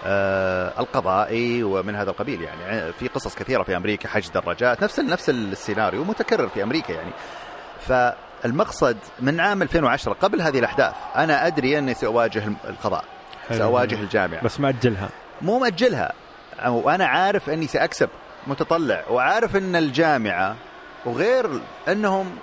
[0.06, 2.92] آه القضائي ومن هذا القبيل يعني.
[2.92, 7.10] في قصص كثيرة في أمريكا حج دراجات نفس نفس السيناريو متكرر في أمريكا يعني.
[7.80, 13.04] فالمقصد من عام 2010 قبل هذه الأحداث أنا أدري أني سأواجه القضاء.
[13.48, 14.44] سأواجه الجامعة.
[14.44, 15.08] بس ماجلها
[15.42, 16.12] مو مأجلها.
[16.66, 18.08] وأنا عارف إني سأكسب
[18.46, 20.56] متطلع وعارف إن الجامعة
[21.04, 21.50] وغير
[21.88, 22.36] إنهم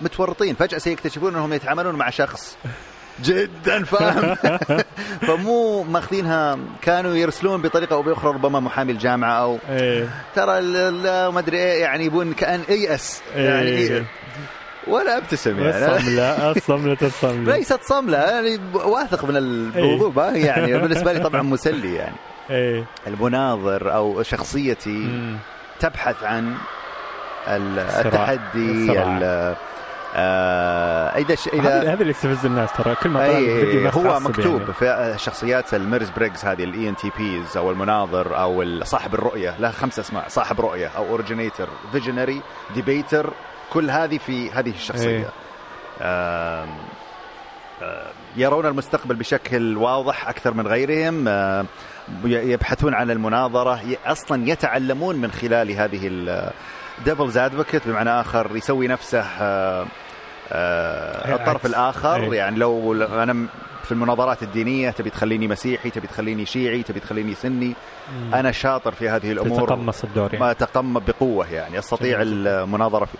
[0.00, 0.54] متورطين.
[0.54, 2.56] فجأة سيكتشفون إنهم يتعاملون مع شخص
[3.22, 4.34] جدا فاهم؟
[5.26, 10.08] فمو ماخذينها كانوا يرسلون بطريقة أو بأخرى ربما محامي الجامعة أو إيه.
[10.34, 10.60] ترى
[11.30, 14.04] ما أدري إيه يعني يبون كأن ييأس يعني إيه.
[14.86, 15.96] ولا أبتسم يعني.
[15.96, 17.56] الصملة الصملة الصملة.
[17.56, 20.28] ليست صملة يعني واثق من الموضوع.
[20.28, 20.44] إيه.
[20.46, 22.16] يعني بالنسبة لي طبعا مسلي يعني.
[22.50, 22.84] إيه.
[23.06, 25.08] المناظر أو شخصيتي
[25.80, 26.54] تبحث عن
[27.48, 28.98] التحدي
[30.18, 31.48] آه إذا ش...
[31.48, 32.94] إذا هذا اللي يستفز الناس ترى.
[32.94, 35.12] كل ما أي هو مكتوب يعني.
[35.14, 40.24] في شخصيات ال Myers-Briggs هذه ال ENTPs أو المناظر أو صاحب الرؤية له خمس أسماء
[40.28, 42.40] صاحب رؤية أو originator visionary
[42.74, 43.30] debater
[43.72, 45.30] كل هذه في هذه الشخصية.
[46.00, 46.66] آه
[48.36, 51.28] يرون المستقبل بشكل واضح أكثر من غيرهم
[52.24, 56.10] يبحثون عن المناظرة أصلا يتعلمون من خلال هذه
[57.04, 59.24] devil's advocate بمعنى آخر يسوي نفسه
[60.52, 62.38] الطرف الآخر أيه.
[62.38, 63.46] يعني لو أنا
[63.84, 67.74] في المناظرات الدينية تبي تخليني مسيحي تبي تخليني شيعي تبي تخليني سني.
[68.34, 70.44] أنا شاطر في هذه الأمور تتقمص الدور يعني.
[70.44, 73.14] ما اتقمص بقوة يعني أستطيع المناظرة في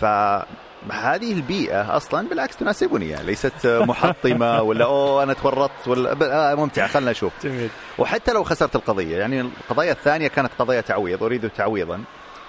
[0.00, 3.26] فهذه البيئة أصلا بالعكس تناسبني يعني.
[3.26, 7.32] ليست محطمة ولا أوه أنا تورطت ولا ممتعة خلنا نشوف.
[7.42, 7.70] جميل.
[7.98, 12.04] وحتى لو خسرت القضية يعني القضايا الثانية كانت قضايا تعويض أريد تعويضا.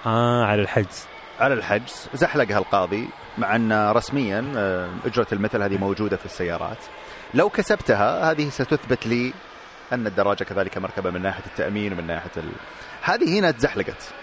[0.05, 1.05] آه على الحجز.
[1.39, 2.09] على الحجز.
[2.13, 4.39] زحلقها القاضي مع أن رسميا
[5.05, 6.77] أجرة المثل هذه موجودة في السيارات.
[7.33, 9.33] لو كسبتها هذه ستثبت لي
[9.93, 12.49] أن الدراجة كذلك مركبة من ناحية التأمين ومن ناحية ال...
[13.01, 14.13] هذه هنا تزحلقت.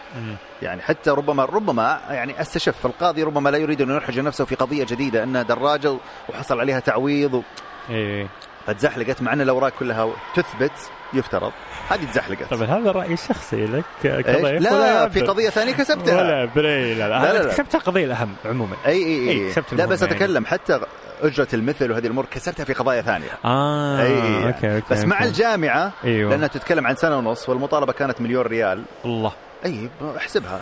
[0.63, 4.85] يعني حتى ربما ربما يعني استشف القاضي ربما لا يريد أن يحرج نفسه في قضية
[4.85, 5.97] جديدة انها دراجة
[6.29, 7.43] وحصل عليها تعويض و...
[7.91, 8.29] إيه
[8.67, 10.73] فتزحلقت مع أن الأوراق كلها تثبت
[11.15, 11.53] يفترض
[11.89, 16.95] هذه تزحلقت طبعا هذا رأي الشخصي لك كضيف لا في قضية ثانية كسبتها ولا بري
[16.95, 17.51] لا لا, لا, لا, لا.
[17.51, 19.47] كسبتها قضية الاهم عموما أي أي, أي.
[19.47, 19.53] أي.
[19.73, 20.47] لا بس أتكلم يعني.
[20.47, 20.81] حتى
[21.23, 25.11] أجرة المثل وهذه الأمور كسبتها في قضايا ثانية آه أي okay okay بس okay.
[25.11, 26.31] مع الجامعة أيوه.
[26.31, 29.33] لأنها تتكلم عن سنة ونص والمطالبة كانت مليون ريال الله
[29.65, 30.61] أي احسبها.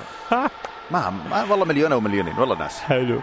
[0.90, 2.80] ما, ما والله مليون أو مليونين والله ناس.
[2.80, 3.20] حلو.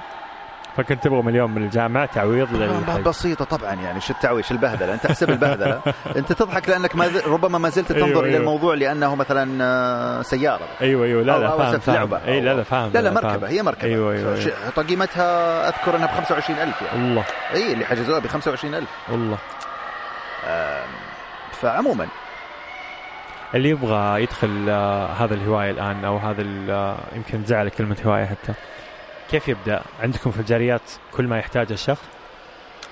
[0.78, 5.06] فكنت تبغى مليون من الجامعة تعويض لل بسيطة طبعا يعني شو التعويض؟ شو البهدلة؟ أنت
[5.06, 5.82] احسب البهدلة.
[6.18, 8.40] أنت تضحك لأنك ما ربما ما زلت تنظر أيوة إلى أيوة.
[8.40, 10.68] الموضوع لأنه مثلا سيارة.
[10.82, 11.24] أيوه أيوه.
[11.24, 11.96] لا لا أو فاهم, فاهم.
[11.96, 12.26] لعبة.
[12.28, 13.88] إي لا لا فاهم لا لا مركبة هي مركبة.
[13.88, 14.88] أيوه أيوه, أيوة.
[14.88, 17.00] قيمتها أذكر أنها ب 25000 يعني.
[17.00, 17.24] الله.
[17.54, 19.38] إي اللي حجزوها ب 25000 الله.
[21.52, 22.08] فعموما
[23.54, 24.70] اللي يبغى يدخل
[25.20, 26.42] هذا الهواية الآن أو هذا
[27.16, 28.54] يمكن زعل كلمة هواية حتى
[29.32, 32.04] كيف يبدأ؟ عندكم في الجاريات كل ما يحتاجه الشخص؟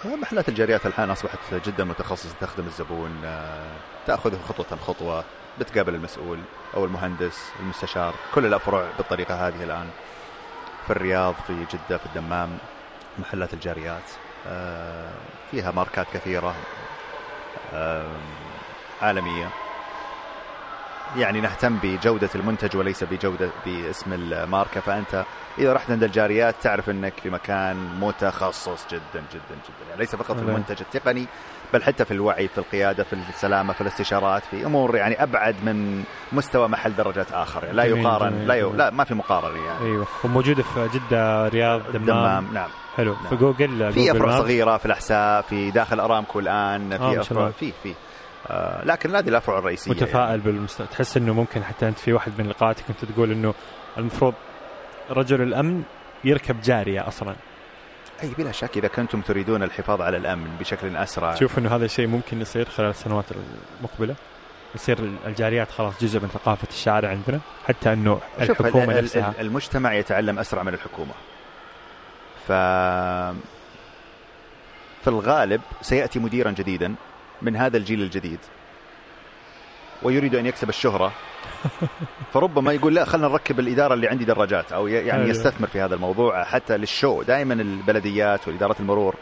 [0.06, 3.22] محلات الجاريات الحين أصبحت جدا متخصصة تخدم الزبون
[4.08, 5.24] تأخذه خطوة خطوة
[5.60, 6.40] بتقابل المسؤول
[6.76, 9.90] أو المهندس المستشار كل الأفرع بالطريقة هذه الآن
[10.86, 12.58] في الرياض في جدة في الدمام
[13.20, 14.04] محلات الجاريات
[14.48, 15.12] آه،
[15.52, 16.56] فيها ماركات كثيرة
[17.74, 18.12] آه،
[19.02, 19.50] عالمية
[21.16, 25.24] يعني نهتم بجودة المنتج وليس بجودة باسم الماركة فأنت
[25.60, 29.02] إذا رحت عند الجاريات تعرف أنك في مكان متخصص جدا
[29.34, 30.42] جدا جدا يعني ليس فقط في.
[30.42, 31.26] المنتج التقني
[31.74, 36.04] بل حتى في الوعي في القيادة في السلامة في الاستشارات في أمور يعني أبعد من
[36.32, 38.62] مستوى محل درجات آخر يعني لا يقارن جميل، لا, ي...
[38.62, 38.78] جميل.
[38.78, 43.28] لا ما في مقارنة يعني أيوه وموجودة في جدة رياض دمام, دمام نعم حلو نعم.
[43.30, 44.32] في جوجل في ماب.
[44.32, 47.52] صغيرة في الأحساء في داخل أرامكو الآن آه، ما في افرع الله.
[47.52, 47.94] في في آه
[48.84, 50.82] لكن هذه الأفرع الرئيسية متفائل بالمست...
[50.82, 53.54] تحس إنه ممكن حتى أنت في واحد من لقاءاتك كنت تقول إنه
[53.98, 54.34] المفروض
[55.10, 55.84] رجل الأمن
[56.24, 57.36] يركب جارية أصلا.
[58.24, 61.34] أي بلا شك إذا كنتم تريدون الحفاظ على الأمن بشكل أسرع.
[61.34, 63.26] تشوف إنه هذا الشيء ممكن يصير خلال السنوات
[63.82, 64.16] المقبلة.
[64.76, 69.30] يصير الجاريات خلاص جزء من ثقافة الشارع عندنا حتى إنه الحكومة ال- ال- نفسها.
[69.30, 71.14] ال- المجتمع يتعلم أسرع من الحكومة.
[72.48, 72.52] ف
[75.02, 76.96] في الغالب سيأتي مديرا جديدا.
[77.42, 78.40] من هذا الجيل الجديد.
[80.04, 81.12] ويريد أن يكسب الشهرة.
[82.34, 85.30] فربما يقول لا خلينا نركب الإدارة اللي عندي دراجات أو يعني.
[85.30, 86.44] يستثمر في هذا الموضوع.
[86.44, 89.16] حتى للشو دائما البلديات والاداره المرور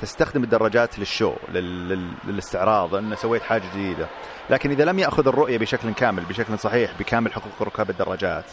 [0.00, 1.88] تستخدم الدراجات للشو لل...
[1.88, 2.10] لل...
[2.24, 4.08] للاستعراض أن سويت حاجة جديدة.
[4.50, 8.44] لكن إذا لم يأخذ الرؤية بشكل كامل بشكل صحيح بكامل حقوق ركاب الدراجات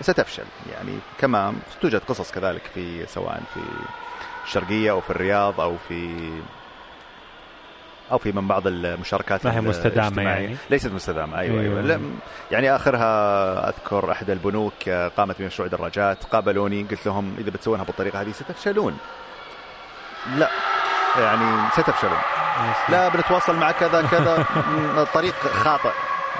[0.00, 0.44] ستفشل.
[0.72, 3.60] يعني كما توجد قصص كذلك في سواء في
[4.44, 6.30] الشرقية أو في الرياض أو في
[8.12, 10.42] أو في من بعض المشاركات ما هي الاجتماعية.
[10.44, 10.56] يعني.
[10.70, 11.80] ليست مستدامة أيوه أيوة.
[11.80, 12.18] أيوه, لم-
[12.50, 18.20] يعني آخرها أذكر احد البنوك آه، قامت بمشروع دراجات قابلوني قلت لهم إذا بتسوونها بالطريقة
[18.20, 18.98] هذه ستفشلون
[20.36, 20.48] لا
[21.18, 22.18] يعني ستفشلون
[22.88, 24.44] لا بنتواصل مع كذا كذا
[25.02, 25.90] الطريق خاطئ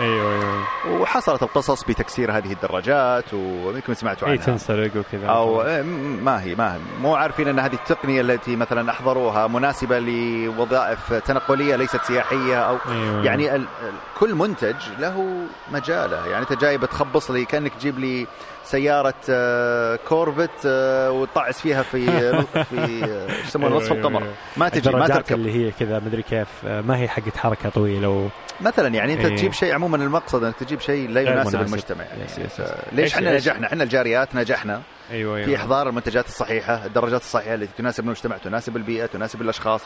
[0.00, 1.00] أيوه أيوه.
[1.00, 4.44] وحصلت القصص بتكسير هذه الدراجات ويمكن سمعتوا أي عنها.
[4.44, 5.82] تنسرق وكذا أو إيه،
[6.22, 6.78] ما هي ما هي.
[7.00, 13.24] مو عارفين إن هذه التقنية التي مثلا أحضروها مناسبة لوظائف تنقلية ليست سياحية أو أيوة.
[13.24, 15.36] يعني ال ال كل منتج له
[15.72, 16.26] مجاله.
[16.26, 18.26] يعني أنت جاي بتخبص لي كأنك تجيب لي
[18.64, 22.06] سيارة آه، كورفت آه، وتطعس فيها في
[22.70, 24.34] في آه، إيش يسمونه أيوة، نصف أيوة، القمر أيوة.
[24.56, 28.28] ما تجي ما تركب اللي هي كذا مدري كيف ما هي حقت حركة طويلة و...
[28.60, 29.36] مثلا يعني أنت إيه.
[29.36, 31.60] تجيب شيء عموما المقصد إنك تجيب شيء لا غير يناسب.
[31.60, 32.68] المجتمع يعني yes، yes، yes.
[32.92, 37.72] ليش إحنا نجحنا إحنا الجاريات نجحنا أيوه أيوه في إحضار المنتجات الصحيحة الدراجات الصحيحة التي
[37.78, 39.82] تناسب المجتمع تناسب البيئة تناسب الأشخاص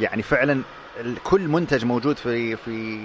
[0.00, 0.62] يعني فعلا
[1.24, 2.98] كل منتج موجود في في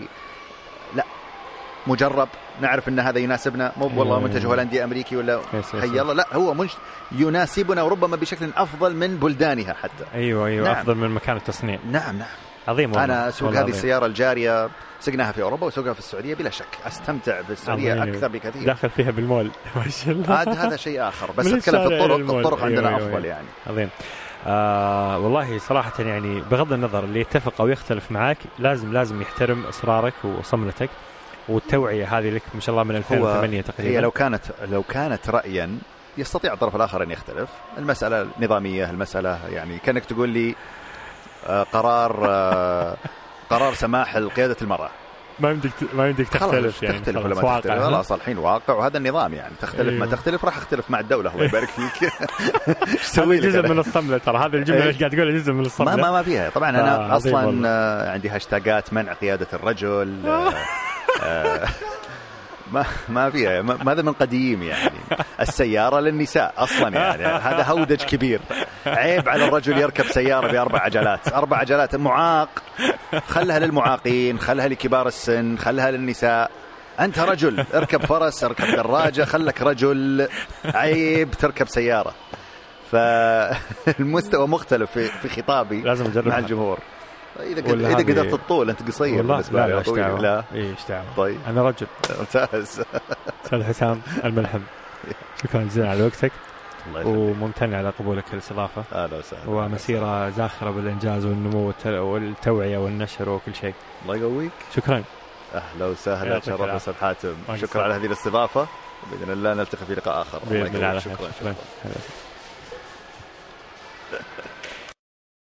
[1.87, 2.27] مجرب.
[2.61, 3.71] نعرف إن هذا يناسبنا.
[3.77, 4.27] مو والله أيوة.
[4.27, 6.01] منتج هولندي أمريكي ولا yes، yes، حي.
[6.01, 6.13] الله.
[6.13, 6.69] لا هو منج
[7.11, 10.05] يناسبنا وربما بشكل أفضل من بلدانها حتى.
[10.13, 10.75] أيوه أيوه نعم.
[10.75, 11.79] أفضل من مكان التصنيع.
[11.91, 12.27] نعم نعم.
[12.67, 13.03] عظيم والله.
[13.03, 13.73] أنا اسوق هذه عظيم.
[13.73, 14.69] السيارة الجارية
[14.99, 16.65] سقناها في أوروبا واسوقها في السعودية بلا شك.
[16.87, 18.13] أستمتع بالسعوديه عظيم.
[18.13, 18.65] أكثر بكثير.
[18.65, 19.51] داخل فيها بالمول.
[19.75, 20.41] ما شاء الله.
[20.41, 21.31] هذا هذا شيء آخر.
[21.37, 22.37] بس أتكلم في الطرق للمول.
[22.37, 23.35] الطرق عندنا أيوة، أيوة، أفضل أيوة.
[23.35, 23.47] يعني.
[23.67, 23.89] عظيم.
[24.47, 30.13] آه والله صراحة يعني بغض النظر اللي يتفق أو يختلف معاك لازم لازم يحترم إصرارك
[30.23, 30.89] وصملتك
[31.49, 34.41] والتوعية هذه لك ما شاء الله من 2008 تقريبا هي لو كانت
[34.71, 35.77] لو كانت رايا
[36.17, 40.55] يستطيع الطرف الآخر أن يختلف المسألة نظامية المسألة يعني كأنك تقول لي
[41.47, 42.97] آه، قرار آه،
[43.51, 44.89] قرار سماح قياده المرأة
[45.39, 49.33] ما يمديك ما يمديك تختلف يعني تختلف ولا ما تختلف؟ خلاص الحين واقع وهذا النظام
[49.33, 49.99] يعني تختلف أيوه.
[49.99, 52.11] ما تختلف راح أختلف مع الدولة الله يبارك فيك
[52.87, 54.89] إيش تسوي لك جزء؟ من الصملة ترى هذه الجملة إيه.
[54.89, 57.67] اللي قاعد تقولها جزء من الصملة ما ما ما فيها طبعا آه، أنا عظيم أصلا.
[57.67, 60.53] آه، عندي هاشتاجات منع قيادة الرجل آه، آه،
[62.71, 64.99] ما ما فيها ما ما هذا من قديم يعني.
[65.39, 67.25] السيارة للنساء أصلا يعني.
[67.25, 68.41] هذا هودج كبير.
[68.85, 71.33] عيب على الرجل يركب سيارة بأربع عجلات.
[71.33, 71.95] أربع عجلات.
[71.95, 72.49] معاق.
[73.27, 76.51] خلها للمعاقين خلها لكبار السن خلها للنساء.
[76.99, 77.65] أنت رجل.
[77.73, 80.27] اركب فرس اركب دراجة خلك رجل.
[80.65, 82.13] عيب تركب سيارة.
[82.91, 86.79] فالمستوى مختلف في في خطابي لازم مع الجمهور.
[87.39, 90.43] إذا قد- إذا هذه- قدرت الطول أنت قصير والله لا لا إيش دعوة؟ لا.
[90.53, 91.39] إيش دعوة؟ طيب.
[91.47, 91.87] أنا رجل
[92.19, 92.81] ممتاز.
[93.45, 94.59] أستاذ حسام الملحم.
[95.43, 96.31] شكرا جزيلا على وقتك.
[96.95, 99.49] وممتن على قبولك الاستضافة أهلا وسهلا.
[99.49, 103.73] ومسيرة زاخرة بالإنجاز والنمو والت- والتوعية والنشر وكل شيء.
[104.03, 104.51] الله يقويك.
[104.75, 105.03] شكرا.
[105.55, 106.77] أهلا وسهلا يعطيك تشرف العافية.
[106.77, 107.33] أستاذ حاتم.
[107.55, 107.83] شكرا.
[107.83, 108.67] على هذه الاستضافة.
[109.11, 110.39] باذن الله نلتقي في لقاء آخر.
[110.49, 110.99] بإذن الله.
[110.99, 111.53] خير شكرا شكرا.